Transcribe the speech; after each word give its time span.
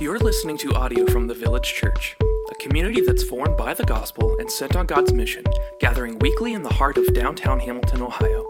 You're 0.00 0.20
listening 0.20 0.56
to 0.58 0.74
audio 0.74 1.06
from 1.06 1.26
the 1.26 1.34
Village 1.34 1.74
Church, 1.74 2.16
a 2.22 2.54
community 2.62 3.00
that's 3.00 3.24
formed 3.24 3.56
by 3.56 3.74
the 3.74 3.82
gospel 3.82 4.36
and 4.38 4.48
sent 4.48 4.76
on 4.76 4.86
God's 4.86 5.12
mission, 5.12 5.42
gathering 5.80 6.20
weekly 6.20 6.52
in 6.52 6.62
the 6.62 6.72
heart 6.72 6.96
of 6.98 7.12
downtown 7.14 7.58
Hamilton, 7.58 8.02
Ohio. 8.02 8.46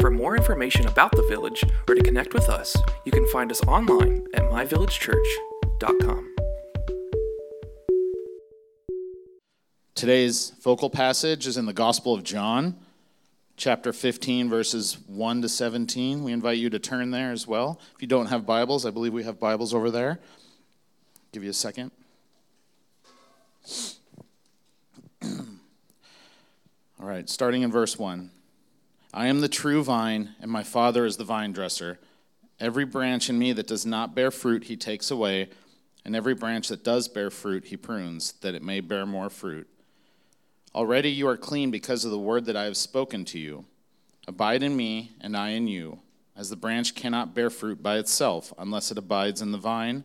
For 0.00 0.10
more 0.10 0.36
information 0.36 0.88
about 0.88 1.12
the 1.12 1.22
village 1.28 1.62
or 1.88 1.94
to 1.94 2.02
connect 2.02 2.34
with 2.34 2.48
us, 2.48 2.76
you 3.04 3.12
can 3.12 3.24
find 3.28 3.52
us 3.52 3.62
online 3.68 4.26
at 4.34 4.42
myvillagechurch.com. 4.42 6.34
Today's 9.94 10.54
focal 10.58 10.90
passage 10.90 11.46
is 11.46 11.56
in 11.56 11.66
the 11.66 11.72
Gospel 11.72 12.14
of 12.14 12.24
John, 12.24 12.76
chapter 13.56 13.92
15, 13.92 14.48
verses 14.48 14.98
1 15.06 15.42
to 15.42 15.48
17. 15.48 16.24
We 16.24 16.32
invite 16.32 16.58
you 16.58 16.68
to 16.68 16.80
turn 16.80 17.12
there 17.12 17.30
as 17.30 17.46
well. 17.46 17.80
If 17.94 18.02
you 18.02 18.08
don't 18.08 18.26
have 18.26 18.44
Bibles, 18.44 18.84
I 18.84 18.90
believe 18.90 19.12
we 19.12 19.22
have 19.22 19.38
Bibles 19.38 19.72
over 19.72 19.92
there. 19.92 20.18
Give 21.32 21.44
you 21.44 21.50
a 21.50 21.54
second. 21.54 21.92
All 25.22 25.28
right, 26.98 27.28
starting 27.28 27.62
in 27.62 27.70
verse 27.70 27.96
1. 27.98 28.30
I 29.14 29.28
am 29.28 29.40
the 29.40 29.48
true 29.48 29.84
vine, 29.84 30.34
and 30.40 30.50
my 30.50 30.64
Father 30.64 31.04
is 31.06 31.16
the 31.16 31.24
vine 31.24 31.52
dresser. 31.52 32.00
Every 32.58 32.84
branch 32.84 33.30
in 33.30 33.38
me 33.38 33.52
that 33.52 33.68
does 33.68 33.86
not 33.86 34.14
bear 34.14 34.30
fruit, 34.30 34.64
he 34.64 34.76
takes 34.76 35.10
away, 35.10 35.50
and 36.04 36.16
every 36.16 36.34
branch 36.34 36.68
that 36.68 36.82
does 36.82 37.06
bear 37.06 37.30
fruit, 37.30 37.66
he 37.66 37.76
prunes, 37.76 38.32
that 38.40 38.54
it 38.54 38.62
may 38.62 38.80
bear 38.80 39.06
more 39.06 39.30
fruit. 39.30 39.68
Already 40.74 41.10
you 41.10 41.28
are 41.28 41.36
clean 41.36 41.70
because 41.70 42.04
of 42.04 42.10
the 42.10 42.18
word 42.18 42.44
that 42.46 42.56
I 42.56 42.64
have 42.64 42.76
spoken 42.76 43.24
to 43.26 43.38
you. 43.38 43.66
Abide 44.26 44.62
in 44.62 44.76
me, 44.76 45.12
and 45.20 45.36
I 45.36 45.50
in 45.50 45.68
you. 45.68 46.00
As 46.36 46.50
the 46.50 46.56
branch 46.56 46.94
cannot 46.94 47.34
bear 47.34 47.50
fruit 47.50 47.82
by 47.82 47.98
itself 47.98 48.52
unless 48.58 48.90
it 48.90 48.98
abides 48.98 49.42
in 49.42 49.52
the 49.52 49.58
vine, 49.58 50.04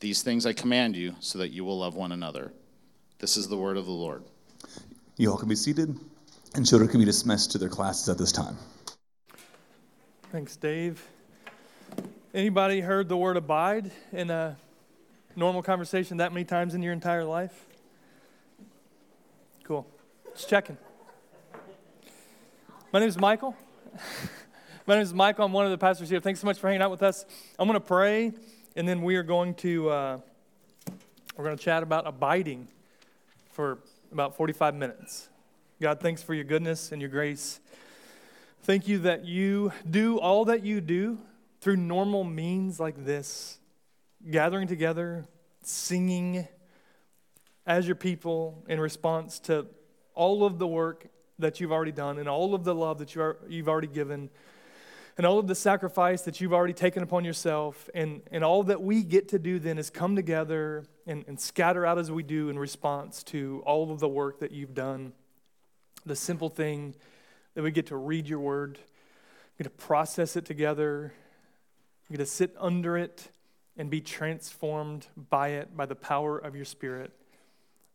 These 0.00 0.22
things 0.22 0.46
I 0.46 0.54
command 0.54 0.96
you, 0.96 1.14
so 1.20 1.38
that 1.38 1.50
you 1.50 1.62
will 1.62 1.78
love 1.78 1.94
one 1.94 2.10
another. 2.12 2.52
This 3.18 3.36
is 3.36 3.48
the 3.48 3.56
word 3.56 3.76
of 3.76 3.84
the 3.84 3.92
Lord. 3.92 4.24
You 5.18 5.30
all 5.30 5.36
can 5.36 5.48
be 5.48 5.54
seated, 5.54 5.94
and 6.54 6.66
children 6.66 6.90
can 6.90 7.00
be 7.00 7.04
dismissed 7.04 7.52
to 7.52 7.58
their 7.58 7.68
classes 7.68 8.08
at 8.08 8.16
this 8.16 8.32
time. 8.32 8.56
Thanks, 10.32 10.56
Dave. 10.56 11.06
Anybody 12.32 12.80
heard 12.80 13.10
the 13.10 13.16
word 13.16 13.36
abide 13.36 13.90
in 14.12 14.30
a 14.30 14.56
normal 15.36 15.62
conversation 15.62 16.16
that 16.16 16.32
many 16.32 16.44
times 16.44 16.74
in 16.74 16.82
your 16.82 16.94
entire 16.94 17.24
life? 17.24 17.66
Cool. 19.64 19.86
Just 20.34 20.48
checking. 20.48 20.78
My 22.92 23.00
name 23.00 23.08
is 23.08 23.18
Michael. 23.18 23.54
My 24.86 24.94
name 24.94 25.02
is 25.02 25.12
Michael. 25.12 25.44
I'm 25.44 25.52
one 25.52 25.66
of 25.66 25.70
the 25.70 25.78
pastors 25.78 26.08
here. 26.08 26.20
Thanks 26.20 26.40
so 26.40 26.46
much 26.46 26.58
for 26.58 26.68
hanging 26.68 26.82
out 26.82 26.90
with 26.90 27.02
us. 27.02 27.26
I'm 27.58 27.68
going 27.68 27.78
to 27.78 27.86
pray, 27.86 28.32
and 28.80 28.88
then 28.88 29.02
we 29.02 29.16
are 29.16 29.22
going 29.22 29.52
to 29.52 29.90
uh, 29.90 30.18
we're 31.36 31.44
going 31.44 31.54
to 31.54 31.62
chat 31.62 31.82
about 31.82 32.06
abiding 32.06 32.66
for 33.50 33.76
about 34.10 34.38
45 34.38 34.74
minutes. 34.74 35.28
God, 35.82 36.00
thanks 36.00 36.22
for 36.22 36.32
your 36.32 36.44
goodness 36.44 36.90
and 36.90 36.98
your 36.98 37.10
grace. 37.10 37.60
Thank 38.62 38.88
you 38.88 39.00
that 39.00 39.26
you 39.26 39.70
do 39.90 40.16
all 40.16 40.46
that 40.46 40.64
you 40.64 40.80
do 40.80 41.18
through 41.60 41.76
normal 41.76 42.24
means 42.24 42.80
like 42.80 43.04
this, 43.04 43.58
gathering 44.30 44.66
together, 44.66 45.26
singing 45.60 46.48
as 47.66 47.86
your 47.86 47.96
people 47.96 48.64
in 48.66 48.80
response 48.80 49.38
to 49.40 49.66
all 50.14 50.42
of 50.42 50.58
the 50.58 50.66
work 50.66 51.06
that 51.38 51.60
you've 51.60 51.70
already 51.70 51.92
done 51.92 52.18
and 52.18 52.30
all 52.30 52.54
of 52.54 52.64
the 52.64 52.74
love 52.74 52.96
that 53.00 53.14
you've 53.14 53.68
already 53.68 53.88
given 53.88 54.30
and 55.20 55.26
all 55.26 55.38
of 55.38 55.46
the 55.46 55.54
sacrifice 55.54 56.22
that 56.22 56.40
you've 56.40 56.54
already 56.54 56.72
taken 56.72 57.02
upon 57.02 57.26
yourself. 57.26 57.90
And, 57.92 58.22
and 58.32 58.42
all 58.42 58.62
that 58.62 58.80
we 58.80 59.02
get 59.02 59.28
to 59.28 59.38
do 59.38 59.58
then 59.58 59.76
is 59.76 59.90
come 59.90 60.16
together 60.16 60.86
and, 61.06 61.26
and 61.28 61.38
scatter 61.38 61.84
out 61.84 61.98
as 61.98 62.10
we 62.10 62.22
do 62.22 62.48
in 62.48 62.58
response 62.58 63.22
to 63.24 63.62
all 63.66 63.92
of 63.92 64.00
the 64.00 64.08
work 64.08 64.40
that 64.40 64.50
you've 64.50 64.72
done. 64.72 65.12
The 66.06 66.16
simple 66.16 66.48
thing 66.48 66.94
that 67.52 67.62
we 67.62 67.70
get 67.70 67.88
to 67.88 67.96
read 67.96 68.28
your 68.28 68.38
word, 68.38 68.78
get 69.58 69.64
to 69.64 69.68
process 69.68 70.36
it 70.36 70.46
together, 70.46 71.12
get 72.10 72.16
to 72.16 72.24
sit 72.24 72.56
under 72.58 72.96
it 72.96 73.28
and 73.76 73.90
be 73.90 74.00
transformed 74.00 75.06
by 75.28 75.48
it 75.48 75.76
by 75.76 75.84
the 75.84 75.96
power 75.96 76.38
of 76.38 76.56
your 76.56 76.64
spirit. 76.64 77.12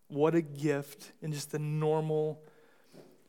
What 0.10 0.36
a 0.36 0.44
gift 0.44 1.12
and 1.24 1.34
just 1.34 1.52
the 1.52 1.58
normal 1.58 2.44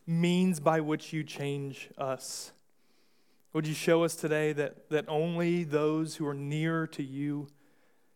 means 0.06 0.60
by 0.60 0.82
which 0.82 1.14
you 1.14 1.24
change 1.24 1.88
us. 1.96 2.52
Would 3.56 3.66
you 3.66 3.72
show 3.72 4.04
us 4.04 4.14
today 4.14 4.52
that, 4.52 4.90
that 4.90 5.06
only 5.08 5.64
those 5.64 6.16
who 6.16 6.26
are 6.26 6.34
near 6.34 6.86
to 6.88 7.02
you 7.02 7.48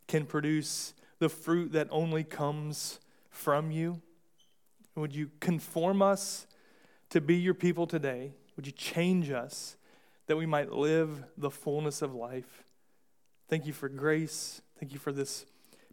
can 0.06 0.26
produce 0.26 0.92
the 1.18 1.30
fruit 1.30 1.72
that 1.72 1.88
only 1.90 2.24
comes 2.24 3.00
from 3.30 3.70
you? 3.70 4.02
Would 4.96 5.14
you 5.14 5.30
conform 5.40 6.02
us 6.02 6.46
to 7.08 7.22
be 7.22 7.36
your 7.36 7.54
people 7.54 7.86
today? 7.86 8.34
Would 8.54 8.66
you 8.66 8.72
change 8.74 9.30
us 9.30 9.76
that 10.26 10.36
we 10.36 10.44
might 10.44 10.72
live 10.72 11.24
the 11.38 11.50
fullness 11.50 12.02
of 12.02 12.14
life? 12.14 12.64
Thank 13.48 13.64
you 13.64 13.72
for 13.72 13.88
grace. 13.88 14.60
Thank 14.78 14.92
you 14.92 14.98
for 14.98 15.10
this 15.10 15.46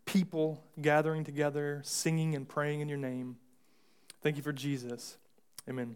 people 0.03 0.61
gathering 0.81 1.23
together, 1.23 1.81
singing 1.85 2.35
and 2.35 2.49
praying 2.49 2.81
in 2.81 2.89
your 2.89 2.97
name. 2.97 3.37
Thank 4.21 4.35
you 4.35 4.43
for 4.43 4.51
Jesus. 4.51 5.15
Amen. 5.69 5.95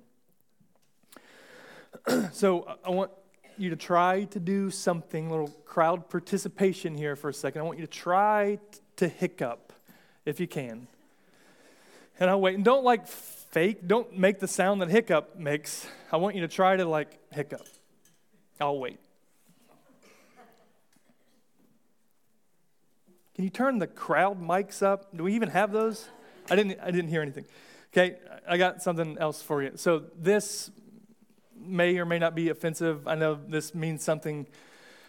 so 2.31 2.77
I 2.85 2.89
want 2.91 3.11
you 3.61 3.69
to 3.69 3.75
try 3.75 4.25
to 4.25 4.39
do 4.39 4.69
something, 4.71 5.29
little 5.29 5.49
crowd 5.65 6.09
participation 6.09 6.97
here 6.97 7.15
for 7.15 7.29
a 7.29 7.33
second. 7.33 7.61
I 7.61 7.63
want 7.63 7.79
you 7.79 7.85
to 7.85 7.91
try 7.91 8.59
to 8.97 9.07
hiccup 9.07 9.71
if 10.25 10.39
you 10.39 10.47
can. 10.47 10.87
And 12.19 12.29
I'll 12.29 12.41
wait. 12.41 12.55
And 12.55 12.65
don't 12.65 12.83
like 12.83 13.07
fake, 13.07 13.87
don't 13.87 14.17
make 14.17 14.39
the 14.39 14.47
sound 14.47 14.81
that 14.81 14.89
hiccup 14.89 15.37
makes. 15.37 15.87
I 16.11 16.17
want 16.17 16.35
you 16.35 16.41
to 16.41 16.47
try 16.47 16.75
to 16.75 16.85
like 16.85 17.17
hiccup. 17.31 17.65
I'll 18.59 18.77
wait. 18.77 18.99
Can 23.35 23.45
you 23.45 23.49
turn 23.49 23.79
the 23.79 23.87
crowd 23.87 24.41
mics 24.41 24.83
up? 24.83 25.15
Do 25.15 25.23
we 25.23 25.33
even 25.33 25.49
have 25.49 25.71
those? 25.71 26.07
I 26.49 26.55
didn't 26.55 26.79
I 26.81 26.91
didn't 26.91 27.09
hear 27.09 27.21
anything. 27.21 27.45
Okay, 27.91 28.17
I 28.47 28.57
got 28.57 28.81
something 28.81 29.17
else 29.17 29.41
for 29.41 29.63
you. 29.63 29.71
So 29.75 30.03
this 30.17 30.69
may 31.65 31.97
or 31.97 32.05
may 32.05 32.19
not 32.19 32.35
be 32.35 32.49
offensive. 32.49 33.07
I 33.07 33.15
know 33.15 33.39
this 33.47 33.73
means 33.73 34.03
something 34.03 34.47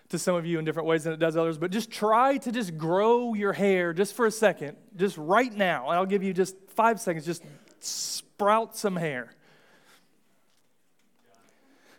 to 0.09 0.19
some 0.19 0.35
of 0.35 0.45
you 0.45 0.59
in 0.59 0.65
different 0.65 0.87
ways 0.87 1.05
than 1.05 1.13
it 1.13 1.19
does 1.19 1.37
others, 1.37 1.57
but 1.59 1.71
just 1.71 1.91
try 1.91 2.37
to 2.37 2.53
just 2.53 2.77
grow 2.77 3.35
your 3.35 3.53
hair 3.53 3.93
just 3.93 4.15
for 4.15 4.27
a 4.27 4.31
second, 4.31 4.77
just 4.97 5.17
right 5.17 5.53
now. 5.55 5.89
And 5.89 5.99
I'll 5.99 6.07
give 6.07 6.23
you 6.23 6.35
just 6.35 6.55
five 6.69 7.01
seconds. 7.01 7.25
Just 7.25 7.43
sprout 7.81 8.77
some 8.77 8.97
hair. 8.97 9.31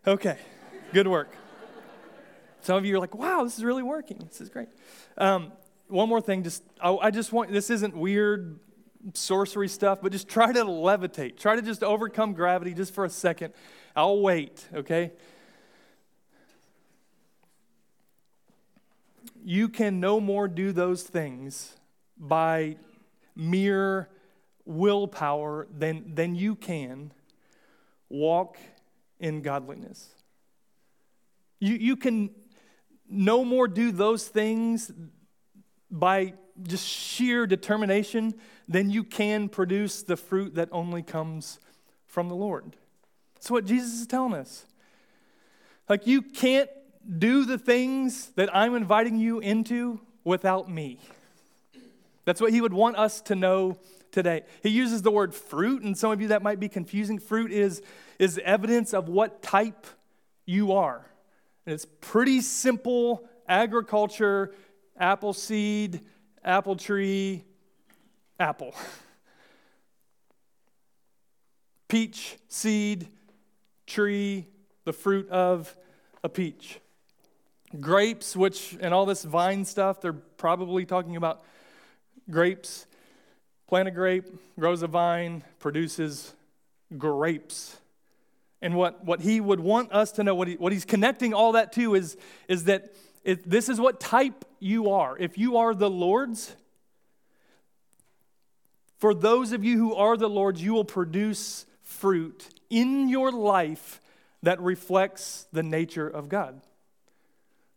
Okay, 0.05 0.37
good 0.93 1.07
work. 1.07 1.33
Some 2.61 2.77
of 2.77 2.85
you 2.85 2.95
are 2.95 2.99
like, 2.99 3.15
wow, 3.15 3.43
this 3.43 3.57
is 3.57 3.63
really 3.63 3.83
working. 3.83 4.19
This 4.27 4.41
is 4.41 4.49
great. 4.49 4.69
Um, 5.17 5.51
one 5.87 6.07
more 6.07 6.21
thing, 6.21 6.43
just 6.43 6.63
I, 6.81 6.95
I 6.95 7.11
just 7.11 7.33
want 7.33 7.51
this 7.51 7.69
isn't 7.69 7.95
weird 7.95 8.59
sorcery 9.13 9.67
stuff, 9.67 9.99
but 10.01 10.11
just 10.11 10.27
try 10.27 10.51
to 10.51 10.63
levitate. 10.63 11.37
Try 11.37 11.55
to 11.55 11.61
just 11.61 11.83
overcome 11.83 12.33
gravity 12.33 12.73
just 12.73 12.93
for 12.93 13.05
a 13.05 13.09
second. 13.09 13.53
I'll 13.95 14.19
wait, 14.19 14.67
okay? 14.73 15.11
You 19.45 19.69
can 19.69 19.99
no 19.99 20.19
more 20.19 20.47
do 20.47 20.71
those 20.71 21.03
things 21.03 21.75
by 22.17 22.77
mere 23.35 24.09
willpower 24.65 25.67
than, 25.71 26.15
than 26.15 26.35
you 26.35 26.55
can 26.55 27.11
walk 28.09 28.57
in 29.19 29.41
godliness. 29.41 30.09
You, 31.59 31.75
you 31.75 31.95
can 31.95 32.29
no 33.09 33.43
more 33.45 33.67
do 33.67 33.91
those 33.91 34.27
things 34.27 34.91
by 35.91 36.33
just 36.61 36.87
sheer 36.87 37.45
determination 37.45 38.33
than 38.67 38.89
you 38.89 39.03
can 39.03 39.49
produce 39.49 40.03
the 40.03 40.15
fruit 40.15 40.55
that 40.55 40.69
only 40.71 41.03
comes 41.03 41.59
from 42.05 42.29
the 42.29 42.35
Lord. 42.35 42.75
That's 43.43 43.51
what 43.51 43.65
Jesus 43.65 43.99
is 43.99 44.07
telling 44.07 44.35
us. 44.35 44.65
Like, 45.89 46.07
you 46.07 46.21
can't 46.21 46.69
do 47.19 47.43
the 47.43 47.57
things 47.57 48.27
that 48.37 48.55
I'm 48.55 48.73
inviting 48.73 49.17
you 49.17 49.39
into 49.39 49.99
without 50.23 50.71
me. 50.71 50.97
That's 52.23 52.39
what 52.39 52.53
he 52.53 52.61
would 52.61 52.71
want 52.71 52.95
us 52.95 53.19
to 53.23 53.35
know 53.35 53.77
today. 54.13 54.43
He 54.61 54.69
uses 54.69 55.01
the 55.01 55.11
word 55.11 55.35
fruit, 55.35 55.83
and 55.83 55.97
some 55.97 56.09
of 56.09 56.21
you 56.21 56.29
that 56.29 56.41
might 56.41 56.61
be 56.61 56.69
confusing. 56.69 57.19
Fruit 57.19 57.51
is, 57.51 57.81
is 58.17 58.39
evidence 58.45 58.93
of 58.93 59.09
what 59.09 59.41
type 59.41 59.87
you 60.45 60.71
are. 60.71 61.05
And 61.65 61.73
it's 61.73 61.87
pretty 61.99 62.39
simple 62.39 63.27
agriculture, 63.49 64.55
apple 64.97 65.33
seed, 65.33 65.99
apple 66.45 66.77
tree, 66.77 67.43
apple. 68.39 68.73
Peach 71.89 72.37
seed, 72.47 73.09
tree, 73.85 74.47
the 74.85 74.93
fruit 74.93 75.29
of 75.29 75.75
a 76.23 76.29
peach. 76.29 76.79
Grapes, 77.79 78.35
which, 78.35 78.77
and 78.79 78.93
all 78.93 79.05
this 79.05 79.23
vine 79.23 79.65
stuff, 79.65 80.01
they're 80.01 80.13
probably 80.13 80.85
talking 80.85 81.15
about 81.15 81.43
grapes. 82.29 82.85
Plant 83.67 83.87
a 83.87 83.91
grape, 83.91 84.25
grows 84.59 84.83
a 84.83 84.87
vine, 84.87 85.43
produces 85.59 86.33
grapes. 86.97 87.77
And 88.61 88.75
what, 88.75 89.03
what 89.03 89.19
he 89.19 89.41
would 89.41 89.59
want 89.59 89.91
us 89.91 90.11
to 90.13 90.23
know, 90.23 90.35
what, 90.35 90.47
he, 90.47 90.55
what 90.55 90.71
he's 90.71 90.85
connecting 90.85 91.33
all 91.33 91.53
that 91.53 91.73
to, 91.73 91.95
is, 91.95 92.15
is 92.47 92.65
that 92.65 92.93
this 93.23 93.69
is 93.69 93.79
what 93.79 93.99
type 93.99 94.45
you 94.59 94.91
are. 94.91 95.17
If 95.17 95.37
you 95.37 95.57
are 95.57 95.73
the 95.73 95.89
Lord's, 95.89 96.55
for 98.99 99.13
those 99.13 99.51
of 99.51 99.63
you 99.63 99.77
who 99.77 99.95
are 99.95 100.15
the 100.15 100.29
Lord's, 100.29 100.61
you 100.61 100.73
will 100.73 100.85
produce 100.85 101.65
fruit 101.81 102.47
in 102.73 103.07
your 103.07 103.31
life 103.31 104.01
that 104.41 104.59
reflects 104.59 105.47
the 105.53 105.63
nature 105.63 106.07
of 106.07 106.27
God. 106.27 106.59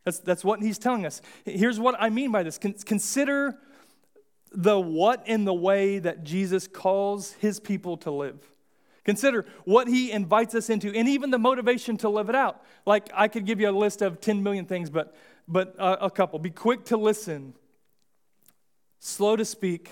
That's, 0.04 0.19
that's 0.20 0.44
what 0.44 0.62
he's 0.62 0.78
telling 0.78 1.04
us. 1.04 1.20
Here's 1.44 1.78
what 1.78 1.96
I 1.98 2.08
mean 2.08 2.32
by 2.32 2.43
this 2.43 2.58
consider 2.58 3.58
the 4.52 4.81
what 4.81 5.22
and 5.26 5.46
the 5.46 5.54
way 5.54 5.98
that 5.98 6.25
Jesus 6.25 6.66
calls 6.66 7.32
his 7.32 7.60
people 7.60 7.98
to 7.98 8.10
live. 8.10 8.38
Consider 9.04 9.44
what 9.64 9.87
he 9.87 10.10
invites 10.10 10.54
us 10.54 10.70
into 10.70 10.93
and 10.93 11.08
even 11.08 11.31
the 11.31 11.38
motivation 11.38 11.96
to 11.98 12.08
live 12.08 12.28
it 12.28 12.34
out. 12.34 12.62
Like 12.87 13.10
I 13.14 13.28
could 13.28 13.44
give 13.44 13.60
you 13.60 13.69
a 13.69 13.70
list 13.70 14.00
of 14.00 14.20
10 14.20 14.43
million 14.43 14.64
things, 14.64 14.88
but, 14.88 15.14
but 15.46 15.75
a, 15.78 16.06
a 16.06 16.10
couple. 16.10 16.38
Be 16.38 16.50
quick 16.50 16.84
to 16.87 16.96
listen, 16.96 17.54
slow 18.98 19.37
to 19.37 19.44
speak, 19.44 19.90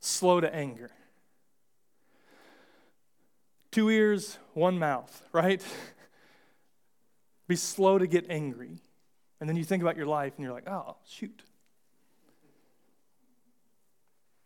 slow 0.00 0.40
to 0.40 0.52
anger. 0.52 0.90
Two 3.72 3.90
ears, 3.90 4.38
one 4.54 4.78
mouth, 4.78 5.22
right? 5.32 5.62
Be 7.48 7.56
slow 7.56 7.98
to 7.98 8.06
get 8.06 8.26
angry. 8.30 8.78
And 9.40 9.48
then 9.48 9.56
you 9.56 9.64
think 9.64 9.82
about 9.82 9.96
your 9.96 10.06
life 10.06 10.34
and 10.36 10.44
you're 10.44 10.52
like, 10.52 10.68
oh, 10.68 10.96
shoot. 11.08 11.42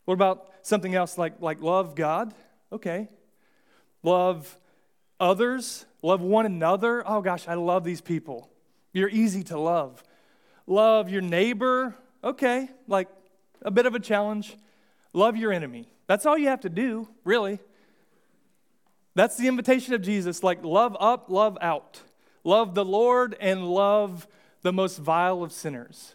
What 0.07 0.15
about 0.15 0.51
something 0.63 0.95
else 0.95 1.19
like, 1.19 1.43
like 1.43 1.61
love 1.61 1.95
God? 1.95 2.33
Okay. 2.73 3.09
Love 4.03 4.57
others, 5.19 5.85
love 6.03 6.21
one 6.21 6.47
another. 6.47 7.03
Oh 7.07 7.21
gosh, 7.21 7.49
I 7.49 7.55
love 7.55 7.85
these 7.85 8.01
people. 8.01 8.49
You're 8.93 9.09
easy 9.09 9.43
to 9.45 9.59
love. 9.59 10.03
Love 10.67 11.11
your 11.11 11.23
neighbor. 11.23 11.95
Okay, 12.23 12.69
like 12.89 13.09
a 13.63 13.71
bit 13.71 13.87
of 13.87 13.95
a 13.95 14.01
challenge. 14.01 14.57
Love 15.13 15.37
your 15.37 15.53
enemy. 15.53 15.89
That's 16.07 16.25
all 16.25 16.39
you 16.39 16.49
have 16.49 16.61
to 16.61 16.69
do, 16.69 17.09
really. 17.25 17.59
That's 19.17 19.39
the 19.39 19.49
invitation 19.49 19.95
of 19.95 20.03
Jesus 20.03 20.43
like 20.43 20.63
love 20.63 20.95
up, 21.01 21.31
love 21.31 21.57
out. 21.63 22.03
Love 22.45 22.75
the 22.75 22.85
Lord 22.85 23.35
and 23.41 23.67
love 23.67 24.29
the 24.61 24.75
most 24.75 24.99
vile 24.99 25.43
of 25.43 25.53
sinners. 25.53 26.15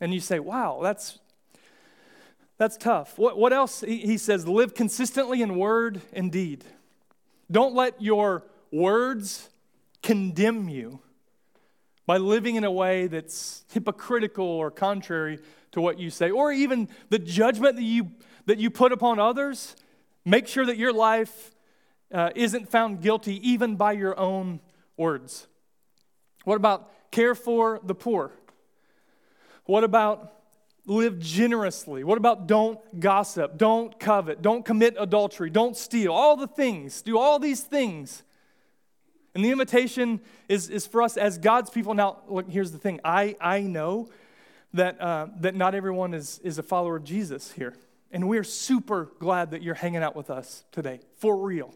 And 0.00 0.12
you 0.12 0.18
say, 0.18 0.38
wow, 0.38 0.80
that's 0.82 1.18
that's 2.56 2.78
tough. 2.78 3.18
What, 3.18 3.36
what 3.36 3.52
else? 3.52 3.82
He 3.82 4.16
says, 4.16 4.48
live 4.48 4.74
consistently 4.74 5.42
in 5.42 5.56
word 5.56 6.00
and 6.12 6.32
deed. 6.32 6.64
Don't 7.50 7.74
let 7.74 8.00
your 8.00 8.44
words 8.72 9.50
condemn 10.02 10.68
you 10.68 11.00
by 12.06 12.16
living 12.16 12.56
in 12.56 12.64
a 12.64 12.70
way 12.70 13.08
that's 13.08 13.64
hypocritical 13.72 14.46
or 14.46 14.70
contrary 14.70 15.38
to 15.72 15.80
what 15.80 15.98
you 15.98 16.08
say, 16.10 16.30
or 16.30 16.52
even 16.52 16.88
the 17.10 17.18
judgment 17.18 17.76
that 17.76 17.82
you, 17.82 18.12
that 18.46 18.58
you 18.58 18.70
put 18.70 18.92
upon 18.92 19.18
others. 19.18 19.76
Make 20.24 20.46
sure 20.46 20.64
that 20.64 20.78
your 20.78 20.92
life 20.92 21.53
uh, 22.14 22.30
isn't 22.34 22.70
found 22.70 23.02
guilty 23.02 23.46
even 23.50 23.76
by 23.76 23.92
your 23.92 24.18
own 24.18 24.60
words. 24.96 25.48
What 26.44 26.56
about 26.56 26.90
care 27.10 27.34
for 27.34 27.80
the 27.82 27.94
poor? 27.94 28.30
What 29.64 29.82
about 29.82 30.32
live 30.86 31.18
generously? 31.18 32.04
What 32.04 32.18
about 32.18 32.46
don't 32.46 32.78
gossip, 33.00 33.56
don't 33.56 33.98
covet, 33.98 34.42
don't 34.42 34.64
commit 34.64 34.94
adultery, 34.98 35.50
don't 35.50 35.76
steal? 35.76 36.12
All 36.12 36.36
the 36.36 36.46
things. 36.46 37.02
Do 37.02 37.18
all 37.18 37.38
these 37.38 37.62
things. 37.62 38.22
And 39.34 39.44
the 39.44 39.50
invitation 39.50 40.20
is, 40.48 40.70
is 40.70 40.86
for 40.86 41.02
us 41.02 41.16
as 41.16 41.38
God's 41.38 41.70
people. 41.70 41.94
Now, 41.94 42.18
look, 42.28 42.48
here's 42.48 42.70
the 42.70 42.78
thing 42.78 43.00
I, 43.04 43.36
I 43.40 43.62
know 43.62 44.08
that, 44.74 45.00
uh, 45.00 45.28
that 45.40 45.56
not 45.56 45.74
everyone 45.74 46.14
is, 46.14 46.38
is 46.44 46.58
a 46.58 46.62
follower 46.62 46.96
of 46.96 47.04
Jesus 47.04 47.50
here. 47.52 47.74
And 48.12 48.28
we're 48.28 48.44
super 48.44 49.10
glad 49.18 49.50
that 49.50 49.62
you're 49.62 49.74
hanging 49.74 50.04
out 50.04 50.14
with 50.14 50.30
us 50.30 50.64
today, 50.70 51.00
for 51.16 51.36
real. 51.36 51.74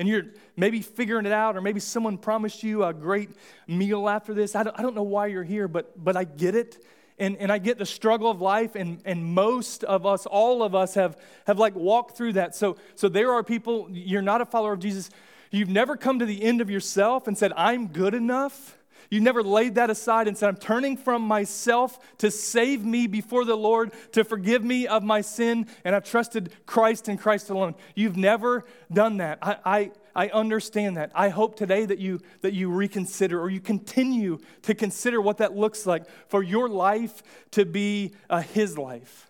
And 0.00 0.08
you're 0.08 0.24
maybe 0.56 0.80
figuring 0.80 1.26
it 1.26 1.32
out, 1.32 1.58
or 1.58 1.60
maybe 1.60 1.78
someone 1.78 2.16
promised 2.16 2.62
you 2.62 2.82
a 2.84 2.94
great 2.94 3.30
meal 3.68 4.08
after 4.08 4.32
this. 4.32 4.56
I 4.56 4.62
don't, 4.62 4.76
I 4.78 4.82
don't 4.82 4.94
know 4.94 5.02
why 5.02 5.26
you're 5.26 5.44
here, 5.44 5.68
but, 5.68 6.02
but 6.02 6.16
I 6.16 6.24
get 6.24 6.54
it 6.54 6.82
and, 7.18 7.36
and 7.36 7.52
I 7.52 7.58
get 7.58 7.76
the 7.76 7.84
struggle 7.84 8.30
of 8.30 8.40
life, 8.40 8.76
and, 8.76 9.02
and 9.04 9.22
most 9.22 9.84
of 9.84 10.06
us, 10.06 10.24
all 10.24 10.62
of 10.62 10.74
us, 10.74 10.94
have, 10.94 11.18
have 11.46 11.58
like 11.58 11.74
walked 11.74 12.16
through 12.16 12.32
that. 12.32 12.56
So, 12.56 12.78
so 12.94 13.10
there 13.10 13.34
are 13.34 13.44
people, 13.44 13.88
you're 13.90 14.22
not 14.22 14.40
a 14.40 14.46
follower 14.46 14.72
of 14.72 14.80
Jesus. 14.80 15.10
You've 15.50 15.68
never 15.68 15.98
come 15.98 16.18
to 16.20 16.24
the 16.24 16.42
end 16.42 16.62
of 16.62 16.70
yourself 16.70 17.28
and 17.28 17.36
said, 17.36 17.52
I'm 17.56 17.88
good 17.88 18.14
enough. 18.14 18.78
You 19.10 19.20
never 19.20 19.42
laid 19.42 19.74
that 19.74 19.90
aside 19.90 20.28
and 20.28 20.38
said, 20.38 20.48
I'm 20.48 20.56
turning 20.56 20.96
from 20.96 21.22
myself 21.22 21.98
to 22.18 22.30
save 22.30 22.84
me 22.84 23.08
before 23.08 23.44
the 23.44 23.56
Lord, 23.56 23.92
to 24.12 24.22
forgive 24.22 24.64
me 24.64 24.86
of 24.86 25.02
my 25.02 25.20
sin, 25.20 25.66
and 25.84 25.96
I've 25.96 26.04
trusted 26.04 26.52
Christ 26.64 27.08
and 27.08 27.18
Christ 27.18 27.50
alone. 27.50 27.74
You've 27.96 28.16
never 28.16 28.64
done 28.92 29.16
that. 29.16 29.38
I, 29.42 29.56
I, 29.64 29.90
I 30.14 30.28
understand 30.28 30.96
that. 30.96 31.10
I 31.12 31.28
hope 31.28 31.56
today 31.56 31.84
that 31.86 31.98
you, 31.98 32.20
that 32.42 32.52
you 32.52 32.70
reconsider 32.70 33.40
or 33.40 33.50
you 33.50 33.60
continue 33.60 34.38
to 34.62 34.76
consider 34.76 35.20
what 35.20 35.38
that 35.38 35.56
looks 35.56 35.86
like 35.86 36.04
for 36.28 36.40
your 36.40 36.68
life 36.68 37.20
to 37.50 37.64
be 37.64 38.14
uh, 38.28 38.42
His 38.42 38.78
life. 38.78 39.28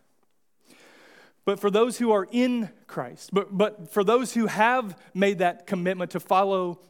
But 1.46 1.58
for 1.58 1.70
those 1.70 1.96
who 1.96 2.12
are 2.12 2.28
in 2.30 2.68
Christ, 2.86 3.30
but, 3.32 3.56
but 3.56 3.90
for 3.90 4.04
those 4.04 4.34
who 4.34 4.46
have 4.46 4.96
made 5.14 5.38
that 5.38 5.66
commitment 5.66 6.10
to 6.10 6.20
follow 6.20 6.80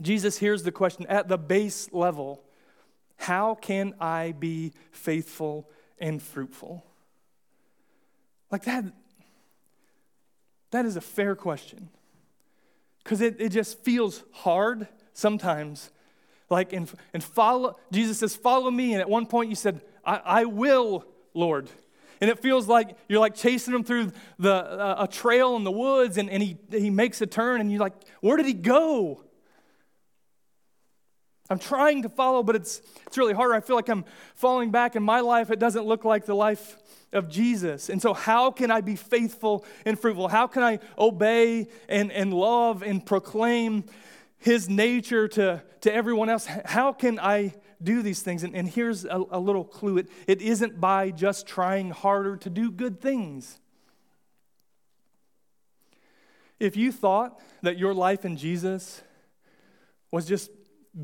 Jesus, 0.00 0.38
here's 0.38 0.62
the 0.62 0.72
question 0.72 1.06
at 1.06 1.28
the 1.28 1.38
base 1.38 1.92
level 1.92 2.42
how 3.16 3.54
can 3.54 3.94
I 4.00 4.32
be 4.32 4.72
faithful 4.92 5.68
and 5.98 6.22
fruitful? 6.22 6.86
Like 8.50 8.64
that, 8.64 8.84
that 10.70 10.86
is 10.86 10.96
a 10.96 11.02
fair 11.02 11.36
question. 11.36 11.90
Because 13.04 13.20
it, 13.20 13.36
it 13.38 13.50
just 13.50 13.78
feels 13.84 14.24
hard 14.32 14.88
sometimes. 15.12 15.90
Like, 16.48 16.72
and, 16.72 16.90
and 17.12 17.22
follow, 17.22 17.76
Jesus 17.92 18.18
says, 18.18 18.34
follow 18.34 18.70
me. 18.70 18.92
And 18.92 19.02
at 19.02 19.08
one 19.08 19.26
point 19.26 19.50
you 19.50 19.56
said, 19.56 19.82
I, 20.04 20.20
I 20.24 20.44
will, 20.46 21.04
Lord. 21.34 21.68
And 22.22 22.30
it 22.30 22.38
feels 22.38 22.68
like 22.68 22.96
you're 23.08 23.20
like 23.20 23.34
chasing 23.34 23.74
him 23.74 23.84
through 23.84 24.12
the, 24.38 24.54
uh, 24.54 25.04
a 25.04 25.08
trail 25.08 25.56
in 25.56 25.64
the 25.64 25.70
woods 25.70 26.16
and, 26.16 26.30
and 26.30 26.42
he, 26.42 26.56
he 26.70 26.88
makes 26.88 27.20
a 27.20 27.26
turn 27.26 27.60
and 27.60 27.70
you're 27.70 27.80
like, 27.80 27.94
where 28.20 28.36
did 28.36 28.46
he 28.46 28.54
go? 28.54 29.24
I'm 31.50 31.58
trying 31.58 32.02
to 32.02 32.08
follow, 32.08 32.44
but 32.44 32.54
it's, 32.54 32.80
it's 33.06 33.18
really 33.18 33.34
hard. 33.34 33.50
I 33.50 33.60
feel 33.60 33.74
like 33.74 33.88
I'm 33.88 34.04
falling 34.36 34.70
back 34.70 34.94
in 34.94 35.02
my 35.02 35.18
life. 35.18 35.50
It 35.50 35.58
doesn't 35.58 35.84
look 35.84 36.04
like 36.04 36.24
the 36.24 36.34
life 36.34 36.76
of 37.12 37.28
Jesus. 37.28 37.88
And 37.88 38.00
so, 38.00 38.14
how 38.14 38.52
can 38.52 38.70
I 38.70 38.80
be 38.80 38.94
faithful 38.94 39.64
and 39.84 39.98
fruitful? 39.98 40.28
How 40.28 40.46
can 40.46 40.62
I 40.62 40.78
obey 40.96 41.66
and, 41.88 42.12
and 42.12 42.32
love 42.32 42.84
and 42.84 43.04
proclaim 43.04 43.84
his 44.38 44.68
nature 44.68 45.26
to, 45.26 45.62
to 45.80 45.92
everyone 45.92 46.28
else? 46.28 46.46
How 46.46 46.92
can 46.92 47.18
I 47.18 47.54
do 47.82 48.00
these 48.00 48.22
things? 48.22 48.44
And, 48.44 48.54
and 48.54 48.68
here's 48.68 49.04
a, 49.04 49.20
a 49.30 49.40
little 49.40 49.64
clue 49.64 49.98
it, 49.98 50.08
it 50.28 50.40
isn't 50.40 50.80
by 50.80 51.10
just 51.10 51.48
trying 51.48 51.90
harder 51.90 52.36
to 52.36 52.50
do 52.50 52.70
good 52.70 53.00
things. 53.00 53.58
If 56.60 56.76
you 56.76 56.92
thought 56.92 57.40
that 57.62 57.76
your 57.76 57.92
life 57.92 58.24
in 58.24 58.36
Jesus 58.36 59.02
was 60.12 60.26
just 60.26 60.50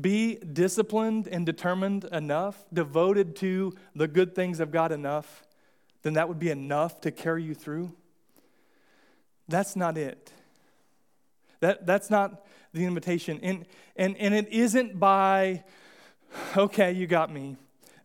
be 0.01 0.35
disciplined 0.35 1.27
and 1.27 1.45
determined 1.45 2.03
enough, 2.05 2.65
devoted 2.73 3.35
to 3.37 3.73
the 3.95 4.07
good 4.07 4.35
things 4.35 4.59
of 4.59 4.71
God 4.71 4.91
enough, 4.91 5.43
then 6.01 6.13
that 6.13 6.27
would 6.27 6.39
be 6.39 6.49
enough 6.49 7.01
to 7.01 7.11
carry 7.11 7.43
you 7.43 7.53
through. 7.53 7.95
That's 9.47 9.75
not 9.75 9.97
it. 9.97 10.31
That, 11.61 11.85
that's 11.85 12.09
not 12.09 12.45
the 12.73 12.85
invitation. 12.85 13.39
And, 13.41 13.65
and, 13.95 14.17
and 14.17 14.33
it 14.33 14.49
isn't 14.49 14.99
by, 14.99 15.63
okay, 16.55 16.91
you 16.91 17.07
got 17.07 17.31
me. 17.31 17.55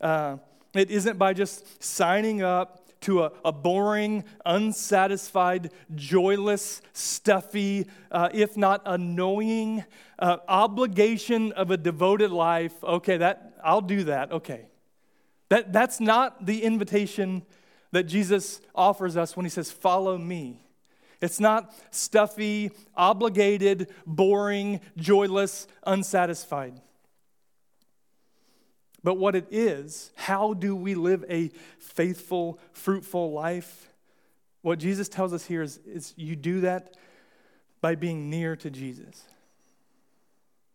Uh, 0.00 0.38
it 0.74 0.90
isn't 0.90 1.18
by 1.18 1.34
just 1.34 1.82
signing 1.82 2.42
up 2.42 2.81
to 3.02 3.24
a, 3.24 3.32
a 3.44 3.52
boring, 3.52 4.24
unsatisfied, 4.44 5.70
joyless, 5.94 6.82
stuffy, 6.92 7.86
uh, 8.10 8.28
if 8.32 8.56
not 8.56 8.82
annoying 8.86 9.84
uh, 10.18 10.38
obligation 10.48 11.52
of 11.52 11.70
a 11.70 11.76
devoted 11.76 12.30
life. 12.30 12.72
Okay, 12.82 13.16
that 13.18 13.54
I'll 13.62 13.80
do 13.80 14.04
that. 14.04 14.32
Okay. 14.32 14.66
That, 15.48 15.72
that's 15.72 16.00
not 16.00 16.46
the 16.46 16.62
invitation 16.62 17.42
that 17.90 18.04
Jesus 18.04 18.60
offers 18.74 19.16
us 19.16 19.36
when 19.36 19.44
he 19.44 19.50
says, 19.50 19.70
Follow 19.70 20.16
me. 20.16 20.62
It's 21.20 21.38
not 21.38 21.72
stuffy, 21.90 22.72
obligated, 22.96 23.88
boring, 24.06 24.80
joyless, 24.96 25.68
unsatisfied. 25.86 26.80
But 29.04 29.14
what 29.14 29.34
it 29.34 29.46
is, 29.50 30.12
how 30.14 30.54
do 30.54 30.76
we 30.76 30.94
live 30.94 31.24
a 31.28 31.50
faithful, 31.78 32.58
fruitful 32.72 33.32
life? 33.32 33.88
What 34.62 34.78
Jesus 34.78 35.08
tells 35.08 35.32
us 35.32 35.46
here 35.46 35.62
is, 35.62 35.78
is 35.86 36.14
you 36.16 36.36
do 36.36 36.60
that 36.60 36.96
by 37.80 37.96
being 37.96 38.30
near 38.30 38.54
to 38.56 38.70
Jesus. 38.70 39.22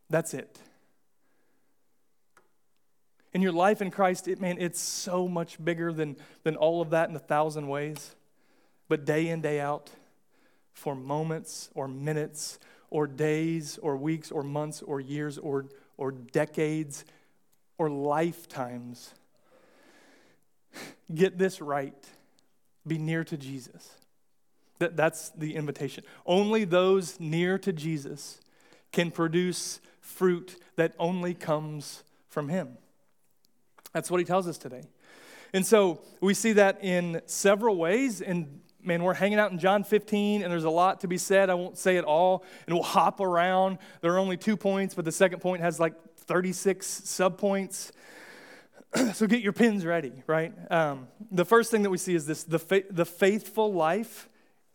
That's 0.09 0.33
it. 0.33 0.59
In 3.33 3.41
your 3.41 3.51
life 3.51 3.81
in 3.81 3.91
Christ, 3.91 4.27
it, 4.27 4.41
man, 4.41 4.57
it's 4.59 4.79
so 4.79 5.27
much 5.27 5.63
bigger 5.63 5.93
than, 5.93 6.17
than 6.43 6.55
all 6.55 6.81
of 6.81 6.89
that 6.89 7.09
in 7.09 7.15
a 7.15 7.19
thousand 7.19 7.67
ways. 7.67 8.15
But 8.89 9.05
day 9.05 9.27
in, 9.27 9.41
day 9.41 9.59
out, 9.59 9.89
for 10.73 10.95
moments 10.95 11.69
or 11.75 11.87
minutes 11.87 12.59
or 12.89 13.07
days 13.07 13.77
or 13.81 13.97
weeks 13.97 14.31
or 14.31 14.43
months 14.43 14.81
or 14.81 14.99
years 14.99 15.37
or, 15.37 15.65
or 15.97 16.11
decades, 16.11 17.03
or 17.77 17.89
lifetimes. 17.89 19.13
Get 21.13 21.37
this 21.37 21.61
right. 21.61 22.05
Be 22.85 22.97
near 22.97 23.23
to 23.25 23.37
Jesus. 23.37 23.89
That, 24.79 24.95
that's 24.95 25.29
the 25.31 25.55
invitation. 25.55 26.03
Only 26.25 26.63
those 26.63 27.19
near 27.19 27.57
to 27.59 27.73
Jesus 27.73 28.39
can 28.91 29.11
produce 29.11 29.79
fruit 30.01 30.57
that 30.75 30.93
only 30.99 31.33
comes 31.33 32.03
from 32.29 32.49
Him. 32.49 32.77
That's 33.93 34.11
what 34.11 34.19
He 34.19 34.25
tells 34.25 34.47
us 34.47 34.57
today. 34.57 34.83
And 35.53 35.65
so 35.65 36.01
we 36.21 36.33
see 36.33 36.53
that 36.53 36.83
in 36.83 37.21
several 37.25 37.77
ways. 37.77 38.21
And 38.21 38.61
man, 38.83 39.03
we're 39.03 39.13
hanging 39.13 39.39
out 39.39 39.51
in 39.51 39.59
John 39.59 39.83
15, 39.83 40.43
and 40.43 40.51
there's 40.51 40.63
a 40.63 40.69
lot 40.69 41.01
to 41.01 41.07
be 41.07 41.17
said. 41.17 41.49
I 41.49 41.55
won't 41.55 41.77
say 41.77 41.97
it 41.97 42.03
all, 42.03 42.43
and 42.65 42.75
we'll 42.75 42.83
hop 42.83 43.19
around. 43.19 43.79
There 44.01 44.13
are 44.13 44.19
only 44.19 44.37
two 44.37 44.57
points, 44.57 44.93
but 44.93 45.05
the 45.05 45.11
second 45.11 45.39
point 45.39 45.61
has 45.61 45.79
like 45.79 45.93
36 46.27 46.85
subpoints. 47.05 47.91
so 49.13 49.27
get 49.27 49.41
your 49.41 49.53
pins 49.53 49.85
ready, 49.85 50.23
right? 50.27 50.53
Um, 50.71 51.07
the 51.31 51.45
first 51.45 51.71
thing 51.71 51.83
that 51.83 51.89
we 51.89 51.97
see 51.97 52.15
is 52.15 52.25
this 52.25 52.43
the, 52.43 52.59
fa- 52.59 52.83
the 52.89 53.05
faithful 53.05 53.73
life 53.73 54.29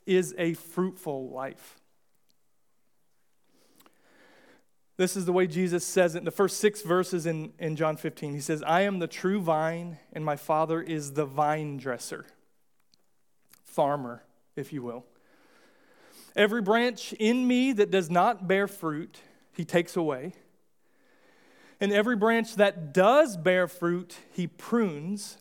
is 0.06 0.34
a 0.38 0.54
fruitful 0.54 1.30
life. 1.30 1.78
This 4.96 5.16
is 5.16 5.24
the 5.24 5.32
way 5.32 5.46
Jesus 5.46 5.84
says 5.84 6.14
it 6.14 6.18
in 6.18 6.24
the 6.24 6.30
first 6.30 6.58
six 6.58 6.82
verses 6.82 7.26
in, 7.26 7.52
in 7.58 7.76
John 7.76 7.96
15. 7.96 8.34
He 8.34 8.40
says, 8.40 8.62
I 8.62 8.82
am 8.82 8.98
the 8.98 9.06
true 9.06 9.40
vine, 9.40 9.98
and 10.12 10.24
my 10.24 10.36
Father 10.36 10.80
is 10.80 11.14
the 11.14 11.24
vine 11.24 11.78
dresser, 11.78 12.26
farmer, 13.64 14.22
if 14.54 14.72
you 14.72 14.82
will. 14.82 15.04
Every 16.36 16.62
branch 16.62 17.12
in 17.14 17.46
me 17.46 17.72
that 17.72 17.90
does 17.90 18.10
not 18.10 18.46
bear 18.46 18.68
fruit, 18.68 19.18
he 19.52 19.64
takes 19.64 19.96
away. 19.96 20.34
And 21.82 21.92
every 21.92 22.14
branch 22.14 22.54
that 22.56 22.94
does 22.94 23.36
bear 23.36 23.66
fruit, 23.66 24.16
he 24.30 24.46
prunes. 24.46 25.36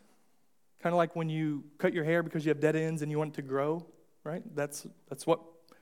Kind 0.81 0.91
of 0.91 0.97
like 0.97 1.15
when 1.15 1.29
you 1.29 1.63
cut 1.77 1.93
your 1.93 2.03
hair 2.03 2.23
because 2.23 2.43
you 2.43 2.49
have 2.49 2.59
dead 2.59 2.75
ends 2.75 3.03
and 3.03 3.11
you 3.11 3.19
want 3.19 3.33
it 3.33 3.35
to 3.35 3.43
grow, 3.43 3.85
right? 4.23 4.41
That's, 4.55 4.87
that's 5.07 5.27
what 5.27 5.39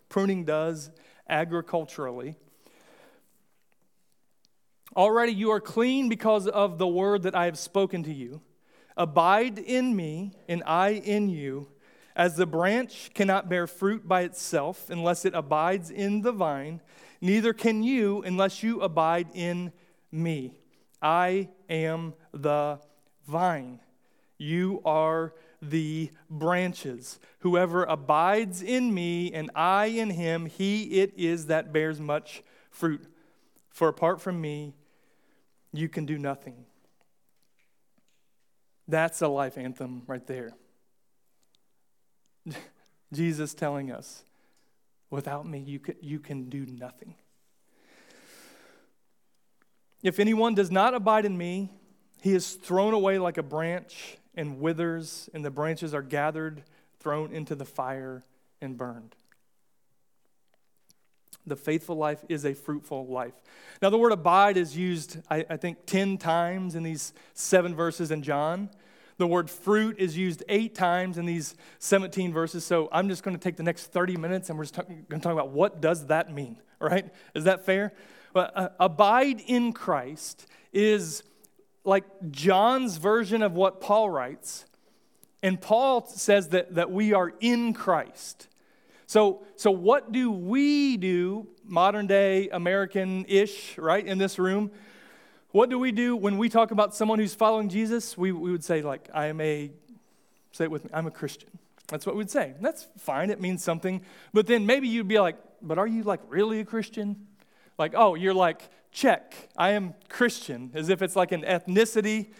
pruning 0.09 0.43
does 0.43 0.91
agriculturally. 1.29 2.35
Already 4.97 5.31
you 5.31 5.49
are 5.51 5.61
clean 5.61 6.09
because 6.09 6.45
of 6.45 6.77
the 6.77 6.87
word 6.87 7.23
that 7.23 7.35
I 7.35 7.45
have 7.45 7.57
spoken 7.57 8.03
to 8.03 8.13
you. 8.13 8.41
Abide 8.97 9.59
in 9.59 9.95
me, 9.95 10.33
and 10.49 10.61
I 10.65 10.89
in 10.89 11.29
you. 11.29 11.69
As 12.17 12.35
the 12.35 12.45
branch 12.45 13.11
cannot 13.13 13.47
bear 13.47 13.65
fruit 13.65 14.09
by 14.09 14.23
itself 14.23 14.89
unless 14.89 15.23
it 15.23 15.33
abides 15.33 15.89
in 15.89 16.19
the 16.19 16.33
vine, 16.33 16.81
neither 17.21 17.53
can 17.53 17.81
you 17.81 18.21
unless 18.23 18.61
you 18.61 18.81
abide 18.81 19.29
in 19.33 19.71
me. 20.11 20.53
I 21.01 21.49
am 21.69 22.13
the 22.33 22.79
vine. 23.27 23.79
You 24.37 24.81
are 24.85 25.33
the 25.61 26.11
branches. 26.29 27.19
Whoever 27.39 27.83
abides 27.83 28.61
in 28.61 28.93
me 28.93 29.31
and 29.33 29.51
I 29.55 29.85
in 29.87 30.09
him, 30.11 30.45
he 30.45 31.01
it 31.01 31.13
is 31.17 31.47
that 31.47 31.73
bears 31.73 31.99
much 31.99 32.43
fruit. 32.71 33.05
For 33.69 33.87
apart 33.87 34.21
from 34.21 34.39
me, 34.41 34.73
you 35.71 35.89
can 35.89 36.05
do 36.05 36.17
nothing. 36.17 36.65
That's 38.87 39.21
a 39.21 39.27
life 39.27 39.57
anthem 39.57 40.03
right 40.07 40.25
there. 40.25 40.53
Jesus 43.13 43.53
telling 43.53 43.91
us, 43.91 44.23
without 45.09 45.45
me, 45.45 45.59
you 45.59 45.79
can, 45.79 45.95
you 46.01 46.19
can 46.19 46.49
do 46.49 46.65
nothing. 46.65 47.15
If 50.01 50.19
anyone 50.19 50.55
does 50.55 50.71
not 50.71 50.93
abide 50.93 51.25
in 51.25 51.37
me, 51.37 51.69
he 52.21 52.33
is 52.33 52.53
thrown 52.53 52.93
away 52.93 53.19
like 53.19 53.37
a 53.37 53.43
branch 53.43 54.17
and 54.35 54.59
withers, 54.59 55.29
and 55.33 55.43
the 55.43 55.51
branches 55.51 55.93
are 55.93 56.01
gathered, 56.01 56.63
thrown 56.99 57.31
into 57.33 57.55
the 57.55 57.65
fire, 57.65 58.23
and 58.61 58.77
burned. 58.77 59.15
The 61.45 61.55
faithful 61.55 61.95
life 61.95 62.23
is 62.29 62.45
a 62.45 62.53
fruitful 62.53 63.07
life. 63.07 63.33
Now, 63.81 63.89
the 63.89 63.97
word 63.97 64.11
abide 64.11 64.55
is 64.55 64.77
used, 64.77 65.17
I, 65.29 65.45
I, 65.49 65.57
think, 65.57 65.85
10 65.85 66.17
times 66.17 66.75
in 66.75 66.83
these 66.83 67.13
seven 67.33 67.75
verses 67.75 68.11
in 68.11 68.21
John. 68.21 68.69
The 69.17 69.27
word 69.27 69.49
fruit 69.49 69.97
is 69.99 70.15
used 70.15 70.43
eight 70.47 70.75
times 70.75 71.17
in 71.17 71.25
these 71.25 71.55
17 71.79 72.31
verses. 72.31 72.63
So 72.63 72.87
I'm 72.91 73.09
just 73.09 73.23
going 73.23 73.35
to 73.35 73.41
take 73.41 73.57
the 73.57 73.63
next 73.63 73.87
30 73.87 74.15
minutes 74.15 74.49
and 74.49 74.57
we're 74.57 74.65
just 74.65 74.75
going 74.75 75.05
to 75.09 75.19
talk 75.19 75.33
about 75.33 75.49
what 75.49 75.81
does 75.81 76.07
that 76.07 76.33
mean, 76.33 76.57
right? 76.79 77.11
Is 77.33 77.43
that 77.43 77.65
fair? 77.65 77.93
But 78.39 78.53
uh, 78.55 78.69
abide 78.79 79.41
in 79.47 79.73
Christ 79.73 80.47
is 80.71 81.23
like 81.83 82.05
John's 82.31 82.95
version 82.95 83.43
of 83.43 83.51
what 83.51 83.81
Paul 83.81 84.09
writes. 84.09 84.63
And 85.43 85.59
Paul 85.59 86.07
says 86.07 86.47
that, 86.47 86.75
that 86.75 86.89
we 86.89 87.11
are 87.11 87.33
in 87.41 87.73
Christ. 87.73 88.47
So, 89.07 89.43
so, 89.57 89.71
what 89.71 90.13
do 90.13 90.31
we 90.31 90.95
do, 90.95 91.49
modern 91.65 92.07
day 92.07 92.47
American 92.47 93.25
ish, 93.27 93.77
right, 93.77 94.07
in 94.07 94.19
this 94.19 94.39
room? 94.39 94.71
What 95.51 95.69
do 95.69 95.77
we 95.77 95.91
do 95.91 96.15
when 96.15 96.37
we 96.37 96.47
talk 96.47 96.71
about 96.71 96.95
someone 96.95 97.19
who's 97.19 97.35
following 97.35 97.67
Jesus? 97.67 98.17
We, 98.17 98.31
we 98.31 98.53
would 98.53 98.63
say, 98.63 98.81
like, 98.81 99.09
I 99.13 99.25
am 99.25 99.41
a, 99.41 99.69
say 100.53 100.63
it 100.63 100.71
with 100.71 100.85
me, 100.85 100.91
I'm 100.93 101.07
a 101.07 101.11
Christian. 101.11 101.49
That's 101.89 102.05
what 102.05 102.15
we'd 102.15 102.31
say. 102.31 102.53
That's 102.61 102.87
fine, 102.99 103.31
it 103.31 103.41
means 103.41 103.65
something. 103.65 104.01
But 104.31 104.47
then 104.47 104.65
maybe 104.65 104.87
you'd 104.87 105.09
be 105.09 105.19
like, 105.19 105.35
but 105.61 105.77
are 105.77 105.87
you 105.87 106.03
like 106.03 106.21
really 106.29 106.61
a 106.61 106.65
Christian? 106.65 107.27
Like, 107.79 107.93
oh, 107.95 108.15
you're 108.15 108.33
like, 108.33 108.69
check, 108.91 109.33
I 109.57 109.71
am 109.71 109.93
Christian, 110.09 110.71
as 110.73 110.89
if 110.89 111.01
it's 111.01 111.15
like 111.15 111.31
an 111.31 111.43
ethnicity. 111.43 112.33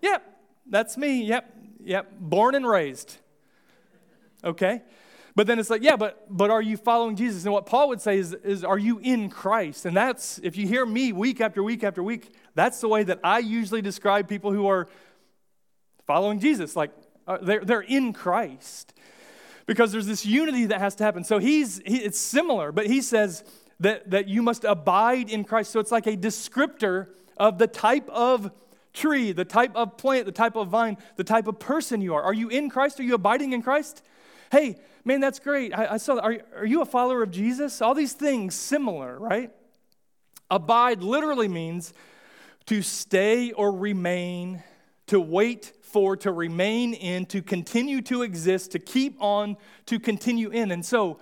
Yep, 0.00 0.22
that's 0.66 0.96
me. 0.96 1.22
Yep, 1.24 1.54
yep, 1.84 2.12
born 2.18 2.54
and 2.54 2.66
raised. 2.66 3.18
okay? 4.42 4.80
But 5.36 5.46
then 5.46 5.58
it's 5.58 5.70
like, 5.70 5.82
yeah, 5.82 5.96
but 5.96 6.26
but 6.28 6.50
are 6.50 6.62
you 6.62 6.76
following 6.76 7.14
Jesus? 7.14 7.44
And 7.44 7.52
what 7.52 7.66
Paul 7.66 7.88
would 7.88 8.00
say 8.00 8.18
is, 8.18 8.32
is 8.32 8.64
are 8.64 8.78
you 8.78 8.98
in 8.98 9.28
Christ? 9.28 9.86
And 9.86 9.96
that's 9.96 10.38
if 10.42 10.56
you 10.56 10.66
hear 10.66 10.84
me 10.84 11.12
week 11.12 11.40
after 11.40 11.62
week 11.62 11.84
after 11.84 12.02
week, 12.02 12.34
that's 12.54 12.80
the 12.80 12.88
way 12.88 13.04
that 13.04 13.20
I 13.22 13.38
usually 13.38 13.82
describe 13.82 14.28
people 14.28 14.52
who 14.52 14.66
are 14.66 14.88
following 16.06 16.40
Jesus. 16.40 16.74
Like 16.74 16.90
uh, 17.26 17.38
they're, 17.40 17.64
they're 17.64 17.80
in 17.80 18.12
Christ. 18.12 18.92
Because 19.66 19.92
there's 19.92 20.06
this 20.06 20.26
unity 20.26 20.66
that 20.66 20.80
has 20.80 20.96
to 20.96 21.04
happen. 21.04 21.22
So 21.22 21.38
he's 21.38 21.80
he, 21.86 21.98
it's 21.98 22.18
similar, 22.18 22.72
but 22.72 22.86
he 22.86 23.00
says 23.00 23.44
that, 23.80 24.10
that 24.10 24.28
you 24.28 24.42
must 24.42 24.64
abide 24.64 25.30
in 25.30 25.44
Christ. 25.44 25.72
So 25.72 25.80
it's 25.80 25.90
like 25.90 26.06
a 26.06 26.16
descriptor 26.16 27.08
of 27.36 27.58
the 27.58 27.66
type 27.66 28.08
of 28.10 28.50
tree, 28.92 29.32
the 29.32 29.44
type 29.44 29.74
of 29.74 29.96
plant, 29.96 30.26
the 30.26 30.32
type 30.32 30.56
of 30.56 30.68
vine, 30.68 30.98
the 31.16 31.24
type 31.24 31.46
of 31.46 31.58
person 31.58 32.00
you 32.00 32.14
are. 32.14 32.22
Are 32.22 32.34
you 32.34 32.48
in 32.48 32.68
Christ? 32.68 33.00
Are 33.00 33.02
you 33.02 33.14
abiding 33.14 33.52
in 33.52 33.62
Christ? 33.62 34.02
Hey, 34.52 34.76
man, 35.04 35.20
that's 35.20 35.38
great. 35.38 35.76
I, 35.76 35.94
I 35.94 35.96
saw 35.96 36.16
that. 36.16 36.24
Are, 36.24 36.36
are 36.56 36.66
you 36.66 36.82
a 36.82 36.86
follower 36.86 37.22
of 37.22 37.30
Jesus? 37.30 37.80
All 37.80 37.94
these 37.94 38.12
things 38.12 38.54
similar, 38.54 39.18
right? 39.18 39.50
Abide 40.50 41.02
literally 41.02 41.48
means 41.48 41.94
to 42.66 42.82
stay 42.82 43.52
or 43.52 43.72
remain, 43.72 44.62
to 45.06 45.20
wait 45.20 45.72
for, 45.82 46.16
to 46.18 46.32
remain 46.32 46.94
in, 46.94 47.26
to 47.26 47.42
continue 47.42 48.02
to 48.02 48.22
exist, 48.22 48.72
to 48.72 48.78
keep 48.78 49.16
on, 49.20 49.56
to 49.86 49.98
continue 49.98 50.50
in. 50.50 50.70
And 50.70 50.84
so 50.84 51.18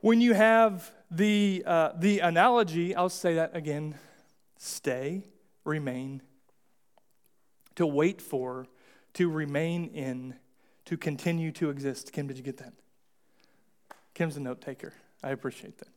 when 0.00 0.20
you 0.20 0.32
have 0.34 0.90
the, 1.12 1.62
uh, 1.66 1.90
the 1.96 2.20
analogy, 2.20 2.94
I'll 2.94 3.08
say 3.08 3.34
that 3.34 3.54
again 3.54 3.94
stay, 4.56 5.24
remain, 5.64 6.22
to 7.74 7.86
wait 7.86 8.22
for, 8.22 8.66
to 9.14 9.28
remain 9.28 9.86
in, 9.86 10.34
to 10.84 10.96
continue 10.96 11.50
to 11.52 11.68
exist. 11.68 12.12
Kim, 12.12 12.28
did 12.28 12.36
you 12.36 12.44
get 12.44 12.58
that? 12.58 12.72
Kim's 14.14 14.36
a 14.36 14.40
note 14.40 14.60
taker. 14.60 14.92
I 15.22 15.30
appreciate 15.30 15.78
that. 15.78 15.88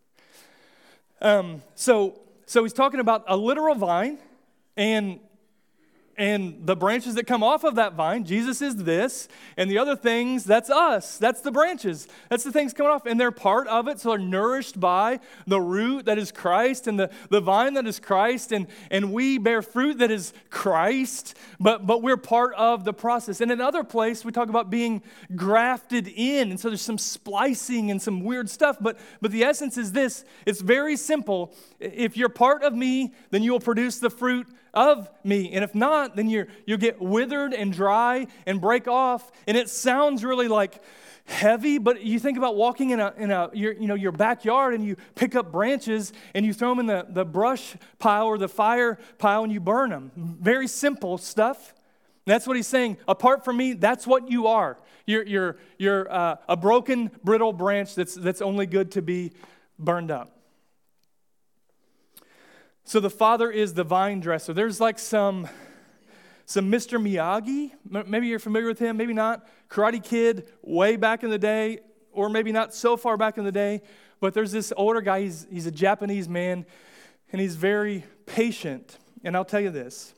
Um, 1.21 1.61
so, 1.75 2.19
so 2.45 2.63
he's 2.63 2.73
talking 2.73 2.99
about 2.99 3.23
a 3.27 3.37
literal 3.37 3.75
vine, 3.75 4.17
and 4.75 5.19
and 6.17 6.65
the 6.65 6.75
branches 6.75 7.15
that 7.15 7.27
come 7.27 7.43
off 7.43 7.63
of 7.63 7.75
that 7.75 7.93
vine, 7.93 8.23
Jesus 8.23 8.61
is 8.61 8.75
this, 8.77 9.27
and 9.57 9.69
the 9.69 9.77
other 9.77 9.95
things, 9.95 10.45
that's 10.45 10.69
us. 10.69 11.17
That's 11.17 11.41
the 11.41 11.51
branches. 11.51 12.07
That's 12.29 12.43
the 12.43 12.51
things 12.51 12.73
coming 12.73 12.91
off, 12.91 13.05
and 13.05 13.19
they're 13.19 13.31
part 13.31 13.67
of 13.67 13.87
it, 13.87 13.99
so 13.99 14.09
they're 14.09 14.17
nourished 14.17 14.79
by 14.79 15.19
the 15.45 15.59
root 15.59 16.05
that 16.05 16.17
is 16.17 16.31
Christ 16.31 16.87
and 16.87 16.97
the, 16.97 17.11
the 17.29 17.41
vine 17.41 17.73
that 17.73 17.85
is 17.85 17.99
Christ, 17.99 18.51
and, 18.51 18.67
and 18.89 19.11
we 19.11 19.37
bear 19.37 19.61
fruit 19.61 19.97
that 19.97 20.11
is 20.11 20.33
Christ, 20.49 21.37
but, 21.59 21.85
but 21.85 22.01
we're 22.01 22.17
part 22.17 22.53
of 22.55 22.85
the 22.85 22.93
process. 22.93 23.41
And 23.41 23.51
in 23.51 23.59
another 23.59 23.83
place, 23.83 24.23
we 24.23 24.31
talk 24.31 24.49
about 24.49 24.69
being 24.69 25.03
grafted 25.35 26.07
in, 26.07 26.51
and 26.51 26.59
so 26.59 26.69
there's 26.69 26.81
some 26.81 26.97
splicing 26.97 27.91
and 27.91 28.01
some 28.01 28.21
weird 28.21 28.49
stuff, 28.49 28.77
but, 28.79 28.97
but 29.21 29.31
the 29.31 29.43
essence 29.43 29.77
is 29.77 29.91
this 29.91 30.23
it's 30.45 30.61
very 30.61 30.95
simple. 30.95 31.53
If 31.79 32.15
you're 32.15 32.29
part 32.29 32.63
of 32.63 32.73
me, 32.73 33.13
then 33.31 33.43
you 33.43 33.51
will 33.51 33.59
produce 33.59 33.99
the 33.99 34.09
fruit 34.09 34.47
of 34.75 35.09
me. 35.23 35.51
And 35.53 35.63
if 35.63 35.73
not, 35.73 36.15
then 36.15 36.29
you're, 36.29 36.47
you'll 36.65 36.77
get 36.77 37.01
withered 37.01 37.53
and 37.53 37.71
dry 37.73 38.27
and 38.45 38.59
break 38.59 38.87
off. 38.87 39.31
And 39.47 39.57
it 39.57 39.69
sounds 39.69 40.23
really 40.23 40.47
like 40.47 40.81
heavy, 41.25 41.79
but 41.79 42.01
you 42.01 42.19
think 42.19 42.37
about 42.37 42.55
walking 42.55 42.91
in 42.91 42.99
a, 42.99 43.13
in 43.17 43.31
a 43.31 43.49
your, 43.53 43.73
you 43.73 43.87
know, 43.87 43.95
your 43.95 44.11
backyard 44.11 44.73
and 44.75 44.85
you 44.85 44.95
pick 45.15 45.35
up 45.35 45.51
branches 45.51 46.13
and 46.35 46.45
you 46.45 46.53
throw 46.53 46.69
them 46.69 46.79
in 46.79 46.85
the, 46.85 47.05
the 47.09 47.25
brush 47.25 47.75
pile 47.97 48.27
or 48.27 48.37
the 48.37 48.47
fire 48.47 48.99
pile 49.17 49.43
and 49.43 49.51
you 49.51 49.59
burn 49.59 49.89
them. 49.89 50.11
Very 50.15 50.67
simple 50.67 51.17
stuff. 51.17 51.73
That's 52.25 52.45
what 52.45 52.55
he's 52.55 52.67
saying. 52.67 52.97
Apart 53.07 53.45
from 53.45 53.57
me, 53.57 53.73
that's 53.73 54.05
what 54.05 54.29
you 54.29 54.47
are. 54.47 54.77
You're, 55.05 55.25
you're, 55.25 55.57
you're 55.77 56.11
uh, 56.11 56.37
a 56.49 56.57
broken, 56.57 57.11
brittle 57.23 57.53
branch 57.53 57.95
that's, 57.95 58.15
that's 58.15 58.41
only 58.41 58.65
good 58.65 58.91
to 58.91 59.01
be 59.01 59.31
burned 59.77 60.11
up. 60.11 60.34
So 62.87 62.99
the 62.99 63.09
father 63.09 63.49
is 63.49 63.73
the 63.73 63.83
vine 63.83 64.19
dresser. 64.19 64.53
There's 64.53 64.79
like 64.79 64.99
some 64.99 65.49
some 66.45 66.71
Mr. 66.71 67.01
Miyagi. 67.01 67.71
Maybe 68.07 68.27
you're 68.27 68.37
familiar 68.37 68.67
with 68.67 68.77
him, 68.77 68.97
maybe 68.97 69.13
not. 69.13 69.47
Karate 69.67 70.03
Kid, 70.03 70.51
way 70.61 70.95
back 70.95 71.23
in 71.23 71.31
the 71.31 71.39
day, 71.39 71.79
or 72.11 72.29
maybe 72.29 72.51
not 72.51 72.75
so 72.75 72.95
far 72.95 73.17
back 73.17 73.39
in 73.39 73.43
the 73.43 73.51
day. 73.51 73.81
But 74.19 74.35
there's 74.35 74.51
this 74.51 74.71
older 74.77 75.01
guy, 75.01 75.21
he's, 75.21 75.47
he's 75.49 75.65
a 75.65 75.71
Japanese 75.71 76.29
man, 76.29 76.67
and 77.31 77.41
he's 77.41 77.55
very 77.55 78.05
patient. 78.27 78.99
And 79.23 79.35
I'll 79.35 79.43
tell 79.43 79.59
you 79.59 79.71
this 79.71 80.13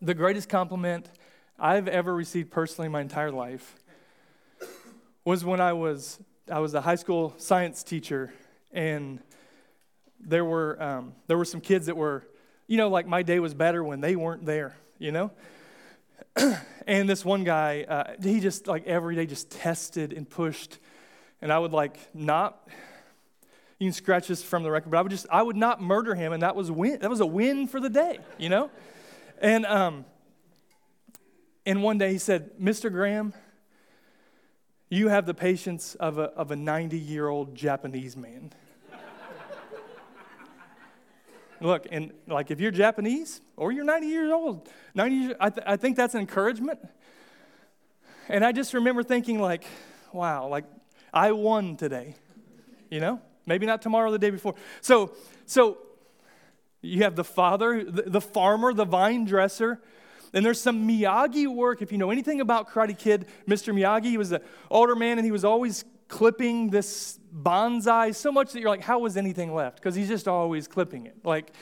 the 0.00 0.14
greatest 0.14 0.48
compliment 0.48 1.10
I've 1.58 1.86
ever 1.86 2.14
received 2.14 2.50
personally 2.50 2.86
in 2.86 2.92
my 2.92 3.02
entire 3.02 3.30
life 3.30 3.76
was 5.26 5.44
when 5.44 5.60
I 5.60 5.74
was, 5.74 6.18
I 6.50 6.58
was 6.60 6.72
a 6.72 6.80
high 6.80 6.96
school 6.96 7.34
science 7.36 7.82
teacher, 7.82 8.32
and 8.72 9.20
there 10.22 10.44
were, 10.44 10.82
um, 10.82 11.14
there 11.26 11.36
were 11.36 11.44
some 11.44 11.60
kids 11.60 11.86
that 11.86 11.96
were, 11.96 12.24
you 12.66 12.76
know, 12.76 12.88
like 12.88 13.06
my 13.06 13.22
day 13.22 13.38
was 13.40 13.54
better 13.54 13.82
when 13.82 14.00
they 14.00 14.16
weren't 14.16 14.46
there, 14.46 14.76
you 14.98 15.12
know? 15.12 15.30
and 16.86 17.08
this 17.08 17.24
one 17.24 17.44
guy, 17.44 17.84
uh, 17.88 18.14
he 18.22 18.40
just 18.40 18.66
like 18.66 18.86
every 18.86 19.14
day 19.16 19.26
just 19.26 19.50
tested 19.50 20.12
and 20.12 20.28
pushed. 20.28 20.78
And 21.40 21.52
I 21.52 21.58
would 21.58 21.72
like 21.72 21.98
not, 22.14 22.68
you 23.78 23.88
can 23.88 23.92
scratch 23.92 24.28
this 24.28 24.42
from 24.42 24.62
the 24.62 24.70
record, 24.70 24.90
but 24.90 24.98
I 24.98 25.02
would 25.02 25.10
just, 25.10 25.26
I 25.30 25.42
would 25.42 25.56
not 25.56 25.82
murder 25.82 26.14
him. 26.14 26.32
And 26.32 26.42
that 26.42 26.54
was 26.54 26.70
win, 26.70 27.00
that 27.00 27.10
was 27.10 27.20
a 27.20 27.26
win 27.26 27.66
for 27.66 27.80
the 27.80 27.90
day, 27.90 28.18
you 28.38 28.48
know? 28.48 28.70
And, 29.40 29.66
um, 29.66 30.04
and 31.66 31.82
one 31.82 31.98
day 31.98 32.12
he 32.12 32.18
said, 32.18 32.58
Mr. 32.60 32.90
Graham, 32.90 33.34
you 34.88 35.08
have 35.08 35.26
the 35.26 35.34
patience 35.34 35.94
of 35.96 36.18
a, 36.18 36.24
of 36.24 36.50
a 36.50 36.56
90 36.56 36.98
year 36.98 37.28
old 37.28 37.54
Japanese 37.54 38.16
man. 38.16 38.52
Look, 41.62 41.86
and 41.92 42.12
like 42.26 42.50
if 42.50 42.60
you're 42.60 42.72
Japanese 42.72 43.40
or 43.56 43.70
you're 43.70 43.84
90 43.84 44.06
years 44.08 44.32
old, 44.32 44.68
90 44.94 45.16
years, 45.16 45.34
I, 45.38 45.50
th- 45.50 45.66
I 45.66 45.76
think 45.76 45.96
that's 45.96 46.14
an 46.14 46.20
encouragement. 46.20 46.80
And 48.28 48.44
I 48.44 48.50
just 48.50 48.74
remember 48.74 49.02
thinking, 49.02 49.40
like, 49.40 49.64
wow, 50.12 50.48
like 50.48 50.64
I 51.14 51.32
won 51.32 51.76
today, 51.76 52.16
you 52.90 53.00
know? 53.00 53.20
Maybe 53.46 53.66
not 53.66 53.82
tomorrow 53.82 54.08
or 54.08 54.12
the 54.12 54.18
day 54.18 54.30
before. 54.30 54.54
So, 54.80 55.12
so 55.46 55.78
you 56.80 57.02
have 57.04 57.16
the 57.16 57.24
father, 57.24 57.84
the, 57.84 58.02
the 58.02 58.20
farmer, 58.20 58.72
the 58.72 58.84
vine 58.84 59.24
dresser, 59.24 59.80
and 60.32 60.44
there's 60.44 60.60
some 60.60 60.88
Miyagi 60.88 61.46
work. 61.46 61.82
If 61.82 61.92
you 61.92 61.98
know 61.98 62.10
anything 62.10 62.40
about 62.40 62.70
Karate 62.70 62.98
Kid, 62.98 63.26
Mr. 63.46 63.74
Miyagi, 63.74 64.06
he 64.06 64.18
was 64.18 64.32
an 64.32 64.40
older 64.70 64.96
man 64.96 65.18
and 65.18 65.24
he 65.24 65.32
was 65.32 65.44
always 65.44 65.84
clipping 66.12 66.68
this 66.68 67.18
bonsai 67.34 68.14
so 68.14 68.30
much 68.30 68.52
that 68.52 68.60
you're 68.60 68.68
like, 68.68 68.82
how 68.82 68.98
was 68.98 69.16
anything 69.16 69.54
left? 69.54 69.76
Because 69.76 69.94
he's 69.94 70.08
just 70.08 70.28
always 70.28 70.68
clipping 70.68 71.06
it. 71.06 71.16
Like, 71.24 71.52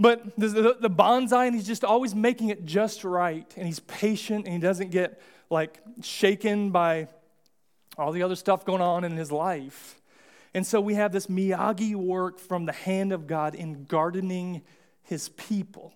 but 0.00 0.34
the, 0.38 0.78
the, 0.80 0.88
bonsai, 0.88 1.46
and 1.46 1.54
he's 1.54 1.66
just 1.66 1.84
always 1.84 2.14
making 2.14 2.48
it 2.48 2.64
just 2.64 3.04
right. 3.04 3.46
And 3.54 3.66
he's 3.66 3.80
patient 3.80 4.46
and 4.46 4.54
he 4.54 4.58
doesn't 4.58 4.90
get 4.90 5.20
like 5.50 5.78
shaken 6.02 6.70
by 6.70 7.08
all 7.98 8.12
the 8.12 8.22
other 8.22 8.34
stuff 8.34 8.64
going 8.64 8.80
on 8.80 9.04
in 9.04 9.14
his 9.14 9.30
life. 9.30 10.00
And 10.54 10.66
so 10.66 10.80
we 10.80 10.94
have 10.94 11.12
this 11.12 11.26
Miyagi 11.26 11.94
work 11.94 12.38
from 12.38 12.64
the 12.64 12.72
hand 12.72 13.12
of 13.12 13.26
God 13.26 13.54
in 13.54 13.84
gardening 13.84 14.62
his 15.02 15.28
people. 15.28 15.92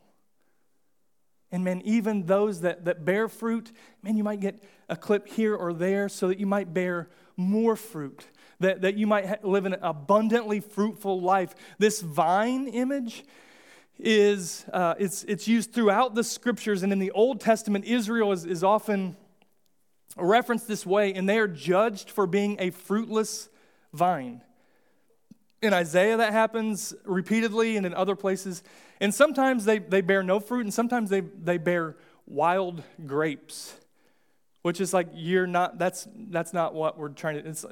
And 1.50 1.64
man, 1.64 1.80
even 1.86 2.26
those 2.26 2.60
that, 2.60 2.84
that 2.84 3.06
bear 3.06 3.26
fruit, 3.26 3.72
man, 4.02 4.18
you 4.18 4.24
might 4.24 4.40
get 4.40 4.62
a 4.90 4.96
clip 4.96 5.28
here 5.28 5.56
or 5.56 5.72
there 5.72 6.10
so 6.10 6.28
that 6.28 6.38
you 6.38 6.46
might 6.46 6.74
bear 6.74 7.08
more 7.40 7.74
fruit, 7.74 8.26
that, 8.60 8.82
that 8.82 8.94
you 8.96 9.06
might 9.06 9.44
live 9.44 9.66
an 9.66 9.76
abundantly 9.80 10.60
fruitful 10.60 11.20
life. 11.20 11.54
This 11.78 12.00
vine 12.00 12.68
image 12.68 13.24
is 13.98 14.64
uh, 14.72 14.94
it's, 14.98 15.24
it's 15.24 15.48
used 15.48 15.72
throughout 15.72 16.14
the 16.14 16.24
scriptures, 16.24 16.82
and 16.82 16.92
in 16.92 16.98
the 16.98 17.10
Old 17.10 17.40
Testament, 17.40 17.84
Israel 17.84 18.32
is, 18.32 18.44
is 18.44 18.62
often 18.62 19.16
referenced 20.16 20.68
this 20.68 20.86
way, 20.86 21.12
and 21.14 21.28
they 21.28 21.38
are 21.38 21.48
judged 21.48 22.10
for 22.10 22.26
being 22.26 22.56
a 22.58 22.70
fruitless 22.70 23.48
vine. 23.92 24.42
In 25.62 25.74
Isaiah, 25.74 26.16
that 26.16 26.32
happens 26.32 26.94
repeatedly, 27.04 27.76
and 27.76 27.84
in 27.84 27.94
other 27.94 28.16
places. 28.16 28.62
And 29.00 29.14
sometimes 29.14 29.64
they, 29.64 29.78
they 29.78 30.00
bear 30.00 30.22
no 30.22 30.40
fruit, 30.40 30.62
and 30.62 30.72
sometimes 30.72 31.10
they, 31.10 31.20
they 31.20 31.58
bear 31.58 31.96
wild 32.26 32.82
grapes 33.06 33.74
which 34.62 34.80
is 34.80 34.92
like 34.92 35.08
you're 35.14 35.46
not 35.46 35.78
that's 35.78 36.06
that's 36.28 36.52
not 36.52 36.74
what 36.74 36.98
we're 36.98 37.08
trying 37.08 37.42
to 37.42 37.48
it's, 37.48 37.64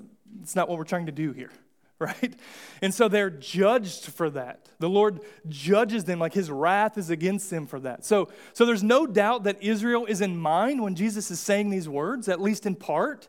it's 0.42 0.57
not 0.57 0.68
what 0.68 0.79
we're 0.79 0.85
trying 0.85 1.07
to 1.07 1.12
do 1.12 1.33
here 1.33 1.51
right? 1.98 2.33
And 2.81 2.94
so 2.94 3.09
they're 3.09 3.29
judged 3.29 4.05
for 4.07 4.31
that. 4.31 4.68
The 4.79 4.88
lord 4.88 5.20
judges 5.48 6.05
them 6.05 6.20
like 6.20 6.33
his 6.33 6.48
wrath 6.51 6.96
is 6.96 7.11
against 7.11 7.51
them 7.51 7.66
for 7.66 7.81
that. 7.81 8.05
So 8.05 8.29
so 8.53 8.64
there's 8.64 8.85
no 8.85 9.07
doubt 9.07 9.44
that 9.44 9.62
israel 9.62 10.07
is 10.07 10.20
in 10.20 10.37
mind 10.37 10.83
when 10.83 10.94
jesus 10.94 11.31
is 11.31 11.40
saying 11.40 11.70
these 11.70 11.88
words 11.88 12.29
at 12.29 12.40
least 12.40 12.66
in 12.66 12.77
part. 12.77 13.27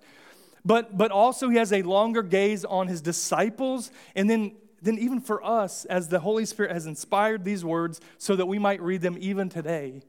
But 0.64 0.98
but 0.98 1.10
also 1.12 1.50
he 1.50 1.58
has 1.58 1.74
a 1.74 1.82
longer 1.82 2.22
gaze 2.22 2.64
on 2.64 2.88
his 2.88 3.02
disciples. 3.02 3.92
And 4.16 4.30
then 4.30 4.56
then 4.82 5.00
even 5.00 5.20
for 5.20 5.44
us 5.44 5.86
as 5.86 6.08
the 6.10 6.20
holy 6.20 6.46
spirit 6.46 6.72
has 6.72 6.86
inspired 6.86 7.44
these 7.44 7.66
words 7.66 8.00
so 8.20 8.36
that 8.36 8.46
we 8.46 8.60
might 8.60 8.82
read 8.82 9.02
them 9.02 9.18
even 9.20 9.50
today 9.50 10.02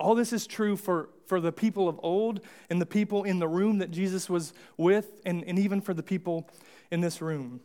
all 0.00 0.14
this 0.14 0.32
is 0.32 0.46
true 0.46 0.76
for 0.76 1.10
for 1.30 1.40
the 1.40 1.52
people 1.52 1.88
of 1.88 2.00
old 2.02 2.40
and 2.70 2.80
the 2.80 2.86
people 2.86 3.22
in 3.22 3.38
the 3.38 3.46
room 3.46 3.78
that 3.78 3.92
Jesus 3.92 4.28
was 4.28 4.52
with, 4.76 5.20
and, 5.24 5.44
and 5.44 5.60
even 5.60 5.80
for 5.80 5.94
the 5.94 6.02
people 6.02 6.50
in 6.90 7.02
this 7.02 7.22
room. 7.22 7.60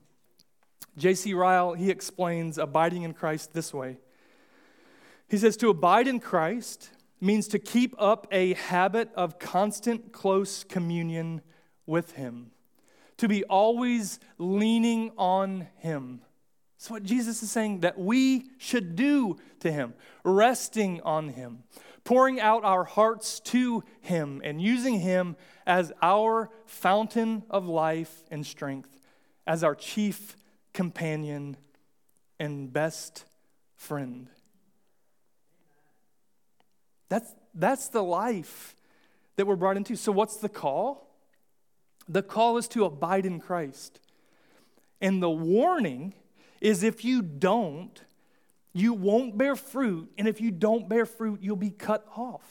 J.C. 0.95 1.33
Ryle, 1.33 1.73
he 1.73 1.89
explains 1.89 2.59
abiding 2.59 3.01
in 3.01 3.15
Christ 3.15 3.53
this 3.53 3.73
way. 3.73 3.97
He 5.27 5.39
says, 5.39 5.57
To 5.57 5.69
abide 5.69 6.07
in 6.07 6.19
Christ 6.19 6.91
means 7.19 7.47
to 7.47 7.57
keep 7.57 7.95
up 7.97 8.27
a 8.31 8.53
habit 8.53 9.09
of 9.15 9.39
constant, 9.39 10.11
close 10.11 10.63
communion 10.63 11.41
with 11.87 12.11
Him, 12.11 12.51
to 13.17 13.27
be 13.27 13.43
always 13.45 14.19
leaning 14.37 15.11
on 15.17 15.69
Him. 15.77 16.21
That's 16.77 16.91
what 16.91 17.01
Jesus 17.01 17.41
is 17.41 17.49
saying 17.49 17.79
that 17.79 17.97
we 17.97 18.51
should 18.59 18.95
do 18.95 19.37
to 19.61 19.71
Him, 19.71 19.95
resting 20.23 21.01
on 21.01 21.29
Him, 21.29 21.63
pouring 22.05 22.39
out 22.39 22.63
our 22.63 22.85
hearts 22.85 23.41
to 23.41 23.83
Him, 23.99 24.41
and 24.45 24.61
using 24.61 25.01
Him 25.01 25.35
as 25.67 25.91
our 26.01 26.49
fountain 26.65 27.43
of 27.49 27.67
life 27.67 28.23
and 28.31 28.45
strength, 28.45 29.01
as 29.45 29.63
our 29.63 29.75
chief 29.75 30.37
companion 30.73 31.57
and 32.39 32.71
best 32.71 33.25
friend. 33.75 34.29
That's, 37.09 37.33
that's 37.53 37.89
the 37.89 38.03
life 38.03 38.75
that 39.35 39.45
we're 39.45 39.55
brought 39.55 39.77
into. 39.77 39.95
So, 39.95 40.11
what's 40.11 40.37
the 40.37 40.49
call? 40.49 41.07
The 42.07 42.23
call 42.23 42.57
is 42.57 42.67
to 42.69 42.85
abide 42.85 43.25
in 43.25 43.39
Christ. 43.39 43.99
And 45.01 45.21
the 45.21 45.29
warning 45.29 46.13
is 46.61 46.83
if 46.83 47.03
you 47.03 47.21
don't, 47.21 48.01
you 48.75 48.93
won't 48.93 49.37
bear 49.37 49.55
fruit. 49.55 50.11
And 50.17 50.27
if 50.27 50.41
you 50.41 50.51
don't 50.51 50.89
bear 50.89 51.05
fruit, 51.05 51.39
you'll 51.41 51.55
be 51.55 51.69
cut 51.69 52.05
off. 52.15 52.43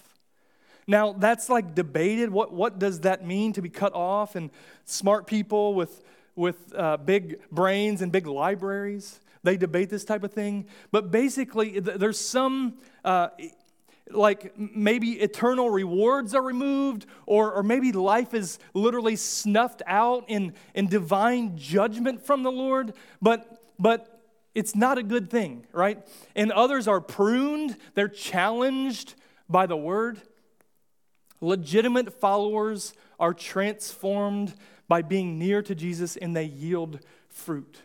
Now, 0.86 1.12
that's 1.12 1.50
like 1.50 1.74
debated. 1.74 2.30
What, 2.30 2.52
what 2.52 2.78
does 2.78 3.00
that 3.00 3.26
mean 3.26 3.52
to 3.52 3.62
be 3.62 3.68
cut 3.68 3.94
off? 3.94 4.34
And 4.34 4.50
smart 4.86 5.26
people 5.26 5.74
with, 5.74 6.02
with 6.34 6.74
uh, 6.74 6.96
big 6.96 7.40
brains 7.50 8.00
and 8.00 8.10
big 8.10 8.26
libraries, 8.26 9.20
they 9.42 9.58
debate 9.58 9.90
this 9.90 10.04
type 10.04 10.24
of 10.24 10.32
thing. 10.32 10.66
But 10.90 11.10
basically, 11.10 11.78
there's 11.78 12.18
some. 12.18 12.78
Uh, 13.04 13.28
like 14.10 14.58
maybe 14.58 15.12
eternal 15.12 15.70
rewards 15.70 16.34
are 16.34 16.42
removed, 16.42 17.06
or, 17.24 17.52
or 17.52 17.62
maybe 17.62 17.90
life 17.90 18.34
is 18.34 18.58
literally 18.74 19.16
snuffed 19.16 19.80
out 19.86 20.24
in, 20.28 20.52
in 20.74 20.88
divine 20.88 21.56
judgment 21.56 22.20
from 22.20 22.42
the 22.42 22.52
Lord, 22.52 22.92
but, 23.22 23.62
but 23.78 24.13
it's 24.54 24.74
not 24.74 24.98
a 24.98 25.02
good 25.02 25.30
thing, 25.30 25.66
right? 25.72 26.06
And 26.36 26.52
others 26.52 26.86
are 26.86 27.00
pruned, 27.00 27.76
they're 27.94 28.08
challenged 28.08 29.14
by 29.48 29.66
the 29.66 29.76
word. 29.76 30.20
Legitimate 31.40 32.12
followers 32.20 32.94
are 33.18 33.34
transformed 33.34 34.54
by 34.88 35.02
being 35.02 35.38
near 35.38 35.62
to 35.62 35.74
Jesus 35.74 36.16
and 36.16 36.34
they 36.34 36.44
yield 36.44 37.00
fruit, 37.28 37.80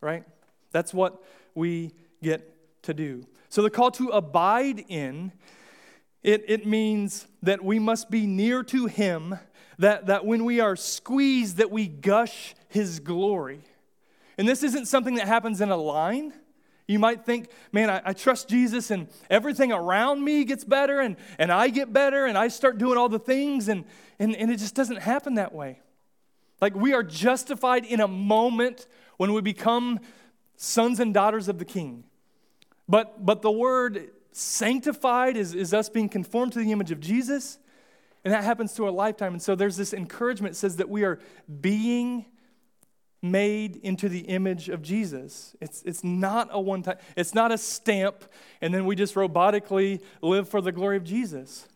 right? 0.00 0.24
That's 0.70 0.94
what 0.94 1.22
we 1.54 1.92
get 2.22 2.82
to 2.82 2.94
do. 2.94 3.26
So 3.48 3.62
the 3.62 3.70
call 3.70 3.90
to 3.92 4.08
abide 4.08 4.84
in, 4.88 5.32
it, 6.22 6.44
it 6.48 6.66
means 6.66 7.26
that 7.42 7.64
we 7.64 7.78
must 7.78 8.10
be 8.10 8.26
near 8.26 8.62
to 8.64 8.86
him, 8.86 9.38
that, 9.78 10.06
that 10.06 10.24
when 10.24 10.44
we 10.44 10.60
are 10.60 10.76
squeezed, 10.76 11.58
that 11.58 11.70
we 11.70 11.86
gush 11.86 12.54
his 12.68 13.00
glory. 13.00 13.60
And 14.38 14.48
this 14.48 14.62
isn't 14.62 14.86
something 14.86 15.14
that 15.14 15.26
happens 15.26 15.60
in 15.60 15.70
a 15.70 15.76
line. 15.76 16.32
You 16.86 16.98
might 16.98 17.24
think, 17.24 17.48
man, 17.72 17.90
I, 17.90 18.00
I, 18.04 18.12
trust 18.12 18.48
Jesus 18.48 18.92
and 18.92 19.08
everything 19.28 19.72
around 19.72 20.22
me 20.22 20.44
gets 20.44 20.64
better 20.64 21.00
and, 21.00 21.16
and 21.36 21.50
I 21.50 21.68
get 21.68 21.92
better 21.92 22.26
and 22.26 22.38
I 22.38 22.46
start 22.46 22.78
doing 22.78 22.96
all 22.96 23.08
the 23.08 23.18
things, 23.18 23.68
and, 23.68 23.84
and, 24.20 24.36
and 24.36 24.52
it 24.52 24.58
just 24.58 24.76
doesn't 24.76 24.98
happen 24.98 25.34
that 25.34 25.52
way. 25.52 25.80
Like 26.60 26.76
we 26.76 26.94
are 26.94 27.02
justified 27.02 27.84
in 27.84 28.00
a 28.00 28.06
moment 28.06 28.86
when 29.16 29.32
we 29.32 29.40
become 29.40 29.98
sons 30.56 31.00
and 31.00 31.12
daughters 31.12 31.48
of 31.48 31.58
the 31.58 31.64
King. 31.64 32.04
But, 32.88 33.26
but 33.26 33.42
the 33.42 33.50
word 33.50 34.10
sanctified 34.30 35.36
is, 35.36 35.54
is 35.54 35.74
us 35.74 35.88
being 35.88 36.08
conformed 36.08 36.52
to 36.52 36.60
the 36.60 36.70
image 36.70 36.92
of 36.92 37.00
Jesus, 37.00 37.58
and 38.24 38.32
that 38.32 38.44
happens 38.44 38.74
to 38.74 38.88
a 38.88 38.90
lifetime. 38.90 39.32
And 39.32 39.42
so 39.42 39.54
there's 39.54 39.76
this 39.76 39.92
encouragement 39.92 40.54
that 40.54 40.58
says 40.58 40.76
that 40.76 40.88
we 40.88 41.04
are 41.04 41.18
being 41.60 42.26
made 43.30 43.76
into 43.76 44.08
the 44.08 44.20
image 44.20 44.68
of 44.68 44.82
Jesus. 44.82 45.54
It's, 45.60 45.82
it's 45.84 46.02
not 46.04 46.48
a 46.50 46.60
one 46.60 46.82
time, 46.82 46.98
it's 47.16 47.34
not 47.34 47.52
a 47.52 47.58
stamp, 47.58 48.24
and 48.60 48.72
then 48.72 48.86
we 48.86 48.96
just 48.96 49.14
robotically 49.14 50.00
live 50.22 50.48
for 50.48 50.60
the 50.60 50.72
glory 50.72 50.96
of 50.96 51.04
Jesus. 51.04 51.68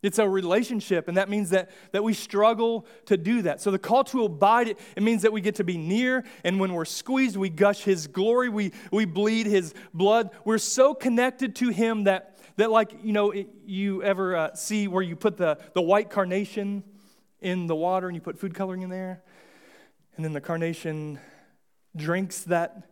It's 0.00 0.20
a 0.20 0.28
relationship, 0.28 1.08
and 1.08 1.16
that 1.16 1.28
means 1.28 1.50
that, 1.50 1.70
that 1.90 2.04
we 2.04 2.14
struggle 2.14 2.86
to 3.06 3.16
do 3.16 3.42
that. 3.42 3.60
So 3.60 3.72
the 3.72 3.80
call 3.80 4.04
to 4.04 4.24
abide, 4.24 4.68
it, 4.68 4.78
it 4.94 5.02
means 5.02 5.22
that 5.22 5.32
we 5.32 5.40
get 5.40 5.56
to 5.56 5.64
be 5.64 5.76
near, 5.76 6.24
and 6.44 6.60
when 6.60 6.72
we're 6.72 6.84
squeezed, 6.84 7.36
we 7.36 7.48
gush 7.48 7.82
his 7.82 8.06
glory, 8.06 8.48
we, 8.48 8.72
we 8.92 9.06
bleed 9.06 9.46
his 9.46 9.74
blood. 9.92 10.30
We're 10.44 10.58
so 10.58 10.94
connected 10.94 11.56
to 11.56 11.70
him 11.70 12.04
that, 12.04 12.38
that 12.58 12.70
like, 12.70 12.92
you 13.02 13.12
know, 13.12 13.32
it, 13.32 13.48
you 13.66 14.02
ever 14.04 14.36
uh, 14.36 14.54
see 14.54 14.86
where 14.86 15.02
you 15.02 15.16
put 15.16 15.36
the, 15.36 15.58
the 15.74 15.82
white 15.82 16.10
carnation 16.10 16.84
in 17.40 17.66
the 17.66 17.74
water 17.74 18.06
and 18.06 18.14
you 18.14 18.20
put 18.20 18.38
food 18.38 18.54
coloring 18.54 18.82
in 18.82 18.90
there, 18.90 19.22
and 20.18 20.24
then 20.24 20.32
the 20.32 20.40
carnation 20.40 21.20
drinks 21.94 22.42
that 22.42 22.90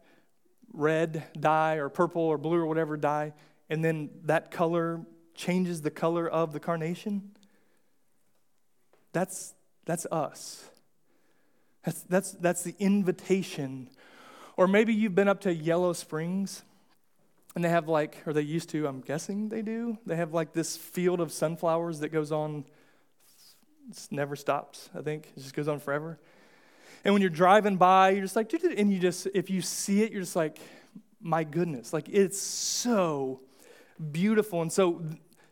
red 0.72 1.24
dye 1.38 1.74
or 1.74 1.88
purple 1.88 2.22
or 2.22 2.38
blue 2.38 2.58
or 2.58 2.66
whatever 2.66 2.96
dye, 2.96 3.32
and 3.68 3.84
then 3.84 4.10
that 4.26 4.52
color 4.52 5.00
changes 5.34 5.82
the 5.82 5.90
color 5.90 6.28
of 6.28 6.52
the 6.52 6.60
carnation? 6.60 7.32
That's, 9.12 9.54
that's 9.86 10.06
us. 10.12 10.70
That's, 11.84 12.02
that's, 12.02 12.32
that's 12.32 12.62
the 12.62 12.76
invitation. 12.78 13.90
Or 14.56 14.68
maybe 14.68 14.94
you've 14.94 15.16
been 15.16 15.28
up 15.28 15.40
to 15.40 15.52
Yellow 15.52 15.94
Springs 15.94 16.62
and 17.56 17.64
they 17.64 17.70
have 17.70 17.88
like, 17.88 18.22
or 18.24 18.32
they 18.32 18.42
used 18.42 18.70
to, 18.70 18.86
I'm 18.86 19.00
guessing 19.00 19.48
they 19.48 19.62
do, 19.62 19.98
they 20.06 20.14
have 20.14 20.32
like 20.32 20.52
this 20.52 20.76
field 20.76 21.20
of 21.20 21.32
sunflowers 21.32 21.98
that 22.00 22.10
goes 22.10 22.30
on, 22.30 22.66
never 24.12 24.36
stops, 24.36 24.90
I 24.96 25.00
think. 25.00 25.32
It 25.36 25.40
just 25.40 25.54
goes 25.54 25.66
on 25.66 25.80
forever. 25.80 26.20
And 27.06 27.14
when 27.14 27.22
you're 27.22 27.30
driving 27.30 27.76
by, 27.76 28.10
you're 28.10 28.22
just 28.22 28.34
like, 28.34 28.52
and 28.52 28.92
you 28.92 28.98
just, 28.98 29.28
if 29.32 29.48
you 29.48 29.62
see 29.62 30.02
it, 30.02 30.10
you're 30.10 30.22
just 30.22 30.34
like, 30.34 30.58
my 31.20 31.44
goodness, 31.44 31.92
like 31.92 32.08
it's 32.08 32.36
so 32.36 33.42
beautiful. 34.10 34.60
And 34.60 34.72
so 34.72 35.04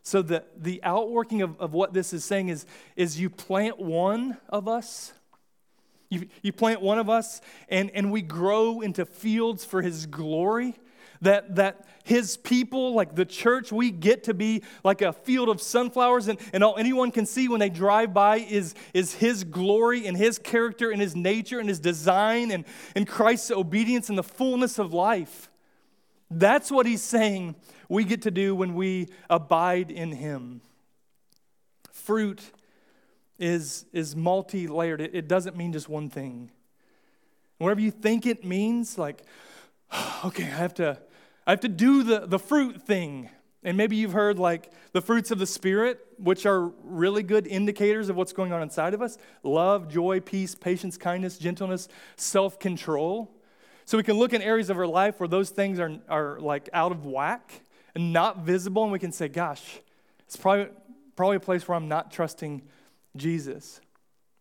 so 0.03 0.21
the, 0.21 0.43
the 0.57 0.83
outworking 0.83 1.41
of, 1.41 1.57
of 1.61 1.71
what 1.71 1.93
this 1.93 2.11
is 2.11 2.25
saying 2.25 2.49
is, 2.49 2.65
is 2.97 3.17
you 3.17 3.29
plant 3.29 3.79
one 3.79 4.35
of 4.49 4.67
us, 4.67 5.13
you, 6.09 6.27
you 6.41 6.51
plant 6.51 6.81
one 6.81 6.99
of 6.99 7.09
us, 7.09 7.39
and, 7.69 7.89
and 7.91 8.11
we 8.11 8.21
grow 8.21 8.81
into 8.81 9.05
fields 9.05 9.63
for 9.63 9.81
his 9.81 10.07
glory. 10.07 10.75
That, 11.21 11.55
that 11.55 11.85
his 12.03 12.37
people, 12.37 12.93
like 12.93 13.15
the 13.15 13.25
church, 13.25 13.71
we 13.71 13.89
get 13.89 14.25
to 14.25 14.33
be 14.33 14.63
like 14.83 15.01
a 15.01 15.11
field 15.11 15.49
of 15.49 15.61
sunflowers, 15.61 16.27
and, 16.27 16.39
and 16.53 16.63
all 16.63 16.77
anyone 16.77 17.11
can 17.11 17.25
see 17.25 17.47
when 17.47 17.59
they 17.59 17.69
drive 17.69 18.13
by 18.13 18.37
is, 18.37 18.75
is 18.93 19.13
his 19.13 19.43
glory 19.43 20.05
and 20.05 20.15
his 20.15 20.37
character 20.37 20.91
and 20.91 21.01
his 21.01 21.15
nature 21.15 21.59
and 21.59 21.67
his 21.67 21.79
design 21.79 22.51
and, 22.51 22.65
and 22.95 23.07
Christ's 23.07 23.51
obedience 23.51 24.09
and 24.09 24.17
the 24.17 24.23
fullness 24.23 24.77
of 24.77 24.93
life. 24.93 25.49
That's 26.29 26.69
what 26.69 26.85
he's 26.85 27.01
saying 27.01 27.55
we 27.89 28.03
get 28.03 28.23
to 28.23 28.31
do 28.31 28.55
when 28.55 28.75
we 28.75 29.07
abide 29.29 29.91
in 29.91 30.11
him. 30.11 30.61
Fruit 31.91 32.41
is, 33.39 33.85
is 33.93 34.15
multi 34.15 34.67
layered, 34.67 35.01
it, 35.01 35.15
it 35.15 35.27
doesn't 35.27 35.55
mean 35.55 35.73
just 35.73 35.89
one 35.89 36.09
thing. 36.09 36.51
Whatever 37.57 37.81
you 37.81 37.91
think 37.91 38.25
it 38.25 38.43
means, 38.43 38.97
like, 38.97 39.23
okay, 40.25 40.43
I 40.43 40.47
have 40.47 40.73
to, 40.75 40.99
I 41.45 41.51
have 41.51 41.61
to 41.61 41.67
do 41.67 42.03
the, 42.03 42.25
the 42.25 42.39
fruit 42.39 42.81
thing. 42.81 43.29
And 43.63 43.77
maybe 43.77 43.95
you've 43.95 44.13
heard 44.13 44.37
like 44.37 44.71
the 44.91 45.01
fruits 45.01 45.31
of 45.31 45.39
the 45.39 45.47
Spirit, 45.47 45.99
which 46.17 46.45
are 46.45 46.67
really 46.83 47.23
good 47.23 47.47
indicators 47.47 48.09
of 48.09 48.15
what's 48.15 48.31
going 48.31 48.53
on 48.53 48.61
inside 48.61 48.93
of 48.93 49.01
us 49.01 49.17
love, 49.43 49.89
joy, 49.89 50.19
peace, 50.19 50.53
patience, 50.53 50.97
kindness, 50.97 51.37
gentleness, 51.37 51.87
self 52.15 52.59
control. 52.59 53.31
So 53.85 53.97
we 53.97 54.03
can 54.03 54.17
look 54.17 54.33
in 54.33 54.41
areas 54.41 54.69
of 54.69 54.77
our 54.77 54.87
life 54.87 55.19
where 55.19 55.27
those 55.27 55.49
things 55.49 55.79
are, 55.79 55.97
are 56.09 56.39
like 56.39 56.69
out 56.73 56.91
of 56.91 57.05
whack 57.05 57.61
and 57.93 58.11
not 58.11 58.39
visible, 58.39 58.83
and 58.83 58.91
we 58.91 58.99
can 58.99 59.11
say, 59.11 59.27
gosh, 59.27 59.79
it's 60.25 60.35
probably, 60.35 60.67
probably 61.15 61.37
a 61.37 61.39
place 61.39 61.67
where 61.67 61.75
I'm 61.75 61.87
not 61.87 62.11
trusting 62.11 62.63
Jesus. 63.15 63.79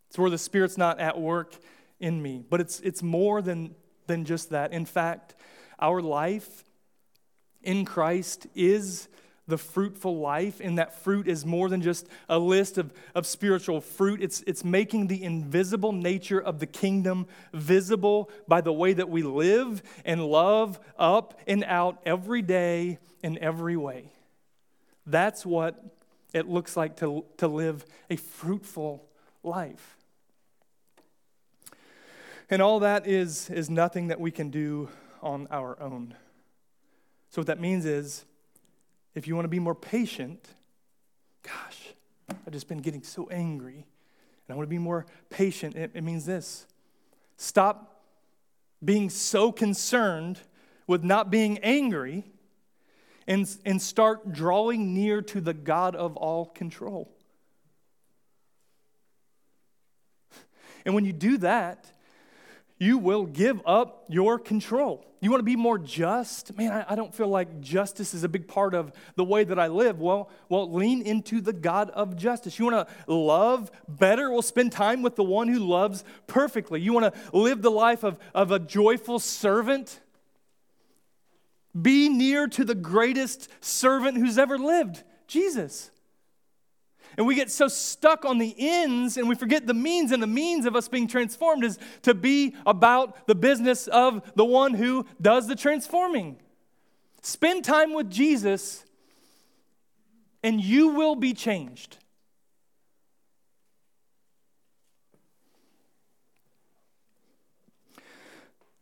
It's 0.08 0.18
where 0.18 0.30
the 0.30 0.38
Spirit's 0.38 0.78
not 0.78 0.98
at 0.98 1.20
work 1.20 1.56
in 2.00 2.20
me. 2.20 2.44
But 2.48 2.60
it's, 2.60 2.80
it's 2.80 3.02
more 3.02 3.42
than, 3.42 3.74
than 4.06 4.24
just 4.24 4.50
that. 4.50 4.72
In 4.72 4.84
fact, 4.84 5.34
our 5.78 6.00
life 6.00 6.64
in 7.62 7.84
Christ 7.84 8.46
is 8.54 9.08
the 9.46 9.58
fruitful 9.58 10.18
life, 10.18 10.60
and 10.60 10.78
that 10.78 11.02
fruit 11.02 11.28
is 11.28 11.44
more 11.44 11.68
than 11.68 11.82
just 11.82 12.06
a 12.28 12.38
list 12.38 12.78
of, 12.78 12.92
of 13.14 13.26
spiritual 13.26 13.80
fruit. 13.80 14.22
It's, 14.22 14.42
it's 14.46 14.64
making 14.64 15.08
the 15.08 15.22
invisible 15.22 15.92
nature 15.92 16.40
of 16.40 16.60
the 16.60 16.66
kingdom 16.66 17.26
visible 17.52 18.30
by 18.48 18.62
the 18.62 18.72
way 18.72 18.94
that 18.94 19.10
we 19.10 19.22
live 19.22 19.82
and 20.04 20.24
love 20.24 20.80
up 20.98 21.38
and 21.46 21.62
out 21.64 22.00
every 22.06 22.40
day 22.40 22.98
in 23.22 23.38
every 23.38 23.76
way. 23.76 24.10
That's 25.06 25.44
what 25.44 25.82
it 26.32 26.48
looks 26.48 26.76
like 26.76 26.96
to, 26.96 27.24
to 27.36 27.46
live 27.46 27.84
a 28.08 28.16
fruitful 28.16 29.06
life. 29.42 29.98
And 32.50 32.60
all 32.60 32.80
that 32.80 33.06
is, 33.06 33.48
is 33.50 33.70
nothing 33.70 34.08
that 34.08 34.20
we 34.20 34.30
can 34.30 34.50
do 34.50 34.88
on 35.22 35.48
our 35.50 35.80
own. 35.80 36.14
So, 37.30 37.40
what 37.40 37.46
that 37.46 37.60
means 37.60 37.84
is 37.84 38.24
if 39.14 39.26
you 39.26 39.34
want 39.34 39.44
to 39.44 39.50
be 39.50 39.58
more 39.58 39.74
patient, 39.74 40.46
gosh, 41.42 41.94
I've 42.28 42.52
just 42.52 42.68
been 42.68 42.78
getting 42.78 43.02
so 43.02 43.28
angry, 43.30 43.74
and 43.76 44.50
I 44.50 44.54
want 44.54 44.66
to 44.66 44.70
be 44.70 44.78
more 44.78 45.06
patient. 45.30 45.74
It, 45.76 45.92
it 45.94 46.04
means 46.04 46.26
this 46.26 46.66
stop 47.36 48.02
being 48.84 49.08
so 49.08 49.50
concerned 49.50 50.38
with 50.86 51.02
not 51.02 51.30
being 51.30 51.58
angry 51.58 52.24
and, 53.26 53.48
and 53.64 53.80
start 53.80 54.32
drawing 54.32 54.92
near 54.92 55.22
to 55.22 55.40
the 55.40 55.54
God 55.54 55.96
of 55.96 56.16
all 56.16 56.44
control. 56.44 57.10
And 60.84 60.94
when 60.94 61.06
you 61.06 61.14
do 61.14 61.38
that, 61.38 61.90
you 62.78 62.98
will 62.98 63.24
give 63.24 63.60
up 63.64 64.04
your 64.08 64.38
control. 64.38 65.04
You 65.20 65.30
want 65.30 65.40
to 65.40 65.44
be 65.44 65.56
more 65.56 65.78
just? 65.78 66.54
Man, 66.56 66.70
I, 66.70 66.92
I, 66.92 66.94
don't 66.96 67.14
feel 67.14 67.28
like 67.28 67.60
justice 67.60 68.12
is 68.12 68.24
a 68.24 68.28
big 68.28 68.46
part 68.46 68.74
of 68.74 68.92
the 69.16 69.24
way 69.24 69.42
that 69.42 69.58
I 69.58 69.68
live. 69.68 69.98
Well, 69.98 70.28
well, 70.50 70.70
lean 70.70 71.00
into 71.00 71.40
the 71.40 71.54
God 71.54 71.88
of 71.90 72.14
justice. 72.14 72.58
You 72.58 72.66
want 72.66 72.86
to 72.86 73.14
love 73.14 73.70
better? 73.88 74.30
Well, 74.30 74.42
spend 74.42 74.72
time 74.72 75.00
with 75.00 75.16
the 75.16 75.24
one 75.24 75.48
who 75.48 75.60
loves 75.60 76.04
perfectly. 76.26 76.82
You 76.82 76.92
want 76.92 77.14
to 77.14 77.36
live 77.36 77.62
the 77.62 77.70
life 77.70 78.02
of, 78.02 78.18
of 78.34 78.50
a 78.50 78.58
joyful 78.58 79.18
servant? 79.18 79.98
Be 81.80 82.10
near 82.10 82.46
to 82.48 82.64
the 82.64 82.74
greatest 82.74 83.48
servant 83.64 84.18
who's 84.18 84.36
ever 84.36 84.58
lived, 84.58 85.04
Jesus. 85.26 85.90
And 87.16 87.26
we 87.26 87.34
get 87.34 87.50
so 87.50 87.68
stuck 87.68 88.24
on 88.24 88.38
the 88.38 88.54
ends 88.58 89.16
and 89.16 89.28
we 89.28 89.34
forget 89.34 89.66
the 89.66 89.74
means, 89.74 90.12
and 90.12 90.22
the 90.22 90.26
means 90.26 90.66
of 90.66 90.74
us 90.74 90.88
being 90.88 91.06
transformed 91.06 91.64
is 91.64 91.78
to 92.02 92.14
be 92.14 92.56
about 92.66 93.26
the 93.26 93.34
business 93.34 93.86
of 93.86 94.22
the 94.34 94.44
one 94.44 94.74
who 94.74 95.06
does 95.20 95.46
the 95.46 95.56
transforming. 95.56 96.36
Spend 97.22 97.64
time 97.64 97.94
with 97.94 98.10
Jesus, 98.10 98.84
and 100.42 100.60
you 100.60 100.88
will 100.88 101.14
be 101.14 101.32
changed. 101.32 101.98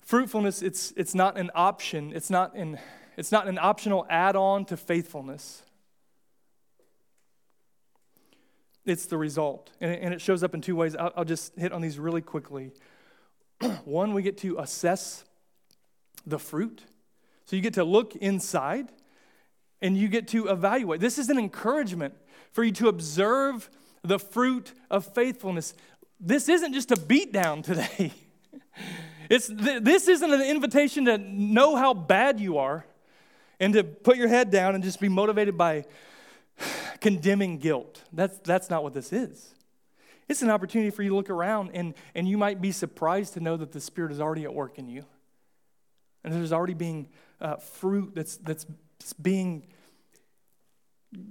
Fruitfulness, 0.01 0.61
it's, 0.61 0.93
it's 0.97 1.15
not 1.15 1.39
an 1.39 1.51
option, 1.55 2.13
it's 2.15 2.29
not 2.29 2.55
an, 2.55 2.79
it's 3.17 3.33
not 3.33 3.47
an 3.49 3.59
optional 3.59 4.07
add 4.11 4.37
on 4.37 4.65
to 4.67 4.77
faithfulness. 4.77 5.63
It's 8.85 9.07
the 9.07 9.17
result. 9.17 9.71
And 9.81 10.15
it, 10.15 10.21
shows 10.21 10.43
up 10.43 10.55
in 10.55 10.61
two 10.61 10.77
ways. 10.77 10.97
I'll, 10.97 11.25
just 11.25 11.57
hit 11.57 11.73
on 11.73 11.81
these 11.81 11.99
really 11.99 12.23
quickly. 12.23 12.73
One, 13.85 14.15
we 14.15 14.23
get 14.23 14.39
to 14.39 14.59
assess 14.59 15.25
the 16.27 16.39
fruit. 16.39 16.83
So 17.45 17.57
you 17.57 17.63
get 17.63 17.75
to 17.75 17.85
look 17.85 18.17
inside 18.17 18.89
and 19.81 19.97
you 19.97 20.09
get 20.09 20.29
to 20.29 20.49
evaluate. 20.49 21.01
This 21.01 21.19
is 21.19 21.29
an 21.29 21.39
encouragement 21.39 22.15
for 22.53 22.65
you 22.65 22.73
to 22.73 22.89
observe 22.89 23.71
the 24.03 24.19
fruit 24.19 24.73
of 24.91 25.05
faithfulness. 25.05 25.75
This 26.19 26.49
isn't 26.49 26.73
just 26.73 26.91
a 26.91 26.97
beat 26.97 27.33
down 27.33 27.63
today. 27.63 28.13
It's, 29.31 29.49
this 29.49 30.09
isn't 30.09 30.31
an 30.31 30.43
invitation 30.43 31.07
to 31.07 31.17
know 31.17 31.75
how 31.75 31.95
bad 31.95 32.39
you 32.39 32.59
are 32.59 32.85
and 33.59 33.73
to 33.73 33.83
put 33.83 34.19
your 34.19 34.29
head 34.29 34.51
down 34.51 34.75
and 34.75 34.85
just 34.85 35.01
be 35.01 35.09
motivated 35.09 35.57
by 35.57 35.85
condemning 37.03 37.59
guilt. 37.59 38.03
That's, 38.13 38.39
that's 38.39 38.71
not 38.71 38.83
what 38.85 38.95
this 38.95 39.13
is. 39.13 39.55
It's 40.29 40.41
an 40.41 40.51
opportunity 40.51 40.91
for 40.91 41.03
you 41.03 41.11
to 41.11 41.17
look 41.17 41.31
around 41.31 41.73
and, 41.75 41.95
and 42.15 42.29
you 42.29 42.39
might 42.39 42.63
be 42.63 42.71
surprised 42.71 43.35
to 43.35 43.41
know 43.41 43.57
that 43.57 43.73
the 43.73 43.81
Spirit 43.81 44.13
is 44.13 44.21
already 44.21 44.45
at 44.45 44.55
work 44.55 44.79
in 44.79 44.89
you. 44.89 45.05
And 46.23 46.33
there's 46.33 46.53
already 46.53 46.75
being 46.75 47.09
uh, 47.41 47.57
fruit 47.57 48.13
that's, 48.15 48.37
that's 48.37 48.65
being 49.21 49.65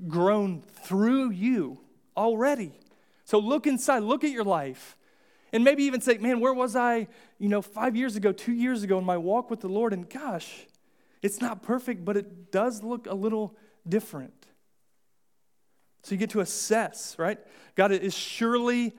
grown 0.08 0.62
through 0.62 1.32
you 1.32 1.80
already. 2.18 2.74
So 3.24 3.40
look 3.40 3.66
inside, 3.66 4.00
look 4.04 4.26
at 4.26 4.30
your 4.30 4.44
life. 4.44 4.98
And 5.54 5.64
maybe 5.64 5.84
even 5.84 6.02
say, 6.02 6.18
man, 6.18 6.42
where 6.42 6.54
was 6.54 6.76
I, 6.76 7.08
you 7.40 7.48
know, 7.48 7.62
five 7.62 7.96
years 7.96 8.18
ago, 8.18 8.34
two 8.34 8.54
years 8.54 8.84
ago 8.84 9.00
in 9.00 9.06
my 9.06 9.18
walk 9.18 9.50
with 9.50 9.62
the 9.62 9.70
Lord? 9.70 9.94
And 9.94 10.10
gosh, 10.10 10.68
it's 11.22 11.40
not 11.40 11.64
perfect, 11.64 12.04
but 12.04 12.18
it 12.18 12.52
does 12.52 12.84
look 12.84 13.08
a 13.08 13.16
little 13.16 13.56
different. 13.88 14.48
So 16.04 16.16
you 16.16 16.18
get 16.18 16.32
to 16.32 16.40
assess, 16.40 17.16
right? 17.20 17.38
God 17.76 17.92
is 17.92 18.14
surely 18.14 18.94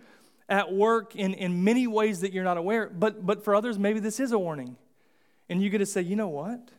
at 0.48 0.72
work 0.72 1.16
in, 1.16 1.34
in 1.34 1.64
many 1.64 1.86
ways 1.86 2.20
that 2.20 2.32
you're 2.32 2.44
not 2.44 2.56
aware, 2.56 2.88
but, 2.88 3.24
but 3.24 3.44
for 3.44 3.54
others, 3.54 3.78
maybe 3.78 4.00
this 4.00 4.20
is 4.20 4.32
a 4.32 4.38
warning. 4.38 4.76
And 5.48 5.62
you 5.62 5.70
get 5.70 5.78
to 5.78 5.86
say, 5.86 6.02
you 6.02 6.16
know 6.16 6.28
what? 6.28 6.70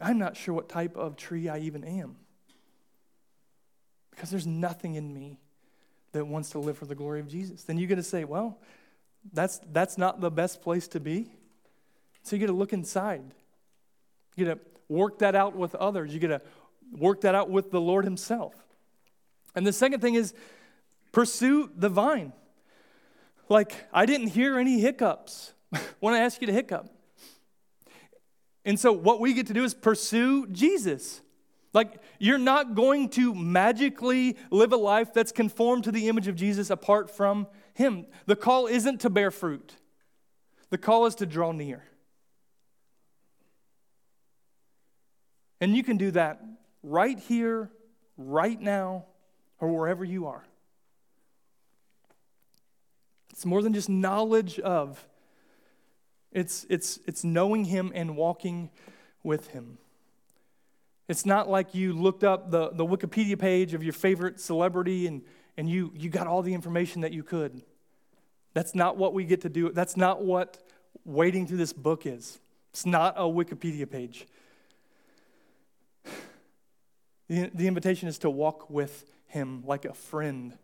I'm 0.00 0.18
not 0.18 0.36
sure 0.36 0.54
what 0.54 0.68
type 0.68 0.96
of 0.96 1.16
tree 1.16 1.48
I 1.48 1.58
even 1.58 1.82
am. 1.84 2.16
Because 4.10 4.30
there's 4.30 4.46
nothing 4.46 4.94
in 4.94 5.12
me 5.12 5.38
that 6.12 6.24
wants 6.26 6.50
to 6.50 6.58
live 6.58 6.78
for 6.78 6.86
the 6.86 6.94
glory 6.94 7.20
of 7.20 7.28
Jesus. 7.28 7.64
Then 7.64 7.78
you 7.78 7.86
get 7.86 7.96
to 7.96 8.02
say, 8.02 8.24
well, 8.24 8.58
that's, 9.32 9.60
that's 9.72 9.98
not 9.98 10.20
the 10.20 10.30
best 10.30 10.62
place 10.62 10.88
to 10.88 11.00
be. 11.00 11.30
So 12.22 12.36
you 12.36 12.40
get 12.40 12.46
to 12.46 12.52
look 12.52 12.72
inside. 12.72 13.22
You 14.36 14.44
get 14.44 14.54
to 14.54 14.60
work 14.88 15.18
that 15.18 15.34
out 15.34 15.56
with 15.56 15.74
others. 15.74 16.12
You 16.12 16.20
get 16.20 16.28
to 16.28 16.42
work 16.92 17.22
that 17.22 17.34
out 17.34 17.50
with 17.50 17.70
the 17.70 17.80
Lord 17.80 18.04
Himself. 18.04 18.54
And 19.58 19.66
the 19.66 19.72
second 19.72 19.98
thing 19.98 20.14
is 20.14 20.34
pursue 21.10 21.68
the 21.76 21.88
vine. 21.88 22.32
Like, 23.48 23.74
I 23.92 24.06
didn't 24.06 24.28
hear 24.28 24.56
any 24.56 24.78
hiccups 24.78 25.52
when 25.98 26.14
I 26.14 26.20
asked 26.20 26.40
you 26.40 26.46
to 26.46 26.52
hiccup. 26.52 26.88
And 28.64 28.78
so, 28.78 28.92
what 28.92 29.18
we 29.18 29.34
get 29.34 29.48
to 29.48 29.52
do 29.52 29.64
is 29.64 29.74
pursue 29.74 30.46
Jesus. 30.46 31.22
Like, 31.74 32.00
you're 32.20 32.38
not 32.38 32.76
going 32.76 33.08
to 33.10 33.34
magically 33.34 34.36
live 34.52 34.72
a 34.72 34.76
life 34.76 35.12
that's 35.12 35.32
conformed 35.32 35.82
to 35.84 35.90
the 35.90 36.06
image 36.06 36.28
of 36.28 36.36
Jesus 36.36 36.70
apart 36.70 37.10
from 37.10 37.48
Him. 37.74 38.06
The 38.26 38.36
call 38.36 38.68
isn't 38.68 39.00
to 39.00 39.10
bear 39.10 39.32
fruit, 39.32 39.74
the 40.70 40.78
call 40.78 41.06
is 41.06 41.16
to 41.16 41.26
draw 41.26 41.50
near. 41.50 41.82
And 45.60 45.76
you 45.76 45.82
can 45.82 45.96
do 45.96 46.12
that 46.12 46.40
right 46.84 47.18
here, 47.18 47.72
right 48.16 48.60
now, 48.60 49.06
or 49.60 49.68
wherever 49.68 50.04
you 50.04 50.26
are. 50.26 50.44
It's 53.30 53.46
more 53.46 53.62
than 53.62 53.72
just 53.72 53.88
knowledge 53.88 54.58
of, 54.58 55.06
it's, 56.32 56.66
it's, 56.68 56.98
it's 57.06 57.22
knowing 57.22 57.64
Him 57.64 57.92
and 57.94 58.16
walking 58.16 58.70
with 59.22 59.48
Him. 59.48 59.78
It's 61.08 61.24
not 61.24 61.48
like 61.48 61.74
you 61.74 61.92
looked 61.92 62.24
up 62.24 62.50
the, 62.50 62.70
the 62.70 62.84
Wikipedia 62.84 63.38
page 63.38 63.74
of 63.74 63.82
your 63.82 63.92
favorite 63.92 64.40
celebrity 64.40 65.06
and, 65.06 65.22
and 65.56 65.68
you, 65.68 65.92
you 65.96 66.10
got 66.10 66.26
all 66.26 66.42
the 66.42 66.52
information 66.52 67.02
that 67.02 67.12
you 67.12 67.22
could. 67.22 67.62
That's 68.54 68.74
not 68.74 68.96
what 68.96 69.14
we 69.14 69.24
get 69.24 69.42
to 69.42 69.48
do. 69.48 69.70
That's 69.70 69.96
not 69.96 70.24
what 70.24 70.58
wading 71.04 71.46
through 71.46 71.58
this 71.58 71.72
book 71.72 72.06
is. 72.06 72.40
It's 72.72 72.84
not 72.84 73.14
a 73.16 73.22
Wikipedia 73.22 73.90
page. 73.90 74.26
The, 77.30 77.50
the 77.52 77.66
invitation 77.66 78.08
is 78.08 78.16
to 78.20 78.30
walk 78.30 78.70
with 78.70 79.04
him 79.28 79.62
like 79.66 79.84
a 79.84 79.94
friend, 79.94 80.56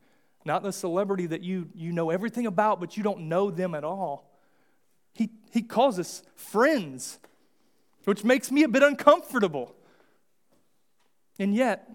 not 0.45 0.63
the 0.63 0.73
celebrity 0.73 1.27
that 1.27 1.43
you, 1.43 1.69
you 1.75 1.93
know 1.93 2.11
everything 2.11 2.47
about, 2.47 2.81
but 2.81 2.97
you 2.97 3.03
don't 3.03 3.29
know 3.29 3.51
them 3.51 3.75
at 3.75 3.85
all. 3.85 4.31
He, 5.13 5.31
he 5.53 5.63
calls 5.63 5.99
us 5.99 6.23
friends, 6.35 7.19
which 8.05 8.25
makes 8.25 8.51
me 8.51 8.65
a 8.65 8.69
bit 8.69 8.83
uncomfortable. 8.83 9.75
And 11.39 11.55
yet, 11.55 11.89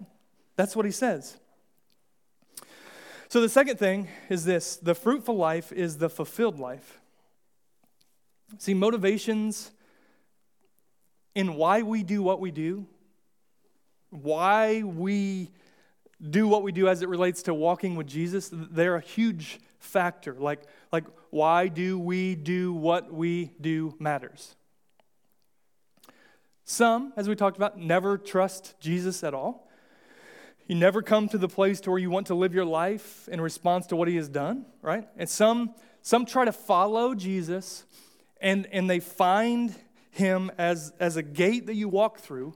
that's 0.56 0.74
what 0.74 0.84
he 0.84 0.92
says. 0.92 1.36
So, 3.28 3.40
the 3.40 3.48
second 3.48 3.78
thing 3.78 4.08
is 4.28 4.44
this 4.44 4.76
the 4.76 4.94
fruitful 4.94 5.36
life 5.36 5.70
is 5.70 5.98
the 5.98 6.10
fulfilled 6.10 6.58
life. 6.58 7.00
See, 8.58 8.74
motivations 8.74 9.70
in 11.34 11.54
why 11.54 11.82
we 11.82 12.02
do 12.02 12.22
what 12.22 12.40
we 12.40 12.50
do, 12.50 12.86
why 14.10 14.82
we 14.82 15.50
do 16.28 16.46
what 16.46 16.62
we 16.62 16.72
do 16.72 16.88
as 16.88 17.02
it 17.02 17.08
relates 17.08 17.42
to 17.44 17.54
walking 17.54 17.96
with 17.96 18.06
Jesus, 18.06 18.50
they're 18.52 18.96
a 18.96 19.00
huge 19.00 19.60
factor. 19.78 20.34
Like, 20.34 20.60
like 20.92 21.04
why 21.30 21.68
do 21.68 21.98
we 21.98 22.34
do 22.34 22.72
what 22.72 23.12
we 23.12 23.52
do 23.60 23.94
matters. 23.98 24.54
Some, 26.64 27.12
as 27.16 27.28
we 27.28 27.34
talked 27.34 27.56
about, 27.56 27.78
never 27.78 28.16
trust 28.16 28.74
Jesus 28.80 29.24
at 29.24 29.34
all. 29.34 29.68
You 30.68 30.76
never 30.76 31.02
come 31.02 31.28
to 31.30 31.38
the 31.38 31.48
place 31.48 31.80
to 31.80 31.90
where 31.90 31.98
you 31.98 32.10
want 32.10 32.28
to 32.28 32.34
live 32.34 32.54
your 32.54 32.64
life 32.64 33.28
in 33.28 33.40
response 33.40 33.86
to 33.88 33.96
what 33.96 34.06
he 34.06 34.14
has 34.16 34.28
done, 34.28 34.66
right? 34.82 35.08
And 35.16 35.28
some, 35.28 35.74
some 36.00 36.26
try 36.26 36.44
to 36.44 36.52
follow 36.52 37.14
Jesus 37.14 37.84
and, 38.40 38.68
and 38.70 38.88
they 38.88 39.00
find 39.00 39.74
him 40.12 40.52
as, 40.58 40.92
as 41.00 41.16
a 41.16 41.22
gate 41.22 41.66
that 41.66 41.74
you 41.74 41.88
walk 41.88 42.20
through 42.20 42.54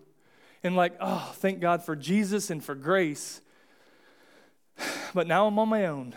and 0.62 0.76
like, 0.76 0.94
oh, 1.00 1.32
thank 1.36 1.60
God 1.60 1.82
for 1.82 1.96
Jesus 1.96 2.50
and 2.50 2.62
for 2.62 2.74
grace. 2.74 3.40
But 5.14 5.26
now 5.26 5.46
I'm 5.46 5.58
on 5.58 5.68
my 5.68 5.86
own. 5.86 6.14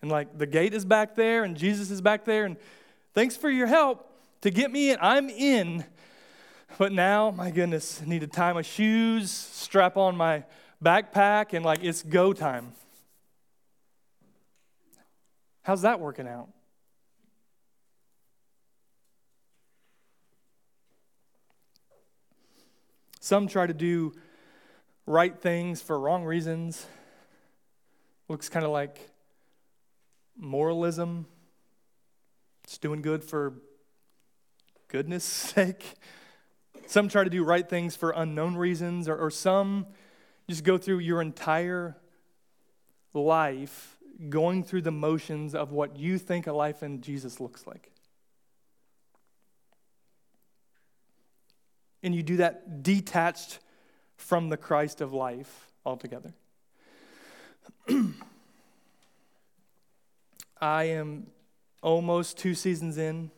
And 0.00 0.10
like 0.10 0.36
the 0.36 0.46
gate 0.46 0.74
is 0.74 0.84
back 0.84 1.14
there 1.14 1.44
and 1.44 1.56
Jesus 1.56 1.90
is 1.90 2.00
back 2.00 2.24
there. 2.24 2.44
And 2.44 2.56
thanks 3.14 3.36
for 3.36 3.50
your 3.50 3.66
help 3.66 4.10
to 4.42 4.50
get 4.50 4.70
me 4.70 4.90
in. 4.90 4.98
I'm 5.00 5.30
in. 5.30 5.84
But 6.78 6.92
now, 6.92 7.30
my 7.30 7.50
goodness, 7.50 8.00
I 8.02 8.08
need 8.08 8.22
to 8.22 8.26
tie 8.26 8.52
my 8.52 8.62
shoes, 8.62 9.30
strap 9.30 9.96
on 9.96 10.16
my 10.16 10.44
backpack, 10.82 11.52
and 11.52 11.64
like 11.64 11.84
it's 11.84 12.02
go 12.02 12.32
time. 12.32 12.72
How's 15.62 15.82
that 15.82 16.00
working 16.00 16.26
out? 16.26 16.48
Some 23.20 23.46
try 23.46 23.68
to 23.68 23.74
do 23.74 24.12
right 25.06 25.38
things 25.38 25.80
for 25.80 25.98
wrong 25.98 26.24
reasons. 26.24 26.86
Looks 28.32 28.48
kind 28.48 28.64
of 28.64 28.72
like 28.72 29.10
moralism. 30.38 31.26
It's 32.64 32.78
doing 32.78 33.02
good 33.02 33.22
for 33.22 33.52
goodness 34.88 35.22
sake. 35.54 35.84
Some 36.86 37.10
try 37.10 37.24
to 37.24 37.28
do 37.28 37.44
right 37.44 37.68
things 37.68 37.94
for 37.94 38.12
unknown 38.12 38.56
reasons, 38.56 39.06
or, 39.06 39.16
or 39.18 39.30
some 39.30 39.86
just 40.48 40.64
go 40.64 40.78
through 40.78 41.00
your 41.00 41.20
entire 41.20 41.98
life 43.12 43.98
going 44.30 44.64
through 44.64 44.80
the 44.80 44.90
motions 44.90 45.54
of 45.54 45.70
what 45.70 45.98
you 45.98 46.16
think 46.16 46.46
a 46.46 46.54
life 46.54 46.82
in 46.82 47.02
Jesus 47.02 47.38
looks 47.38 47.66
like. 47.66 47.92
And 52.02 52.14
you 52.14 52.22
do 52.22 52.38
that 52.38 52.82
detached 52.82 53.58
from 54.16 54.48
the 54.48 54.56
Christ 54.56 55.02
of 55.02 55.12
life 55.12 55.70
altogether. 55.84 56.32
I 60.60 60.84
am 60.84 61.26
almost 61.82 62.38
two 62.38 62.54
seasons 62.54 62.96
in 62.98 63.30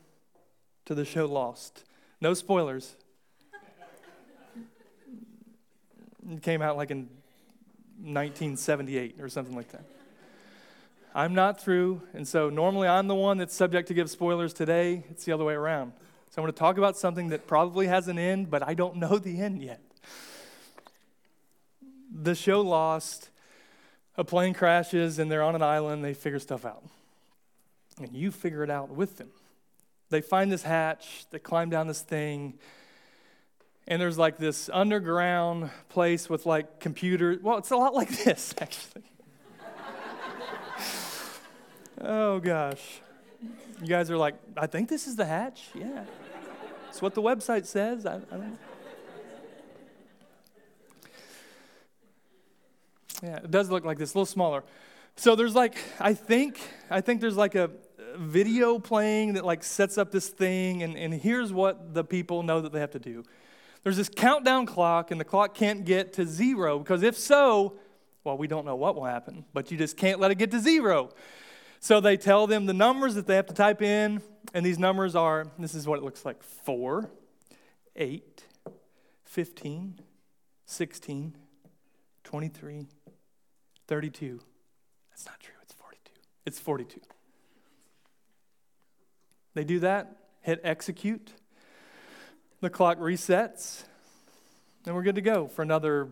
to 0.85 0.95
the 0.95 1.05
show 1.05 1.27
Lost. 1.27 1.85
No 2.21 2.35
spoilers. 2.35 2.97
It 6.31 6.43
came 6.43 6.63
out 6.63 6.77
like 6.77 6.91
in 6.91 7.09
1978 7.99 9.21
or 9.21 9.29
something 9.29 9.55
like 9.55 9.71
that. 9.73 9.85
I'm 11.15 11.35
not 11.35 11.61
through, 11.61 12.03
and 12.13 12.27
so 12.27 12.51
normally 12.51 12.89
I'm 12.89 13.07
the 13.07 13.15
one 13.15 13.39
that's 13.39 13.55
subject 13.55 13.89
to 13.89 13.95
give 13.95 14.11
spoilers 14.11 14.53
today. 14.53 15.05
It's 15.11 15.25
the 15.25 15.33
other 15.33 15.45
way 15.45 15.55
around. 15.55 15.93
So 16.31 16.43
I'm 16.43 16.45
going 16.45 16.53
to 16.53 16.59
talk 16.59 16.77
about 16.77 16.97
something 16.97 17.29
that 17.29 17.47
probably 17.47 17.87
has 17.87 18.09
an 18.09 18.19
end, 18.19 18.51
but 18.51 18.67
I 18.67 18.75
don't 18.75 18.97
know 18.97 19.19
the 19.19 19.41
end 19.41 19.63
yet. 19.63 19.81
The 22.13 22.35
show 22.35 22.61
Lost, 22.61 23.31
a 24.17 24.25
plane 24.25 24.55
crashes 24.55 25.19
and 25.19 25.31
they're 25.31 25.43
on 25.43 25.55
an 25.55 25.63
island, 25.63 26.05
they 26.05 26.15
figure 26.15 26.39
stuff 26.39 26.65
out. 26.65 26.85
And 27.99 28.15
you 28.15 28.31
figure 28.31 28.63
it 28.63 28.71
out 28.71 28.91
with 28.91 29.19
them. 29.19 29.31
They 30.11 30.21
find 30.21 30.51
this 30.51 30.63
hatch, 30.63 31.27
they 31.31 31.39
climb 31.39 31.71
down 31.71 31.87
this 31.87 32.03
thing, 32.03 32.55
and 33.87 34.01
there's 34.01 34.19
like 34.19 34.39
this 34.39 34.71
underground 34.73 35.71
place 35.89 36.29
with 36.29 36.47
like 36.47 36.81
computers. 36.81 37.43
Well, 37.43 37.59
it's 37.59 37.71
a 37.71 37.77
lot 37.77 37.95
like 37.95 38.09
this, 38.25 38.55
actually. 38.61 39.03
oh, 42.01 42.39
gosh. 42.39 43.01
You 43.81 43.89
guys 43.89 44.11
are 44.11 44.17
like, 44.17 44.37
I 44.57 44.67
think 44.67 44.89
this 44.89 45.07
is 45.07 45.17
the 45.17 45.27
hatch. 45.27 45.69
Yeah. 45.75 46.05
It's 46.89 47.03
what 47.03 47.15
the 47.15 47.23
website 47.23 47.67
says. 47.67 48.07
I, 48.07 48.17
I 48.17 48.19
don't 48.19 48.51
know. 48.51 48.59
Yeah, 53.23 53.37
it 53.37 53.51
does 53.51 53.71
look 53.71 53.85
like 53.85 53.99
this, 53.99 54.15
a 54.15 54.19
little 54.19 54.27
smaller. 54.27 54.65
So 55.17 55.37
there's 55.37 55.55
like, 55.55 55.77
I 56.01 56.15
think, 56.15 56.61
I 56.91 57.01
think 57.01 57.21
there's 57.21 57.37
like 57.37 57.55
a 57.55 57.71
video 58.17 58.79
playing 58.79 59.35
that 59.35 59.45
like 59.45 59.63
sets 59.63 59.99
up 59.99 60.11
this 60.11 60.29
thing, 60.29 60.83
and, 60.83 60.97
and 60.97 61.15
here's 61.15 61.53
what 61.53 61.95
the 61.95 62.05
people 62.05 62.43
know 62.43 62.61
that 62.61 62.73
they 62.73 62.81
have 62.81 62.93
to 62.93 62.99
do 62.99 63.25
there's 63.83 63.99
this 63.99 64.09
countdown 64.09 64.65
clock, 64.65 65.11
and 65.11 65.21
the 65.21 65.25
clock 65.25 65.55
can't 65.55 65.85
get 65.85 66.15
to 66.15 66.27
zero 66.27 66.79
because 66.79 67.03
if 67.03 67.19
so, 67.19 67.75
well, 68.25 68.39
we 68.39 68.47
don't 68.47 68.65
know 68.65 68.77
what 68.77 68.95
will 68.95 69.05
happen, 69.05 69.45
but 69.53 69.71
you 69.71 69.77
just 69.77 69.99
can't 69.99 70.19
let 70.19 70.31
it 70.31 70.37
get 70.37 70.51
to 70.53 70.59
zero. 70.59 71.11
So 71.81 72.01
they 72.01 72.17
tell 72.17 72.47
them 72.47 72.65
the 72.65 72.73
numbers 72.73 73.15
that 73.15 73.27
they 73.27 73.37
have 73.37 73.47
to 73.47 73.55
type 73.55 73.83
in, 73.83 74.23
and 74.55 74.65
these 74.65 74.79
numbers 74.79 75.15
are 75.15 75.47
this 75.59 75.75
is 75.75 75.87
what 75.87 75.99
it 75.99 76.03
looks 76.03 76.25
like 76.25 76.43
4, 76.43 77.11
8, 77.95 78.45
15, 79.27 80.01
16, 80.65 81.37
23, 82.25 82.87
32. 83.87 84.41
That's 85.11 85.27
not 85.27 85.41
true, 85.41 85.55
it's 85.63 85.75
42. 85.75 86.13
It's 86.47 86.59
42. 86.59 87.01
They 89.55 89.65
do 89.65 89.81
that, 89.81 90.17
hit 90.41 90.61
execute 90.65 91.33
the 92.61 92.71
clock 92.71 92.99
resets, 92.99 93.85
and 94.87 94.95
we're 94.95 95.03
good 95.03 95.17
to 95.17 95.21
go 95.21 95.49
for 95.49 95.61
another 95.61 96.09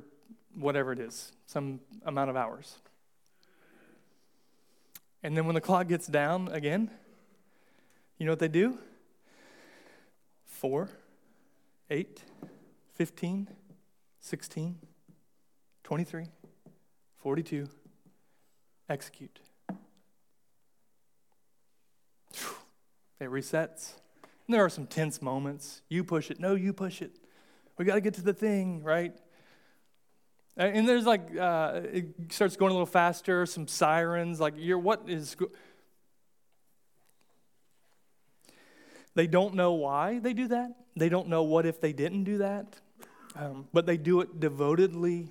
whatever 0.54 0.92
it 0.92 0.98
is, 0.98 1.32
some 1.46 1.80
amount 2.04 2.28
of 2.28 2.36
hours. 2.36 2.76
And 5.22 5.34
then 5.36 5.46
when 5.46 5.54
the 5.54 5.60
clock 5.60 5.88
gets 5.88 6.06
down 6.06 6.48
again, 6.48 6.90
you 8.18 8.26
know 8.26 8.32
what 8.32 8.38
they 8.38 8.48
do? 8.48 8.78
4, 10.46 10.90
8, 11.90 12.22
15, 12.94 13.48
16, 14.20 14.78
23, 15.84 16.26
42, 17.22 17.68
execute. 18.88 19.38
It 23.20 23.30
resets. 23.30 23.92
And 24.46 24.54
there 24.54 24.64
are 24.64 24.68
some 24.68 24.88
tense 24.88 25.22
moments. 25.22 25.82
You 25.88 26.02
push 26.02 26.32
it. 26.32 26.40
No, 26.40 26.56
you 26.56 26.72
push 26.72 27.00
it. 27.00 27.12
We 27.78 27.84
got 27.84 27.94
to 27.94 28.00
get 28.00 28.14
to 28.14 28.22
the 28.22 28.34
thing, 28.34 28.82
right? 28.82 29.14
And 30.56 30.88
there's 30.88 31.06
like, 31.06 31.36
uh, 31.38 31.80
it 31.84 32.06
starts 32.30 32.56
going 32.56 32.70
a 32.70 32.74
little 32.74 32.84
faster, 32.84 33.46
some 33.46 33.68
sirens. 33.68 34.40
Like, 34.40 34.54
you're, 34.56 34.78
what 34.78 35.04
is. 35.06 35.36
Go- 35.36 35.52
they 39.14 39.28
don't 39.28 39.54
know 39.54 39.74
why 39.74 40.18
they 40.18 40.32
do 40.32 40.48
that. 40.48 40.72
They 40.96 41.08
don't 41.08 41.28
know 41.28 41.44
what 41.44 41.66
if 41.66 41.80
they 41.80 41.92
didn't 41.92 42.24
do 42.24 42.38
that. 42.38 42.80
Um, 43.36 43.68
but 43.72 43.86
they 43.86 43.96
do 43.96 44.20
it 44.20 44.40
devotedly. 44.40 45.30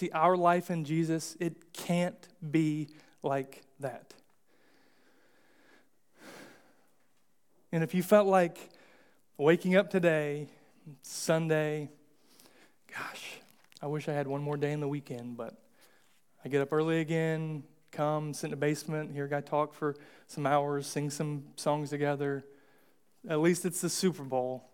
See, 0.00 0.08
our 0.14 0.34
life 0.34 0.70
in 0.70 0.86
Jesus, 0.86 1.36
it 1.40 1.74
can't 1.74 2.26
be 2.50 2.88
like 3.22 3.60
that. 3.80 4.14
And 7.70 7.84
if 7.84 7.92
you 7.92 8.02
felt 8.02 8.26
like 8.26 8.70
waking 9.36 9.76
up 9.76 9.90
today, 9.90 10.48
Sunday, 11.02 11.90
gosh, 12.90 13.40
I 13.82 13.88
wish 13.88 14.08
I 14.08 14.14
had 14.14 14.26
one 14.26 14.40
more 14.40 14.56
day 14.56 14.72
in 14.72 14.80
the 14.80 14.88
weekend, 14.88 15.36
but 15.36 15.54
I 16.42 16.48
get 16.48 16.62
up 16.62 16.72
early 16.72 17.00
again, 17.00 17.62
come, 17.92 18.32
sit 18.32 18.46
in 18.46 18.50
the 18.52 18.56
basement, 18.56 19.12
hear 19.12 19.26
a 19.26 19.28
guy 19.28 19.42
talk 19.42 19.74
for 19.74 19.94
some 20.28 20.46
hours, 20.46 20.86
sing 20.86 21.10
some 21.10 21.44
songs 21.56 21.90
together. 21.90 22.42
At 23.28 23.40
least 23.40 23.66
it's 23.66 23.82
the 23.82 23.90
Super 23.90 24.22
Bowl 24.22 24.64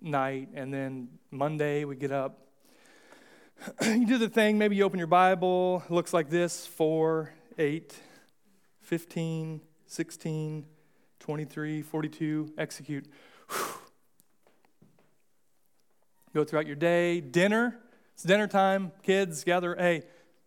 night, 0.00 0.48
and 0.54 0.72
then 0.72 1.10
Monday 1.30 1.84
we 1.84 1.96
get 1.96 2.12
up. 2.12 2.46
you 3.82 4.06
do 4.06 4.16
the 4.16 4.28
thing, 4.28 4.56
maybe 4.56 4.76
you 4.76 4.84
open 4.84 4.98
your 4.98 5.06
Bible, 5.06 5.82
looks 5.90 6.14
like 6.14 6.30
this 6.30 6.66
4, 6.66 7.30
8, 7.58 7.94
15, 8.80 9.60
16, 9.86 10.66
23, 11.18 11.82
42, 11.82 12.52
execute. 12.56 13.06
Whew. 13.50 13.58
Go 16.34 16.44
throughout 16.44 16.66
your 16.66 16.76
day. 16.76 17.20
Dinner, 17.20 17.78
it's 18.14 18.22
dinner 18.22 18.46
time. 18.46 18.92
Kids 19.02 19.44
gather. 19.44 19.74
Hey, 19.74 20.04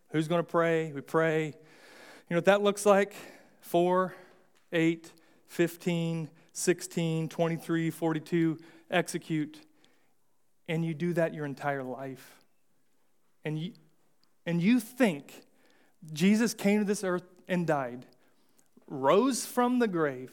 who's 0.10 0.28
going 0.28 0.40
to 0.40 0.50
pray? 0.50 0.92
We 0.92 1.02
pray. 1.02 1.48
You 1.48 1.54
know 2.32 2.38
what 2.38 2.46
that 2.46 2.64
looks 2.64 2.86
like? 2.86 3.14
4, 3.62 4.14
8, 4.72 5.12
15, 5.48 6.30
16, 6.54 7.30
23, 7.30 7.90
42, 7.92 8.58
execute. 8.90 9.62
And 10.68 10.84
you 10.84 10.94
do 10.94 11.14
that 11.14 11.34
your 11.34 11.46
entire 11.46 11.84
life. 11.84 12.43
And 13.46 13.60
you, 13.60 13.74
and 14.46 14.62
you 14.62 14.80
think 14.80 15.44
Jesus 16.12 16.54
came 16.54 16.80
to 16.80 16.86
this 16.86 17.04
earth 17.04 17.24
and 17.48 17.68
died, 17.68 18.06
rose 18.88 19.46
from 19.46 19.80
the 19.80 19.88
grave, 19.88 20.32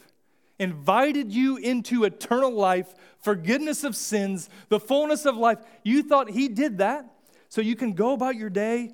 invited 0.58 1.32
you 1.32 1.56
into 1.56 2.04
eternal 2.04 2.52
life, 2.52 2.94
forgiveness 3.18 3.84
of 3.84 3.96
sins, 3.96 4.48
the 4.68 4.80
fullness 4.80 5.26
of 5.26 5.36
life. 5.36 5.58
You 5.82 6.02
thought 6.02 6.30
He 6.30 6.48
did 6.48 6.78
that 6.78 7.06
so 7.48 7.60
you 7.60 7.76
can 7.76 7.92
go 7.92 8.12
about 8.12 8.36
your 8.36 8.50
day 8.50 8.92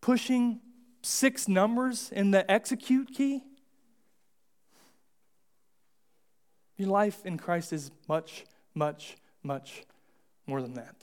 pushing 0.00 0.60
six 1.02 1.48
numbers 1.48 2.10
in 2.12 2.30
the 2.30 2.48
execute 2.50 3.12
key? 3.12 3.42
Your 6.76 6.88
life 6.88 7.26
in 7.26 7.38
Christ 7.38 7.72
is 7.72 7.90
much, 8.08 8.44
much, 8.74 9.16
much 9.42 9.82
more 10.46 10.62
than 10.62 10.74
that. 10.74 10.94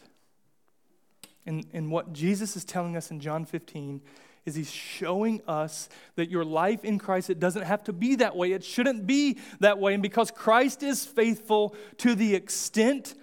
And, 1.46 1.66
and 1.74 1.92
what 1.92 2.14
Jesus 2.14 2.56
is 2.56 2.66
telling 2.66 2.98
us 2.98 3.12
in 3.12 3.20
John 3.20 3.46
15 3.46 4.02
is 4.46 4.56
he's 4.56 4.72
showing 4.72 5.42
us 5.48 5.90
that 6.16 6.30
your 6.30 6.46
life 6.46 6.84
in 6.84 7.00
Christ, 7.00 7.30
it 7.30 7.40
doesn't 7.40 7.64
have 7.64 7.84
to 7.86 7.94
be 7.94 8.16
that 8.16 8.36
way. 8.36 8.52
It 8.52 8.64
shouldn't 8.64 9.08
be 9.08 9.40
that 9.60 9.80
way. 9.80 9.94
And 9.94 10.04
because 10.04 10.32
Christ 10.32 10.84
is 10.84 11.06
faithful 11.06 11.76
to 11.98 12.16
the 12.16 12.36
extent 12.36 13.16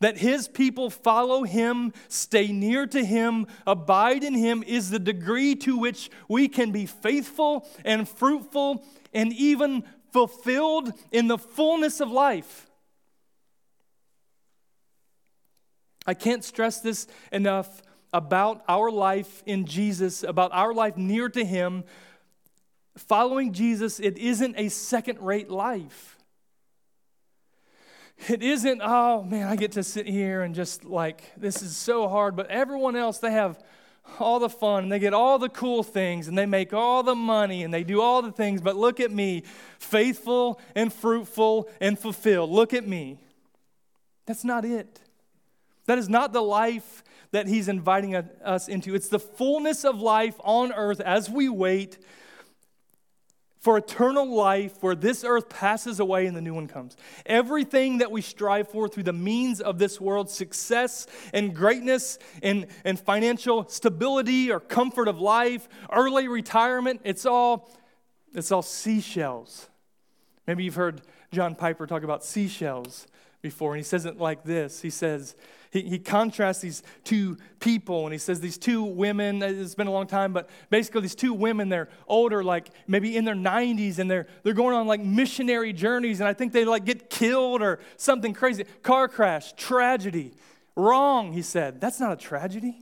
that 0.00 0.18
his 0.18 0.48
people 0.48 0.90
follow 0.90 1.44
him, 1.44 1.92
stay 2.08 2.48
near 2.48 2.86
to 2.86 3.04
him, 3.04 3.46
abide 3.66 4.22
in 4.22 4.34
him, 4.34 4.62
is 4.66 4.90
the 4.90 4.98
degree 4.98 5.54
to 5.56 5.78
which 5.78 6.10
we 6.28 6.48
can 6.48 6.72
be 6.72 6.86
faithful 6.86 7.66
and 7.84 8.08
fruitful 8.08 8.84
and 9.12 9.32
even 9.32 9.82
fulfilled 10.12 10.92
in 11.10 11.26
the 11.26 11.38
fullness 11.38 12.00
of 12.00 12.10
life. 12.10 12.68
I 16.06 16.14
can't 16.14 16.44
stress 16.44 16.80
this 16.80 17.06
enough 17.32 17.82
about 18.12 18.62
our 18.68 18.90
life 18.90 19.42
in 19.46 19.66
Jesus, 19.66 20.22
about 20.22 20.52
our 20.52 20.72
life 20.72 20.96
near 20.96 21.28
to 21.28 21.44
Him. 21.44 21.84
Following 22.96 23.52
Jesus, 23.52 23.98
it 23.98 24.18
isn't 24.18 24.54
a 24.56 24.68
second 24.68 25.20
rate 25.20 25.50
life. 25.50 26.16
It 28.28 28.42
isn't, 28.42 28.80
oh 28.82 29.24
man, 29.24 29.48
I 29.48 29.56
get 29.56 29.72
to 29.72 29.82
sit 29.82 30.06
here 30.06 30.42
and 30.42 30.54
just 30.54 30.84
like, 30.84 31.32
this 31.36 31.62
is 31.62 31.76
so 31.76 32.08
hard, 32.08 32.36
but 32.36 32.48
everyone 32.48 32.94
else, 32.94 33.18
they 33.18 33.32
have 33.32 33.58
all 34.20 34.38
the 34.38 34.48
fun 34.48 34.84
and 34.84 34.92
they 34.92 34.98
get 34.98 35.14
all 35.14 35.38
the 35.38 35.48
cool 35.48 35.82
things 35.82 36.28
and 36.28 36.38
they 36.38 36.46
make 36.46 36.72
all 36.72 37.02
the 37.02 37.14
money 37.14 37.64
and 37.64 37.74
they 37.74 37.82
do 37.82 38.00
all 38.00 38.22
the 38.22 38.30
things, 38.30 38.60
but 38.60 38.76
look 38.76 39.00
at 39.00 39.10
me, 39.10 39.42
faithful 39.78 40.60
and 40.74 40.92
fruitful 40.92 41.68
and 41.80 41.98
fulfilled. 41.98 42.50
Look 42.50 42.72
at 42.72 42.86
me. 42.86 43.18
That's 44.26 44.44
not 44.44 44.64
it. 44.64 45.00
That 45.86 45.98
is 45.98 46.08
not 46.08 46.32
the 46.32 46.42
life 46.42 47.02
that 47.32 47.46
he's 47.46 47.68
inviting 47.68 48.14
us 48.14 48.68
into. 48.68 48.94
It's 48.94 49.08
the 49.08 49.18
fullness 49.18 49.84
of 49.84 50.00
life 50.00 50.36
on 50.44 50.72
earth 50.72 51.00
as 51.00 51.28
we 51.28 51.48
wait 51.48 51.98
for 53.64 53.78
eternal 53.78 54.26
life 54.26 54.82
where 54.82 54.94
this 54.94 55.24
earth 55.24 55.48
passes 55.48 55.98
away 55.98 56.26
and 56.26 56.36
the 56.36 56.40
new 56.42 56.52
one 56.52 56.68
comes. 56.68 56.98
Everything 57.24 57.98
that 57.98 58.10
we 58.10 58.20
strive 58.20 58.68
for 58.68 58.88
through 58.88 59.04
the 59.04 59.12
means 59.12 59.58
of 59.58 59.78
this 59.78 59.98
world, 59.98 60.28
success 60.28 61.06
and 61.32 61.54
greatness 61.54 62.18
and, 62.42 62.66
and 62.84 63.00
financial 63.00 63.66
stability 63.68 64.52
or 64.52 64.60
comfort 64.60 65.08
of 65.08 65.18
life, 65.18 65.66
early 65.90 66.28
retirement, 66.28 67.00
it's 67.04 67.24
all, 67.24 67.72
it's 68.34 68.52
all 68.52 68.60
seashells. 68.60 69.70
Maybe 70.46 70.64
you've 70.64 70.74
heard 70.74 71.00
John 71.32 71.54
Piper 71.54 71.86
talk 71.86 72.02
about 72.02 72.22
seashells 72.22 73.06
before, 73.40 73.72
and 73.72 73.78
he 73.78 73.84
says 73.84 74.04
it 74.04 74.18
like 74.18 74.44
this. 74.44 74.82
He 74.82 74.90
says, 74.90 75.34
he, 75.74 75.82
he 75.82 75.98
contrasts 75.98 76.60
these 76.60 76.84
two 77.02 77.36
people 77.58 78.04
and 78.04 78.12
he 78.12 78.18
says 78.18 78.40
these 78.40 78.56
two 78.56 78.84
women, 78.84 79.42
uh, 79.42 79.46
it's 79.46 79.74
been 79.74 79.88
a 79.88 79.92
long 79.92 80.06
time, 80.06 80.32
but 80.32 80.48
basically 80.70 81.00
these 81.00 81.16
two 81.16 81.34
women, 81.34 81.68
they're 81.68 81.88
older, 82.06 82.44
like 82.44 82.70
maybe 82.86 83.16
in 83.16 83.24
their 83.24 83.34
90s, 83.34 83.98
and 83.98 84.08
they're, 84.08 84.28
they're 84.44 84.54
going 84.54 84.72
on 84.72 84.86
like 84.86 85.00
missionary 85.00 85.72
journeys, 85.72 86.20
and 86.20 86.28
I 86.28 86.32
think 86.32 86.52
they 86.52 86.64
like 86.64 86.84
get 86.84 87.10
killed 87.10 87.60
or 87.60 87.80
something 87.96 88.32
crazy. 88.32 88.64
Car 88.84 89.08
crash, 89.08 89.52
tragedy. 89.54 90.34
Wrong, 90.76 91.32
he 91.32 91.42
said. 91.42 91.80
That's 91.80 91.98
not 91.98 92.12
a 92.12 92.16
tragedy. 92.16 92.78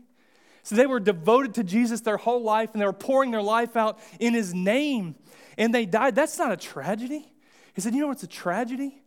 So 0.62 0.76
they 0.76 0.86
were 0.86 1.00
devoted 1.00 1.54
to 1.54 1.64
Jesus 1.64 2.02
their 2.02 2.18
whole 2.18 2.42
life 2.42 2.72
and 2.74 2.80
they 2.82 2.86
were 2.86 2.92
pouring 2.92 3.30
their 3.30 3.42
life 3.42 3.74
out 3.74 4.00
in 4.20 4.34
his 4.34 4.52
name 4.52 5.14
and 5.56 5.74
they 5.74 5.86
died. 5.86 6.14
That's 6.14 6.38
not 6.38 6.52
a 6.52 6.58
tragedy. 6.58 7.32
He 7.74 7.80
said, 7.80 7.94
You 7.94 8.02
know 8.02 8.08
what's 8.08 8.22
a 8.22 8.28
tragedy? 8.28 9.01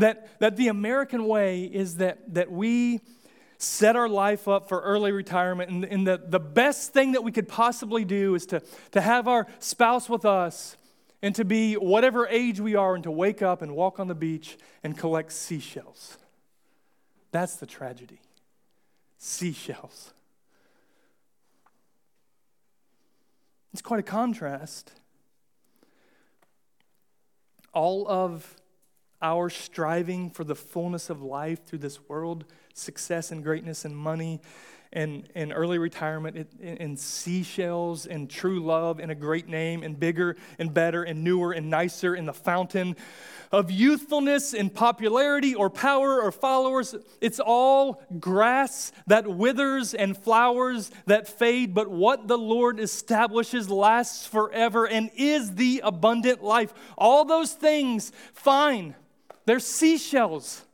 That, 0.00 0.38
that 0.40 0.56
the 0.56 0.68
American 0.68 1.26
way 1.26 1.64
is 1.64 1.96
that, 1.96 2.34
that 2.34 2.50
we 2.50 3.00
set 3.58 3.94
our 3.94 4.08
life 4.08 4.48
up 4.48 4.68
for 4.68 4.80
early 4.80 5.12
retirement. 5.12 5.70
And, 5.70 5.84
and 5.84 6.06
the, 6.06 6.20
the 6.26 6.40
best 6.40 6.92
thing 6.92 7.12
that 7.12 7.22
we 7.22 7.32
could 7.32 7.48
possibly 7.48 8.04
do 8.04 8.34
is 8.34 8.46
to, 8.46 8.62
to 8.92 9.00
have 9.00 9.28
our 9.28 9.46
spouse 9.58 10.08
with 10.08 10.24
us 10.24 10.76
and 11.22 11.34
to 11.34 11.44
be 11.44 11.74
whatever 11.74 12.26
age 12.26 12.60
we 12.60 12.74
are 12.74 12.94
and 12.94 13.04
to 13.04 13.10
wake 13.10 13.42
up 13.42 13.60
and 13.60 13.74
walk 13.76 14.00
on 14.00 14.08
the 14.08 14.14
beach 14.14 14.56
and 14.82 14.96
collect 14.96 15.32
seashells. 15.32 16.16
That's 17.32 17.56
the 17.56 17.66
tragedy. 17.66 18.20
Seashells. 19.18 20.12
It's 23.72 23.82
quite 23.82 24.00
a 24.00 24.04
contrast. 24.04 24.92
All 27.72 28.08
of 28.08 28.59
our 29.22 29.50
striving 29.50 30.30
for 30.30 30.44
the 30.44 30.54
fullness 30.54 31.10
of 31.10 31.22
life 31.22 31.64
through 31.66 31.80
this 31.80 32.08
world, 32.08 32.44
success 32.74 33.30
and 33.30 33.42
greatness 33.42 33.84
and 33.84 33.96
money 33.96 34.40
and, 34.92 35.28
and 35.36 35.52
early 35.54 35.78
retirement 35.78 36.48
and, 36.60 36.98
seashells 36.98 38.06
and 38.06 38.28
true 38.28 38.60
love 38.60 38.98
and 38.98 39.12
a 39.12 39.14
great 39.14 39.48
name 39.48 39.82
and 39.84 40.00
bigger 40.00 40.36
and 40.58 40.74
better 40.74 41.04
and 41.04 41.22
newer 41.22 41.52
and 41.52 41.70
nicer 41.70 42.16
in 42.16 42.26
the 42.26 42.32
fountain 42.32 42.96
of 43.52 43.70
youthfulness 43.70 44.52
and 44.52 44.74
popularity 44.74 45.54
or 45.54 45.70
power 45.70 46.20
or 46.20 46.32
followers. 46.32 46.94
It's 47.20 47.38
all 47.38 48.02
grass 48.18 48.90
that 49.06 49.28
withers 49.28 49.94
and 49.94 50.16
flowers 50.16 50.90
that 51.06 51.28
fade, 51.28 51.72
but 51.72 51.88
what 51.88 52.26
the 52.26 52.38
Lord 52.38 52.80
establishes 52.80 53.70
lasts 53.70 54.26
forever 54.26 54.86
and 54.86 55.10
is 55.14 55.54
the 55.54 55.82
abundant 55.84 56.42
life. 56.42 56.74
All 56.98 57.24
those 57.24 57.52
things, 57.52 58.10
fine. 58.32 58.96
They're 59.50 59.58
seashells. 59.58 60.64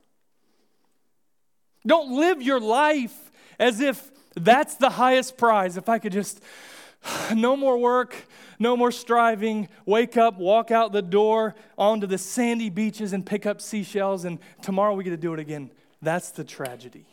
Don't 1.83 2.11
live 2.11 2.43
your 2.43 2.59
life 2.59 3.31
as 3.57 3.79
if 3.79 4.11
that's 4.35 4.75
the 4.75 4.91
highest 4.91 5.35
prize. 5.35 5.77
If 5.77 5.89
I 5.89 5.97
could 5.97 6.11
just, 6.11 6.43
no 7.35 7.57
more 7.57 7.79
work, 7.79 8.15
no 8.59 8.77
more 8.77 8.91
striving, 8.91 9.67
wake 9.87 10.15
up, 10.15 10.37
walk 10.37 10.69
out 10.69 10.91
the 10.91 11.01
door 11.01 11.55
onto 11.75 12.05
the 12.05 12.19
sandy 12.19 12.69
beaches 12.69 13.13
and 13.13 13.25
pick 13.25 13.47
up 13.47 13.61
seashells, 13.61 14.25
and 14.25 14.37
tomorrow 14.61 14.93
we 14.93 15.03
get 15.03 15.09
to 15.09 15.17
do 15.17 15.33
it 15.33 15.39
again. 15.39 15.71
That's 16.03 16.29
the 16.29 16.43
tragedy. 16.43 17.07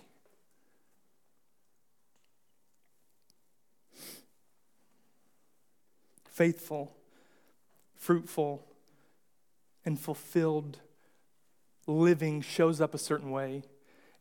Faithful, 6.26 6.94
fruitful, 7.96 8.66
and 9.86 9.98
fulfilled 9.98 10.76
living 11.86 12.40
shows 12.40 12.80
up 12.80 12.94
a 12.94 12.98
certain 12.98 13.30
way. 13.30 13.62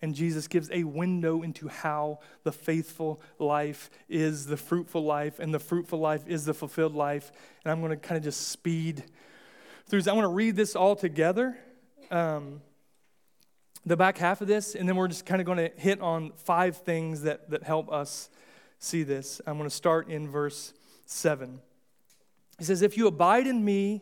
And 0.01 0.13
Jesus 0.13 0.49
gives 0.49 0.69
a 0.71 0.83
window 0.83 1.43
into 1.43 1.69
how 1.69 2.19
the 2.43 2.51
faithful 2.51 3.21
life 3.39 3.89
is 4.09 4.47
the 4.47 4.57
fruitful 4.57 5.03
life, 5.03 5.39
and 5.39 5.53
the 5.53 5.59
fruitful 5.59 5.97
life 5.97 6.27
is 6.27 6.43
the 6.43 6.53
fulfilled 6.53 6.93
life. 6.93 7.31
And 7.63 7.71
I'm 7.71 7.79
going 7.79 7.91
to 7.91 7.95
kind 7.95 8.17
of 8.17 8.23
just 8.23 8.49
speed 8.49 9.05
through. 9.87 10.01
I 10.05 10.11
want 10.11 10.25
to 10.25 10.33
read 10.33 10.57
this 10.57 10.75
all 10.75 10.97
together, 10.97 11.57
um, 12.11 12.61
the 13.85 13.95
back 13.95 14.17
half 14.17 14.41
of 14.41 14.49
this, 14.49 14.75
and 14.75 14.89
then 14.89 14.97
we're 14.97 15.07
just 15.07 15.25
kind 15.25 15.39
of 15.39 15.45
going 15.45 15.57
to 15.57 15.71
hit 15.77 16.01
on 16.01 16.33
five 16.35 16.77
things 16.77 17.21
that, 17.21 17.49
that 17.51 17.63
help 17.63 17.89
us 17.89 18.29
see 18.79 19.03
this. 19.03 19.39
I'm 19.47 19.57
going 19.57 19.69
to 19.69 19.75
start 19.75 20.09
in 20.09 20.29
verse 20.29 20.73
7. 21.05 21.61
He 22.59 22.65
says, 22.65 22.81
If 22.81 22.97
you 22.97 23.07
abide 23.07 23.47
in 23.47 23.63
me, 23.63 24.01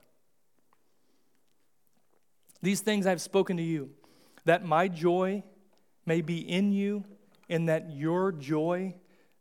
These 2.61 2.81
things 2.81 3.07
I've 3.07 3.21
spoken 3.21 3.57
to 3.57 3.63
you, 3.63 3.89
that 4.45 4.65
my 4.65 4.87
joy 4.87 5.43
may 6.05 6.21
be 6.21 6.39
in 6.39 6.71
you, 6.71 7.03
and 7.49 7.69
that 7.69 7.91
your 7.91 8.31
joy 8.31 8.95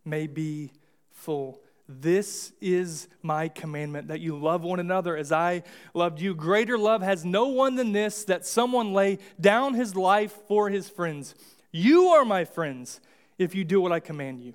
may 0.05 0.27
be 0.27 0.73
full. 1.11 1.61
This 1.89 2.53
is 2.61 3.09
my 3.21 3.49
commandment 3.49 4.09
that 4.09 4.21
you 4.21 4.37
love 4.37 4.63
one 4.63 4.79
another 4.79 5.17
as 5.17 5.33
I 5.33 5.65
loved 5.93 6.21
you. 6.21 6.35
Greater 6.35 6.79
love 6.79 7.03
has 7.03 7.25
no 7.25 7.49
one 7.49 7.75
than 7.75 7.93
this 7.93 8.25
that 8.25 8.47
someone 8.47 8.93
lay 8.93 9.19
down 9.41 9.75
his 9.75 9.97
life 9.97 10.33
for 10.47 10.71
his 10.71 10.89
friends. 10.89 11.35
You 11.73 12.09
are 12.09 12.25
my 12.25 12.45
friends 12.45 13.01
if 13.39 13.55
you 13.55 13.65
do 13.65 13.81
what 13.81 13.93
I 13.93 14.01
command 14.01 14.41
you. 14.41 14.55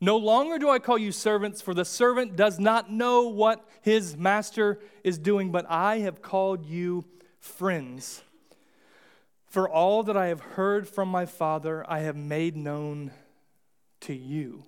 No 0.00 0.18
longer 0.18 0.58
do 0.58 0.68
I 0.68 0.78
call 0.78 0.98
you 0.98 1.10
servants, 1.12 1.62
for 1.62 1.72
the 1.72 1.84
servant 1.84 2.36
does 2.36 2.58
not 2.58 2.92
know 2.92 3.28
what 3.28 3.66
his 3.80 4.16
master 4.16 4.78
is 5.02 5.16
doing, 5.16 5.50
but 5.50 5.64
I 5.70 6.00
have 6.00 6.20
called 6.20 6.66
you 6.66 7.06
friends. 7.44 8.22
For 9.46 9.68
all 9.68 10.02
that 10.04 10.16
I 10.16 10.26
have 10.26 10.40
heard 10.40 10.88
from 10.88 11.08
my 11.08 11.26
Father, 11.26 11.84
I 11.88 12.00
have 12.00 12.16
made 12.16 12.56
known 12.56 13.12
to 14.00 14.14
you. 14.14 14.64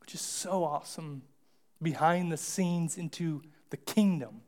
which 0.00 0.14
is 0.14 0.20
so 0.22 0.64
awesome, 0.64 1.22
behind 1.82 2.32
the 2.32 2.36
scenes 2.38 2.96
into 2.96 3.42
the 3.68 3.76
kingdom. 3.76 4.40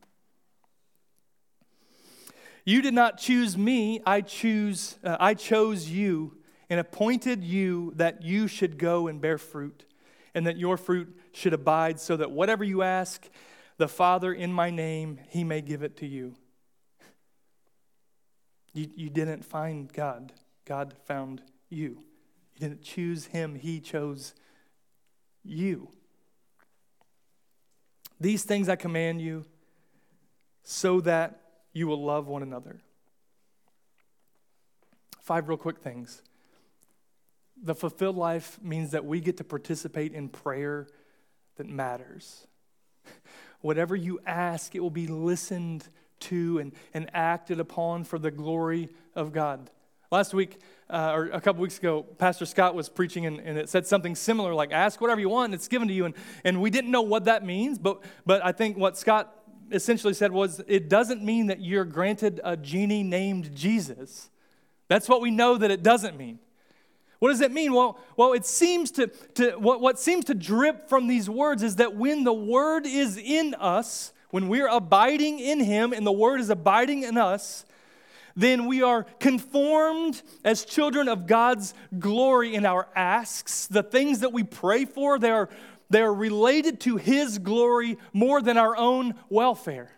You 2.65 2.81
did 2.81 2.95
not 2.95 3.19
choose 3.19 3.59
me, 3.59 4.01
I 4.07 4.23
choose 4.23 4.99
uh, 5.05 5.19
I 5.21 5.35
chose 5.35 5.89
you 5.89 6.39
and 6.71 6.81
appointed 6.81 7.45
you 7.45 7.93
that 7.97 8.23
you 8.23 8.49
should 8.49 8.79
go 8.79 9.07
and 9.07 9.21
bear 9.21 9.37
fruit 9.37 9.85
and 10.35 10.47
that 10.47 10.57
your 10.57 10.79
fruit 10.79 11.15
should 11.33 11.53
abide 11.53 12.01
so 12.01 12.17
that 12.17 12.31
whatever 12.31 12.65
you 12.65 12.83
ask 12.83 13.29
the 13.77 13.89
Father 13.89 14.33
in 14.33 14.53
my 14.53 14.71
name, 14.71 15.21
he 15.29 15.45
may 15.45 15.61
give 15.61 15.83
it 15.83 15.97
to 15.99 16.07
you. 16.07 16.37
You, 18.73 18.89
you 18.95 19.11
didn't 19.11 19.45
find 19.45 19.93
God, 19.93 20.33
God 20.65 20.95
found 21.07 21.43
you. 21.69 22.03
You 22.55 22.61
didn't 22.61 22.83
choose 22.83 23.27
him, 23.27 23.55
he 23.55 23.81
chose 23.81 24.35
you. 25.45 25.89
These 28.21 28.45
things 28.45 28.69
I 28.69 28.77
command 28.77 29.21
you 29.21 29.47
so 30.63 31.01
that 31.01 31.41
you 31.73 31.87
will 31.87 32.05
love 32.05 32.27
one 32.27 32.43
another. 32.43 32.81
Five 35.23 35.49
real 35.49 35.57
quick 35.57 35.79
things. 35.79 36.23
The 37.63 37.75
fulfilled 37.75 38.17
life 38.17 38.59
means 38.63 38.91
that 38.91 39.05
we 39.05 39.21
get 39.21 39.37
to 39.39 39.45
participate 39.45 40.13
in 40.13 40.29
prayer 40.29 40.87
that 41.57 41.69
matters. 41.69 42.47
Whatever 43.61 43.97
you 43.97 44.21
ask, 44.27 44.75
it 44.75 44.81
will 44.81 44.91
be 44.91 45.07
listened 45.07 45.89
to 46.21 46.59
and, 46.59 46.73
and 46.95 47.11
acted 47.15 47.61
upon 47.61 48.05
for 48.05 48.19
the 48.19 48.31
glory 48.31 48.89
of 49.15 49.33
God. 49.33 49.71
Last 50.11 50.35
week, 50.35 50.59
uh, 50.89 51.13
or 51.15 51.27
a 51.27 51.41
couple 51.41 51.63
weeks 51.63 51.79
ago, 51.79 52.03
Pastor 52.03 52.45
Scott 52.45 52.75
was 52.75 52.89
preaching 52.89 53.27
and, 53.27 53.39
and, 53.39 53.57
it 53.57 53.69
said 53.69 53.87
something 53.87 54.17
similar 54.17 54.53
like, 54.53 54.73
ask 54.73 55.01
whatever 55.01 55.21
you 55.21 55.29
want 55.29 55.55
it's 55.55 55.69
given 55.69 55.87
to 55.87 55.95
you. 55.95 56.05
And, 56.05 56.15
and 56.45 56.61
we 56.61 56.69
didn't 56.71 56.91
know 56.91 57.03
what 57.03 57.27
that 57.27 57.45
means, 57.45 57.79
but, 57.79 58.03
but 58.27 58.45
I 58.45 58.51
think 58.51 58.77
what 58.77 58.99
Scott 58.99 59.37
essentially 59.71 60.15
said 60.15 60.33
was, 60.33 60.61
it 60.67 60.89
doesn't 60.89 61.23
mean 61.23 61.47
that 61.47 61.61
you're 61.61 61.85
granted 61.85 62.41
a 62.43 62.57
genie 62.57 63.05
named 63.05 63.55
Jesus. 63.55 64.31
That's 64.89 65.09
what 65.09 65.21
we 65.21 65.31
know 65.31 65.57
that 65.57 65.71
it 65.71 65.85
doesn't 65.85 66.17
mean. 66.17 66.41
What 67.21 67.29
does 67.29 67.41
it 67.43 67.53
mean? 67.53 67.73
Well, 67.73 68.01
well 68.17 68.33
it 68.33 68.45
seems 68.45 68.91
to, 68.93 69.07
to 69.35 69.53
what, 69.53 69.81
what 69.81 70.01
seems 70.01 70.25
to 70.25 70.35
drip 70.35 70.89
from 70.89 71.07
these 71.07 71.31
words 71.31 71.63
is 71.63 71.77
that 71.77 71.95
when 71.95 72.25
the 72.25 72.33
word 72.33 72.87
is 72.87 73.17
in 73.17 73.55
us, 73.55 74.13
when 74.31 74.49
we're 74.49 74.69
abiding 74.69 75.39
in 75.39 75.61
him 75.61 75.93
and 75.93 76.07
the 76.07 76.13
word 76.13 76.41
is 76.41 76.51
abiding 76.51 77.03
in 77.03 77.17
us, 77.17 77.65
then 78.37 78.67
we 78.67 78.83
are 78.83 79.05
conformed 79.19 80.23
as 80.45 80.65
children 80.65 81.09
of 81.09 81.27
God's 81.27 81.75
glory 81.99 82.55
in 82.55 82.65
our 82.65 82.89
asks. 82.95 83.67
The 83.67 83.83
things 83.83 84.21
that 84.21 84.33
we 84.33 84.45
pray 84.45 84.85
for, 84.85 85.19
they 85.19 85.31
are, 85.31 85.49
they 85.89 86.01
are 86.01 86.15
related 86.15 86.81
to 86.81 86.97
His 86.97 87.39
glory 87.39 87.99
more 88.13 88.41
than 88.41 88.57
our 88.57 88.77
own 88.77 89.15
welfare. 89.29 89.93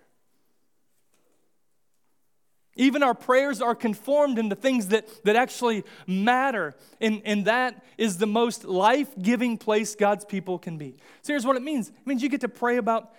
Even 2.74 3.02
our 3.02 3.14
prayers 3.14 3.60
are 3.60 3.74
conformed 3.74 4.38
into 4.38 4.56
things 4.56 4.88
that, 4.88 5.06
that 5.24 5.36
actually 5.36 5.84
matter. 6.06 6.74
And, 7.02 7.20
and 7.26 7.44
that 7.44 7.84
is 7.98 8.16
the 8.16 8.26
most 8.26 8.64
life 8.64 9.10
giving 9.20 9.58
place 9.58 9.94
God's 9.94 10.24
people 10.24 10.58
can 10.58 10.78
be. 10.78 10.96
So 11.20 11.34
here's 11.34 11.44
what 11.44 11.56
it 11.56 11.62
means 11.62 11.90
it 11.90 12.06
means 12.06 12.22
you 12.22 12.30
get 12.30 12.40
to 12.40 12.48
pray 12.48 12.78
about 12.78 13.12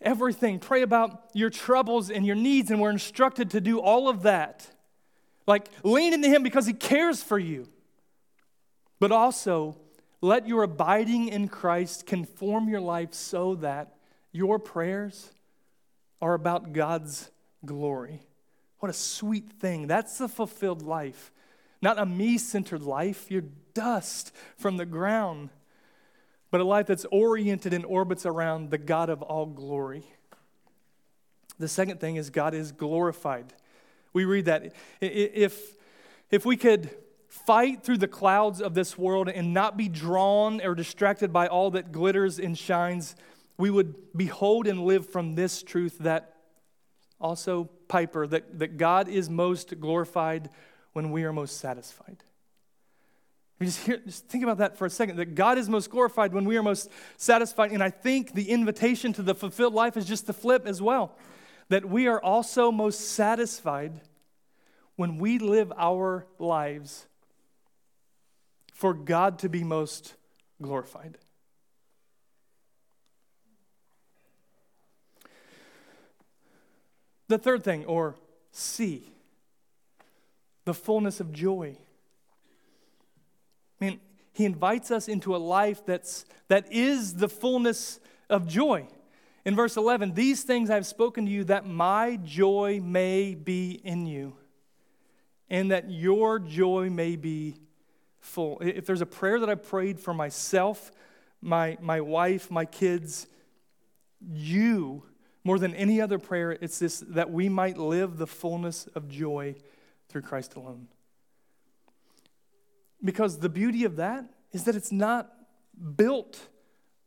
everything. 0.00 0.58
Pray 0.58 0.82
about 0.82 1.30
your 1.32 1.50
troubles 1.50 2.10
and 2.10 2.26
your 2.26 2.36
needs, 2.36 2.70
and 2.70 2.80
we're 2.80 2.90
instructed 2.90 3.50
to 3.50 3.60
do 3.60 3.80
all 3.80 4.08
of 4.08 4.22
that. 4.22 4.70
Like 5.46 5.68
lean 5.82 6.12
into 6.12 6.28
Him 6.28 6.42
because 6.42 6.66
He 6.66 6.72
cares 6.72 7.22
for 7.22 7.38
you. 7.38 7.68
But 9.00 9.12
also, 9.12 9.76
let 10.20 10.48
your 10.48 10.64
abiding 10.64 11.28
in 11.28 11.48
Christ 11.48 12.06
conform 12.06 12.68
your 12.68 12.80
life 12.80 13.14
so 13.14 13.54
that 13.56 13.94
your 14.32 14.58
prayers 14.58 15.30
are 16.20 16.34
about 16.34 16.72
God's 16.72 17.30
glory. 17.64 18.20
What 18.80 18.90
a 18.90 18.94
sweet 18.94 19.50
thing. 19.52 19.86
That's 19.86 20.18
the 20.18 20.28
fulfilled 20.28 20.82
life. 20.82 21.32
Not 21.80 21.98
a 21.98 22.06
me 22.06 22.38
centered 22.38 22.82
life. 22.82 23.30
You're 23.30 23.44
dust 23.74 24.34
from 24.56 24.76
the 24.76 24.86
ground 24.86 25.50
but 26.50 26.60
a 26.60 26.64
life 26.64 26.86
that's 26.86 27.04
oriented 27.10 27.72
and 27.72 27.84
orbits 27.84 28.24
around 28.24 28.70
the 28.70 28.78
God 28.78 29.10
of 29.10 29.22
all 29.22 29.46
glory. 29.46 30.04
The 31.58 31.68
second 31.68 32.00
thing 32.00 32.16
is 32.16 32.30
God 32.30 32.54
is 32.54 32.72
glorified. 32.72 33.52
We 34.12 34.24
read 34.24 34.46
that 34.46 34.72
if, 35.00 35.74
if 36.30 36.46
we 36.46 36.56
could 36.56 36.90
fight 37.28 37.82
through 37.82 37.98
the 37.98 38.08
clouds 38.08 38.62
of 38.62 38.74
this 38.74 38.96
world 38.96 39.28
and 39.28 39.52
not 39.52 39.76
be 39.76 39.88
drawn 39.88 40.60
or 40.62 40.74
distracted 40.74 41.32
by 41.32 41.46
all 41.46 41.70
that 41.72 41.92
glitters 41.92 42.38
and 42.38 42.56
shines, 42.56 43.14
we 43.58 43.70
would 43.70 43.94
behold 44.16 44.66
and 44.66 44.84
live 44.84 45.08
from 45.08 45.34
this 45.34 45.62
truth 45.62 45.98
that 45.98 46.34
also, 47.20 47.68
Piper, 47.88 48.26
that, 48.28 48.58
that 48.60 48.76
God 48.76 49.08
is 49.08 49.28
most 49.28 49.80
glorified 49.80 50.50
when 50.92 51.10
we 51.10 51.24
are 51.24 51.32
most 51.32 51.58
satisfied. 51.58 52.22
Just, 53.60 53.84
hear, 53.84 53.96
just 53.98 54.28
think 54.28 54.44
about 54.44 54.58
that 54.58 54.76
for 54.76 54.86
a 54.86 54.90
second 54.90 55.16
that 55.16 55.34
God 55.34 55.58
is 55.58 55.68
most 55.68 55.90
glorified 55.90 56.32
when 56.32 56.44
we 56.44 56.56
are 56.56 56.62
most 56.62 56.90
satisfied. 57.16 57.72
And 57.72 57.82
I 57.82 57.90
think 57.90 58.34
the 58.34 58.50
invitation 58.50 59.12
to 59.14 59.22
the 59.22 59.34
fulfilled 59.34 59.74
life 59.74 59.96
is 59.96 60.04
just 60.04 60.26
the 60.26 60.32
flip 60.32 60.64
as 60.64 60.80
well. 60.80 61.16
That 61.68 61.84
we 61.84 62.06
are 62.06 62.22
also 62.22 62.70
most 62.70 63.00
satisfied 63.00 64.00
when 64.94 65.18
we 65.18 65.38
live 65.38 65.72
our 65.76 66.26
lives 66.38 67.06
for 68.72 68.94
God 68.94 69.40
to 69.40 69.48
be 69.48 69.64
most 69.64 70.14
glorified. 70.62 71.18
The 77.26 77.38
third 77.38 77.62
thing, 77.62 77.84
or 77.84 78.14
C, 78.52 79.02
the 80.64 80.74
fullness 80.74 81.20
of 81.20 81.32
joy. 81.32 81.76
I 83.80 83.84
mean, 83.84 84.00
he 84.32 84.44
invites 84.44 84.90
us 84.90 85.08
into 85.08 85.34
a 85.34 85.38
life 85.38 85.84
that's, 85.84 86.24
that 86.48 86.72
is 86.72 87.14
the 87.14 87.28
fullness 87.28 88.00
of 88.30 88.46
joy. 88.46 88.86
In 89.44 89.56
verse 89.56 89.76
11, 89.76 90.14
these 90.14 90.42
things 90.42 90.70
I've 90.70 90.86
spoken 90.86 91.26
to 91.26 91.30
you 91.30 91.44
that 91.44 91.66
my 91.66 92.18
joy 92.22 92.80
may 92.82 93.34
be 93.34 93.72
in 93.72 94.06
you 94.06 94.36
and 95.48 95.70
that 95.70 95.90
your 95.90 96.38
joy 96.38 96.90
may 96.90 97.16
be 97.16 97.56
full. 98.20 98.58
If 98.60 98.86
there's 98.86 99.00
a 99.00 99.06
prayer 99.06 99.40
that 99.40 99.48
I 99.48 99.54
prayed 99.54 99.98
for 100.00 100.12
myself, 100.12 100.90
my, 101.40 101.78
my 101.80 102.00
wife, 102.00 102.50
my 102.50 102.64
kids, 102.64 103.26
you, 104.20 105.04
more 105.44 105.58
than 105.58 105.74
any 105.74 106.00
other 106.00 106.18
prayer, 106.18 106.52
it's 106.52 106.78
this 106.78 107.00
that 107.08 107.30
we 107.30 107.48
might 107.48 107.78
live 107.78 108.18
the 108.18 108.26
fullness 108.26 108.86
of 108.94 109.08
joy 109.08 109.54
through 110.08 110.22
Christ 110.22 110.56
alone. 110.56 110.88
Because 113.02 113.38
the 113.38 113.48
beauty 113.48 113.84
of 113.84 113.96
that 113.96 114.24
is 114.52 114.64
that 114.64 114.74
it's 114.74 114.92
not 114.92 115.30
built 115.96 116.48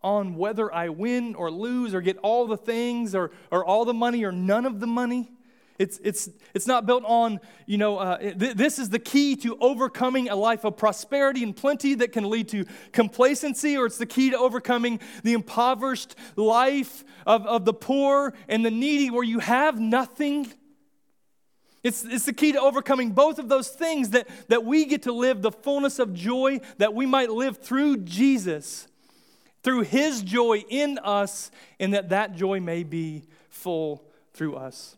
on 0.03 0.35
whether 0.35 0.73
I 0.73 0.89
win 0.89 1.35
or 1.35 1.51
lose 1.51 1.93
or 1.93 2.01
get 2.01 2.17
all 2.17 2.47
the 2.47 2.57
things 2.57 3.13
or, 3.13 3.31
or 3.51 3.63
all 3.63 3.85
the 3.85 3.93
money 3.93 4.23
or 4.23 4.31
none 4.31 4.65
of 4.65 4.79
the 4.79 4.87
money. 4.87 5.31
It's, 5.77 5.99
it's, 6.03 6.29
it's 6.53 6.67
not 6.67 6.85
built 6.85 7.03
on, 7.05 7.39
you 7.65 7.77
know, 7.77 7.97
uh, 7.97 8.17
th- 8.17 8.55
this 8.55 8.77
is 8.77 8.89
the 8.89 8.99
key 8.99 9.35
to 9.37 9.57
overcoming 9.59 10.29
a 10.29 10.35
life 10.35 10.63
of 10.63 10.77
prosperity 10.77 11.41
and 11.43 11.55
plenty 11.55 11.95
that 11.95 12.11
can 12.11 12.29
lead 12.29 12.49
to 12.49 12.65
complacency, 12.91 13.77
or 13.77 13.87
it's 13.87 13.97
the 13.97 14.05
key 14.05 14.29
to 14.29 14.37
overcoming 14.37 14.99
the 15.23 15.33
impoverished 15.33 16.15
life 16.35 17.03
of, 17.25 17.47
of 17.47 17.65
the 17.65 17.73
poor 17.73 18.35
and 18.47 18.63
the 18.63 18.69
needy 18.69 19.09
where 19.09 19.23
you 19.23 19.39
have 19.39 19.79
nothing 19.79 20.51
it's, 21.84 22.03
it's 22.05 22.25
the 22.25 22.34
key 22.34 22.51
to 22.51 22.61
overcoming 22.61 23.11
both 23.11 23.39
of 23.39 23.49
those 23.49 23.69
things 23.69 24.11
that, 24.11 24.27
that 24.49 24.63
we 24.63 24.86
get 24.86 25.03
to 25.03 25.11
live 25.11 25.41
the 25.41 25.51
fullness 25.51 25.97
of 25.97 26.13
joy 26.13 26.59
that 26.77 26.93
we 26.93 27.05
might 27.05 27.32
live 27.32 27.57
through 27.57 27.97
Jesus, 27.97 28.88
through 29.63 29.82
his 29.82 30.21
joy 30.21 30.63
in 30.69 30.99
us, 30.99 31.49
and 31.79 31.93
that 31.93 32.09
that 32.09 32.36
joy 32.36 32.59
may 32.59 32.84
be 32.84 33.23
full 33.49 34.03
through 34.34 34.55
us. 34.55 34.95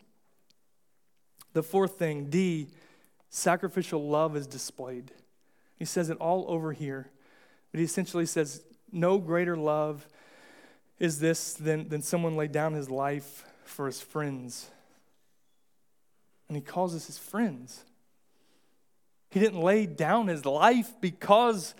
The 1.53 1.63
fourth 1.63 1.97
thing, 1.97 2.29
D, 2.29 2.67
sacrificial 3.29 4.09
love 4.09 4.35
is 4.35 4.45
displayed. 4.45 5.11
He 5.77 5.85
says 5.85 6.09
it 6.09 6.17
all 6.17 6.45
over 6.49 6.73
here, 6.73 7.09
but 7.71 7.79
he 7.79 7.85
essentially 7.85 8.25
says, 8.25 8.61
No 8.91 9.19
greater 9.19 9.55
love 9.55 10.07
is 10.99 11.19
this 11.19 11.53
than, 11.53 11.87
than 11.89 12.01
someone 12.01 12.35
laid 12.35 12.51
down 12.51 12.73
his 12.73 12.89
life 12.89 13.45
for 13.63 13.85
his 13.85 14.01
friends. 14.01 14.69
And 16.47 16.55
he 16.57 16.61
calls 16.61 16.95
us 16.95 17.07
his 17.07 17.17
friends. 17.17 17.83
He 19.29 19.39
didn't 19.39 19.61
lay 19.61 19.85
down 19.85 20.27
his 20.27 20.45
life 20.45 20.93
because 21.01 21.73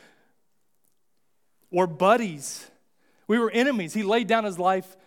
we're 1.69 1.87
buddies. 1.87 2.69
We 3.27 3.39
were 3.39 3.51
enemies. 3.51 3.93
He 3.93 4.03
laid 4.03 4.27
down 4.27 4.43
his 4.43 4.57
life 4.57 4.97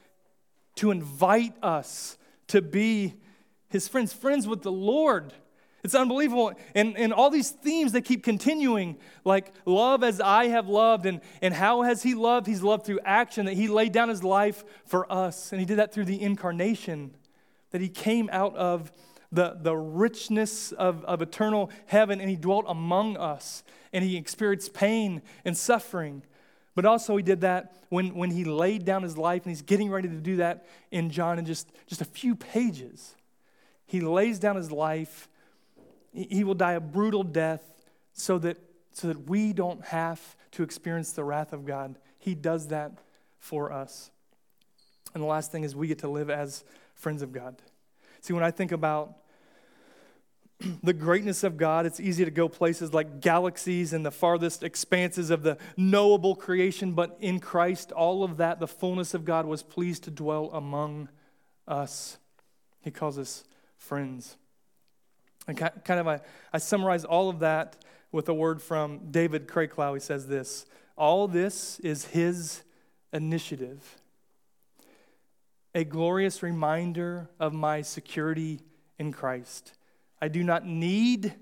to 0.76 0.90
invite 0.90 1.54
us 1.62 2.16
to 2.48 2.62
be 2.62 3.14
his 3.68 3.88
friends, 3.88 4.12
friends 4.12 4.46
with 4.46 4.62
the 4.62 4.72
Lord. 4.72 5.32
It's 5.82 5.94
unbelievable. 5.94 6.52
And, 6.74 6.96
and 6.96 7.12
all 7.12 7.30
these 7.30 7.50
themes, 7.50 7.92
that 7.92 8.02
keep 8.02 8.24
continuing 8.24 8.96
like 9.24 9.52
love 9.64 10.02
as 10.02 10.20
I 10.20 10.48
have 10.48 10.68
loved. 10.68 11.06
And, 11.06 11.20
and 11.40 11.54
how 11.54 11.82
has 11.82 12.02
He 12.02 12.14
loved? 12.14 12.46
He's 12.46 12.62
loved 12.62 12.86
through 12.86 13.00
action, 13.04 13.46
that 13.46 13.54
He 13.54 13.68
laid 13.68 13.92
down 13.92 14.08
His 14.08 14.24
life 14.24 14.64
for 14.86 15.10
us. 15.12 15.52
And 15.52 15.60
He 15.60 15.66
did 15.66 15.78
that 15.78 15.92
through 15.92 16.06
the 16.06 16.20
incarnation, 16.20 17.14
that 17.70 17.80
He 17.80 17.88
came 17.88 18.28
out 18.32 18.56
of 18.56 18.90
the, 19.32 19.56
the 19.60 19.76
richness 19.76 20.72
of, 20.72 21.04
of 21.04 21.22
eternal 21.22 21.70
heaven 21.86 22.20
and 22.20 22.30
He 22.30 22.36
dwelt 22.36 22.64
among 22.68 23.16
us. 23.16 23.62
And 23.92 24.04
He 24.04 24.16
experienced 24.16 24.74
pain 24.74 25.22
and 25.44 25.56
suffering. 25.56 26.22
But 26.74 26.84
also, 26.84 27.16
He 27.16 27.22
did 27.22 27.40
that 27.40 27.74
when, 27.88 28.14
when 28.14 28.30
He 28.30 28.44
laid 28.44 28.84
down 28.84 29.02
His 29.02 29.16
life, 29.16 29.44
and 29.44 29.50
He's 29.50 29.62
getting 29.62 29.90
ready 29.90 30.08
to 30.08 30.16
do 30.16 30.36
that 30.36 30.66
in 30.90 31.10
John 31.10 31.38
in 31.38 31.44
just, 31.44 31.70
just 31.86 32.00
a 32.00 32.06
few 32.06 32.34
pages. 32.34 33.14
He 33.86 34.00
lays 34.00 34.38
down 34.38 34.56
His 34.56 34.70
life 34.70 35.28
he 36.16 36.44
will 36.44 36.54
die 36.54 36.72
a 36.72 36.80
brutal 36.80 37.22
death 37.22 37.62
so 38.12 38.38
that, 38.38 38.56
so 38.92 39.08
that 39.08 39.28
we 39.28 39.52
don't 39.52 39.84
have 39.84 40.36
to 40.52 40.62
experience 40.62 41.12
the 41.12 41.24
wrath 41.24 41.52
of 41.52 41.66
God. 41.66 41.98
He 42.18 42.34
does 42.34 42.68
that 42.68 42.92
for 43.38 43.70
us. 43.70 44.10
And 45.14 45.22
the 45.22 45.26
last 45.26 45.52
thing 45.52 45.62
is 45.62 45.76
we 45.76 45.88
get 45.88 45.98
to 46.00 46.08
live 46.08 46.30
as 46.30 46.64
friends 46.94 47.22
of 47.22 47.32
God. 47.32 47.60
See, 48.26 48.32
when 48.32 48.42
I 48.42 48.50
think 48.50 48.72
about 48.72 49.18
the 50.82 50.92
greatness 50.92 51.44
of 51.44 51.56
God, 51.56 51.86
it's 51.86 52.00
easy 52.00 52.24
to 52.24 52.30
go 52.32 52.48
places 52.48 52.92
like 52.92 53.20
galaxies 53.20 53.92
and 53.92 54.04
the 54.04 54.10
farthest 54.10 54.64
expanses 54.64 55.30
of 55.30 55.44
the 55.44 55.58
knowable 55.76 56.34
creation, 56.34 56.90
but 56.90 57.16
in 57.20 57.38
Christ, 57.38 57.92
all 57.92 58.24
of 58.24 58.38
that, 58.38 58.58
the 58.58 58.66
fullness 58.66 59.14
of 59.14 59.24
God 59.24 59.46
was 59.46 59.62
pleased 59.62 60.02
to 60.04 60.10
dwell 60.10 60.50
among 60.52 61.08
us. 61.68 62.18
He 62.80 62.90
calls 62.90 63.16
us 63.16 63.44
friends. 63.78 64.36
And 65.46 65.56
kind 65.56 66.00
of, 66.00 66.08
I, 66.08 66.20
I 66.52 66.58
summarize 66.58 67.04
all 67.04 67.28
of 67.28 67.38
that 67.38 67.76
with 68.10 68.28
a 68.28 68.34
word 68.34 68.60
from 68.60 69.12
David 69.12 69.46
Crayclough. 69.46 69.94
He 69.94 70.00
says 70.00 70.26
this 70.26 70.66
All 70.96 71.28
this 71.28 71.78
is 71.78 72.06
his 72.06 72.64
initiative, 73.12 74.00
a 75.76 75.84
glorious 75.84 76.42
reminder 76.42 77.28
of 77.38 77.52
my 77.52 77.82
security 77.82 78.60
in 78.98 79.12
Christ. 79.12 79.74
I 80.22 80.28
do 80.28 80.42
not 80.42 80.64
need 80.64 81.34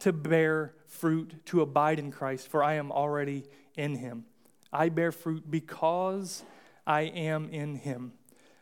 to 0.00 0.12
bear 0.12 0.74
fruit 0.86 1.32
to 1.46 1.62
abide 1.62 1.98
in 1.98 2.12
Christ, 2.12 2.48
for 2.48 2.62
I 2.62 2.74
am 2.74 2.92
already 2.92 3.44
in 3.74 3.94
him. 3.94 4.26
I 4.70 4.90
bear 4.90 5.12
fruit 5.12 5.50
because 5.50 6.42
I 6.86 7.02
am 7.02 7.48
in 7.48 7.76
him. 7.76 8.12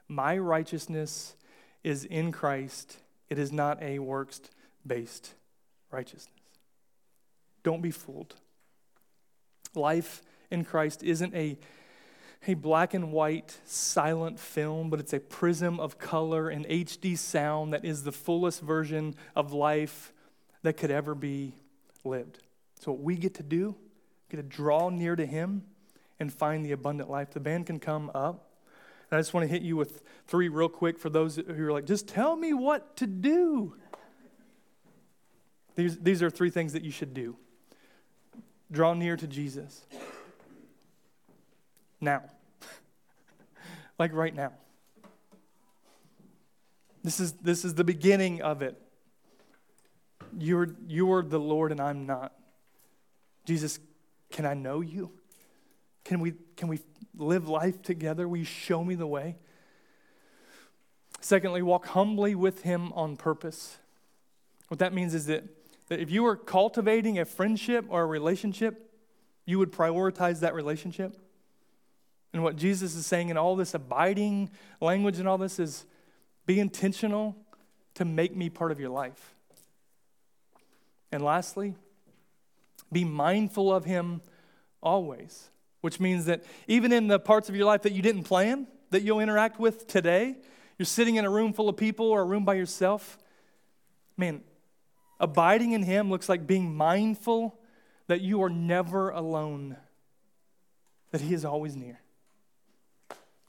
My 0.07 0.39
righteousness 0.39 1.35
is 1.83 2.05
in 2.05 2.31
Christ 2.31 2.99
it 3.29 3.41
is 3.41 3.51
not 3.51 3.83
a 3.83 3.99
works 3.99 4.41
based 4.87 5.35
righteousness. 5.91 6.31
Don't 7.65 7.83
be 7.83 7.91
fooled. 7.91 8.37
Life 9.75 10.23
in 10.49 10.65
Christ 10.65 11.03
isn't 11.03 11.35
a, 11.35 11.59
a 12.49 12.55
black 12.55 12.95
and 12.95 13.13
white 13.13 13.59
silent 13.65 14.39
film, 14.39 14.91
but 14.91 15.01
it's 15.01 15.13
a 15.13 15.21
prism 15.21 15.81
of 15.81 15.99
color 15.99 16.49
and 16.49 16.67
HD 16.67 17.19
sound 17.19 17.73
that 17.73 17.85
is 17.85 18.05
the 18.05 18.13
fullest 18.13 18.61
version 18.61 19.15
of 19.35 19.53
life 19.53 20.13
that 20.63 20.77
could 20.77 20.91
ever 20.91 21.15
be 21.15 21.55
lived. 22.05 22.39
So, 22.81 22.93
what 22.93 23.01
we 23.01 23.17
get 23.17 23.35
to 23.35 23.43
do, 23.43 23.75
get 24.31 24.37
to 24.37 24.43
draw 24.43 24.91
near 24.91 25.17
to 25.17 25.27
Him 25.27 25.63
and 26.21 26.33
find 26.33 26.65
the 26.65 26.73
abundant 26.73 27.11
life. 27.11 27.31
The 27.31 27.41
band 27.41 27.67
can 27.67 27.79
come 27.79 28.11
up. 28.15 28.51
And 29.11 29.19
I 29.19 29.21
just 29.21 29.35
want 29.35 29.45
to 29.45 29.49
hit 29.49 29.63
you 29.63 29.77
with 29.77 30.03
three 30.27 30.49
real 30.49 30.69
quick 30.69 30.99
for 30.99 31.11
those 31.11 31.37
who 31.37 31.65
are 31.65 31.73
like, 31.73 31.87
just 31.87 32.09
tell 32.09 32.37
me 32.37 32.53
what 32.53 32.97
to 32.97 33.07
do. 33.07 33.75
These, 35.77 35.99
these 35.99 36.23
are 36.23 36.31
three 36.31 36.51
things 36.51 36.73
that 36.73 36.83
you 36.83 36.91
should 36.91 37.15
do 37.15 37.37
draw 38.73 38.95
near 38.95 39.17
to 39.17 39.27
Jesus. 39.27 39.87
Now. 42.01 42.23
Like 43.99 44.13
right 44.13 44.35
now. 44.35 44.53
This 47.03 47.21
is, 47.21 47.33
this 47.35 47.65
is 47.65 47.75
the 47.75 47.85
beginning 47.85 48.43
of 48.43 48.63
it. 48.63 48.77
You're, 50.39 50.75
you're 50.89 51.23
the 51.23 51.39
Lord 51.39 51.71
and 51.71 51.81
I'm 51.81 52.07
not. 52.07 52.33
Jesus, 53.45 53.79
can 54.31 54.45
I 54.45 54.55
know 54.55 54.81
you? 54.81 55.13
Can 56.05 56.21
we, 56.21 56.35
can 56.57 56.69
we 56.69 56.81
live 57.17 57.49
life 57.49 57.81
together? 57.83 58.29
Will 58.29 58.39
you 58.39 58.45
show 58.45 58.83
me 58.85 58.95
the 58.97 59.07
way? 59.07 59.37
Secondly, 61.21 61.63
walk 61.63 61.87
humbly 61.87 62.35
with 62.35 62.63
him 62.63 62.93
on 62.93 63.17
purpose. 63.17 63.79
What 64.69 64.81
that 64.81 64.93
means 64.93 65.15
is 65.15 65.27
that, 65.27 65.45
that 65.89 66.01
if 66.01 66.11
you 66.11 66.23
were 66.23 66.37
cultivating 66.37 67.19
a 67.19 67.25
friendship 67.25 67.87
or 67.89 68.03
a 68.03 68.07
relationship, 68.07 68.91
you 69.45 69.59
would 69.59 69.73
prioritize 69.73 70.41
that 70.41 70.55
relationship. 70.55 71.17
And 72.37 72.45
what 72.45 72.57
Jesus 72.57 72.95
is 72.95 73.07
saying 73.07 73.31
in 73.31 73.37
all 73.37 73.57
this 73.57 73.75
abiding 73.75 74.51
language 74.81 75.19
and 75.19 75.27
all 75.27 75.39
this 75.39 75.59
is 75.59 75.87
be 76.45 76.61
intentional 76.61 77.35
to 77.95 78.05
make 78.05 78.37
me 78.37 78.51
part 78.51 78.71
of 78.71 78.79
your 78.79 78.91
life. 78.91 79.35
And 81.11 81.25
lastly, 81.25 81.75
be 82.93 83.05
mindful 83.05 83.75
of 83.75 83.85
him 83.85 84.21
always 84.83 85.51
which 85.87 86.01
means 86.01 86.25
that 86.25 86.43
even 86.67 86.93
in 86.93 87.07
the 87.07 87.21
parts 87.21 87.49
of 87.49 87.55
your 87.55 87.65
life 87.65 87.83
that 87.83 87.93
you 87.93 88.03
didn't 88.03 88.25
plan, 88.25 88.67
that 88.91 89.03
you'll 89.03 89.21
interact 89.21 89.61
with 89.61 89.87
today, 89.87 90.35
you're 90.79 90.85
sitting 90.85 91.15
in 91.15 91.25
a 91.25 91.31
room 91.31 91.53
full 91.53 91.69
of 91.69 91.77
people 91.77 92.07
or 92.07 92.23
a 92.23 92.25
room 92.25 92.45
by 92.45 92.55
yourself. 92.55 93.17
Man, 94.17 94.43
abiding 95.21 95.71
in 95.71 95.85
Him 95.85 96.11
looks 96.11 96.29
like 96.29 96.45
being 96.45 96.75
mindful 96.75 97.61
that 98.09 98.21
you 98.21 98.43
are 98.43 98.51
never 98.51 99.11
alone, 99.11 99.77
that 101.13 101.21
He 101.21 101.33
is 101.33 101.45
always 101.45 101.77
near. 101.77 102.01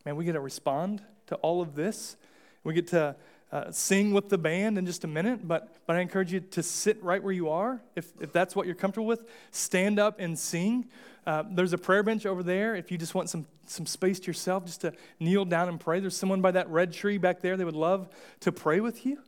Man, 0.08 0.16
we 0.16 0.24
get 0.24 0.34
to 0.34 0.40
respond 0.40 1.02
to 1.26 1.36
all 1.36 1.62
of 1.62 1.76
this. 1.76 2.16
We 2.64 2.74
get 2.74 2.88
to 2.88 3.18
uh, 3.52 3.72
sing 3.72 4.14
with 4.14 4.30
the 4.30 4.38
band 4.38 4.78
in 4.78 4.86
just 4.86 5.04
a 5.04 5.08
minute, 5.08 5.46
but, 5.46 5.76
but 5.86 5.98
I 5.98 6.00
encourage 6.00 6.32
you 6.32 6.40
to 6.40 6.64
sit 6.64 7.04
right 7.04 7.22
where 7.22 7.34
you 7.34 7.50
are. 7.50 7.82
If, 7.94 8.14
if 8.22 8.32
that's 8.32 8.56
what 8.56 8.68
you're 8.68 8.76
comfortable 8.76 9.06
with, 9.06 9.26
stand 9.52 10.00
up 10.00 10.16
and 10.18 10.40
sing. 10.40 10.86
Uh, 11.26 11.44
there's 11.52 11.74
a 11.74 11.78
prayer 11.78 12.04
bench 12.04 12.26
over 12.26 12.42
there. 12.42 12.74
If 12.74 12.90
you 12.90 12.98
just 12.98 13.16
want 13.16 13.30
some, 13.30 13.46
some 13.66 13.86
space 13.86 14.22
to 14.22 14.28
yourself, 14.28 14.64
just 14.64 14.80
to 14.80 14.94
kneel 15.20 15.44
down 15.44 15.68
and 15.68 15.78
pray, 15.78 16.00
there's 16.00 16.16
someone 16.16 16.40
by 16.42 16.52
that 16.52 16.70
red 16.70 16.94
tree 16.94 17.18
back 17.18 17.42
there. 17.42 17.58
They 17.58 17.66
would 17.66 17.76
love 17.76 18.08
to 18.40 18.54
pray 18.54 18.80
with 18.80 19.06
you, 19.06 19.22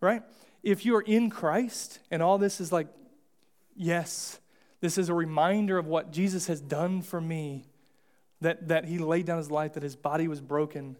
right? 0.00 0.24
If 0.64 0.84
you 0.84 0.96
are 0.96 1.02
in 1.02 1.30
Christ 1.30 2.00
and 2.10 2.20
all 2.20 2.36
this 2.36 2.60
is 2.60 2.72
like, 2.72 2.88
yes, 3.76 4.40
this 4.80 4.98
is 4.98 5.08
a 5.08 5.14
reminder 5.14 5.78
of 5.78 5.86
what 5.86 6.10
Jesus 6.10 6.48
has 6.48 6.60
done 6.60 7.00
for 7.00 7.20
me, 7.20 7.64
that, 8.40 8.68
that 8.68 8.84
he 8.84 8.98
laid 8.98 9.26
down 9.26 9.38
his 9.38 9.50
life, 9.50 9.74
that 9.74 9.82
his 9.82 9.96
body 9.96 10.28
was 10.28 10.40
broken, 10.40 10.96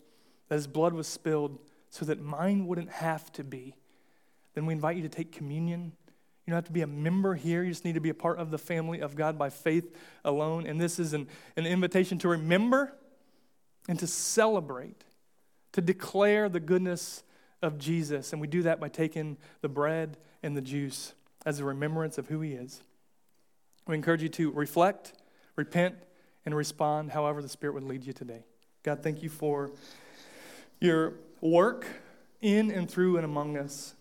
that 0.49 0.57
his 0.57 0.67
blood 0.67 0.93
was 0.93 1.07
spilled 1.07 1.59
so 1.91 2.05
that 2.05 2.21
mine 2.21 2.67
wouldn't 2.67 2.91
have 2.91 3.33
to 3.33 3.45
be, 3.45 3.75
then 4.55 4.67
we 4.67 4.73
invite 4.73 4.97
you 4.97 5.03
to 5.03 5.09
take 5.09 5.33
communion 5.33 5.93
you 6.47 6.53
don't 6.53 6.59
have 6.59 6.67
to 6.67 6.73
be 6.73 6.83
a 6.83 6.87
member 6.87 7.35
here. 7.35 7.65
You 7.65 7.71
just 7.71 7.85
need 7.85 7.95
to 7.95 8.01
be 8.01 8.11
a 8.11 8.15
part 8.15 8.39
of 8.39 8.53
the 8.53 8.59
family 8.59 9.01
of 9.01 9.17
God 9.17 9.37
by 9.37 9.51
faith 9.51 9.93
alone. 10.25 10.65
And 10.65 10.81
this 10.81 11.01
is 11.01 11.13
an, 11.13 11.27
an 11.57 11.67
invitation 11.67 12.19
to 12.19 12.29
remember 12.29 12.93
and 13.89 13.99
to 13.99 14.07
celebrate, 14.07 15.05
to 15.73 15.81
declare 15.81 16.49
the 16.49 16.61
goodness 16.61 17.25
of 17.63 17.79
Jesus. 17.79 18.33
And 18.33 18.41
we 18.41 18.47
do 18.47 18.63
that 18.63 18.79
by 18.79 18.89
taking 18.89 19.39
the 19.61 19.69
bread 19.69 20.19
and 20.45 20.57
the 20.57 20.61
juice 20.61 21.15
as 21.45 21.59
a 21.59 21.65
remembrance 21.65 22.17
of 22.17 22.29
who 22.29 22.41
He 22.41 22.53
is. 22.53 22.81
We 23.89 23.97
encourage 23.97 24.23
you 24.23 24.29
to 24.31 24.53
reflect, 24.53 25.15
repent, 25.57 25.97
and 26.47 26.57
respond 26.57 27.11
however 27.11 27.43
the 27.43 27.49
Spirit 27.49 27.75
would 27.75 27.85
lead 27.85 28.05
you 28.05 28.13
today. 28.13 28.45
God, 28.83 29.03
thank 29.03 29.23
you 29.23 29.29
for 29.29 29.73
your 30.81 31.15
work 31.41 31.87
in 32.41 32.71
and 32.71 32.89
through 32.89 33.17
and 33.17 33.25
among 33.25 33.59
us. 33.59 33.95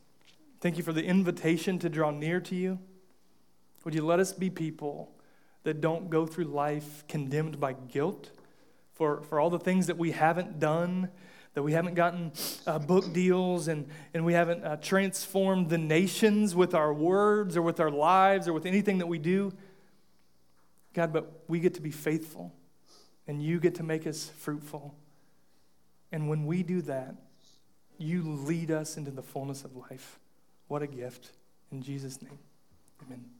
Thank 0.61 0.77
you 0.77 0.83
for 0.83 0.93
the 0.93 1.03
invitation 1.03 1.79
to 1.79 1.89
draw 1.89 2.11
near 2.11 2.39
to 2.41 2.55
you. 2.55 2.79
Would 3.83 3.93
you 3.93 4.05
let 4.05 4.19
us 4.19 4.31
be 4.31 4.49
people 4.49 5.11
that 5.63 5.81
don't 5.81 6.09
go 6.09 6.25
through 6.25 6.45
life 6.45 7.03
condemned 7.07 7.59
by 7.59 7.73
guilt 7.73 8.29
for, 8.93 9.21
for 9.23 9.39
all 9.39 9.49
the 9.49 9.59
things 9.59 9.87
that 9.87 9.97
we 9.97 10.11
haven't 10.11 10.59
done, 10.59 11.09
that 11.55 11.63
we 11.63 11.73
haven't 11.73 11.95
gotten 11.95 12.31
uh, 12.67 12.79
book 12.79 13.11
deals, 13.13 13.67
and, 13.67 13.87
and 14.13 14.23
we 14.23 14.33
haven't 14.33 14.63
uh, 14.63 14.77
transformed 14.77 15.69
the 15.69 15.77
nations 15.77 16.55
with 16.55 16.75
our 16.75 16.93
words 16.93 17.57
or 17.57 17.61
with 17.61 17.79
our 17.79 17.91
lives 17.91 18.47
or 18.47 18.53
with 18.53 18.65
anything 18.65 18.99
that 18.99 19.07
we 19.07 19.17
do? 19.17 19.51
God, 20.95 21.11
but 21.11 21.43
we 21.47 21.59
get 21.59 21.73
to 21.75 21.81
be 21.81 21.91
faithful, 21.91 22.55
and 23.27 23.43
you 23.43 23.59
get 23.59 23.75
to 23.75 23.83
make 23.83 24.07
us 24.07 24.31
fruitful. 24.37 24.95
And 26.11 26.29
when 26.29 26.45
we 26.45 26.63
do 26.63 26.81
that, 26.83 27.15
you 27.97 28.23
lead 28.23 28.71
us 28.71 28.95
into 28.97 29.11
the 29.11 29.21
fullness 29.21 29.65
of 29.65 29.75
life. 29.75 30.19
What 30.69 30.81
a 30.81 30.87
gift. 30.87 31.31
In 31.71 31.81
Jesus' 31.81 32.21
name, 32.21 32.39
amen. 33.05 33.34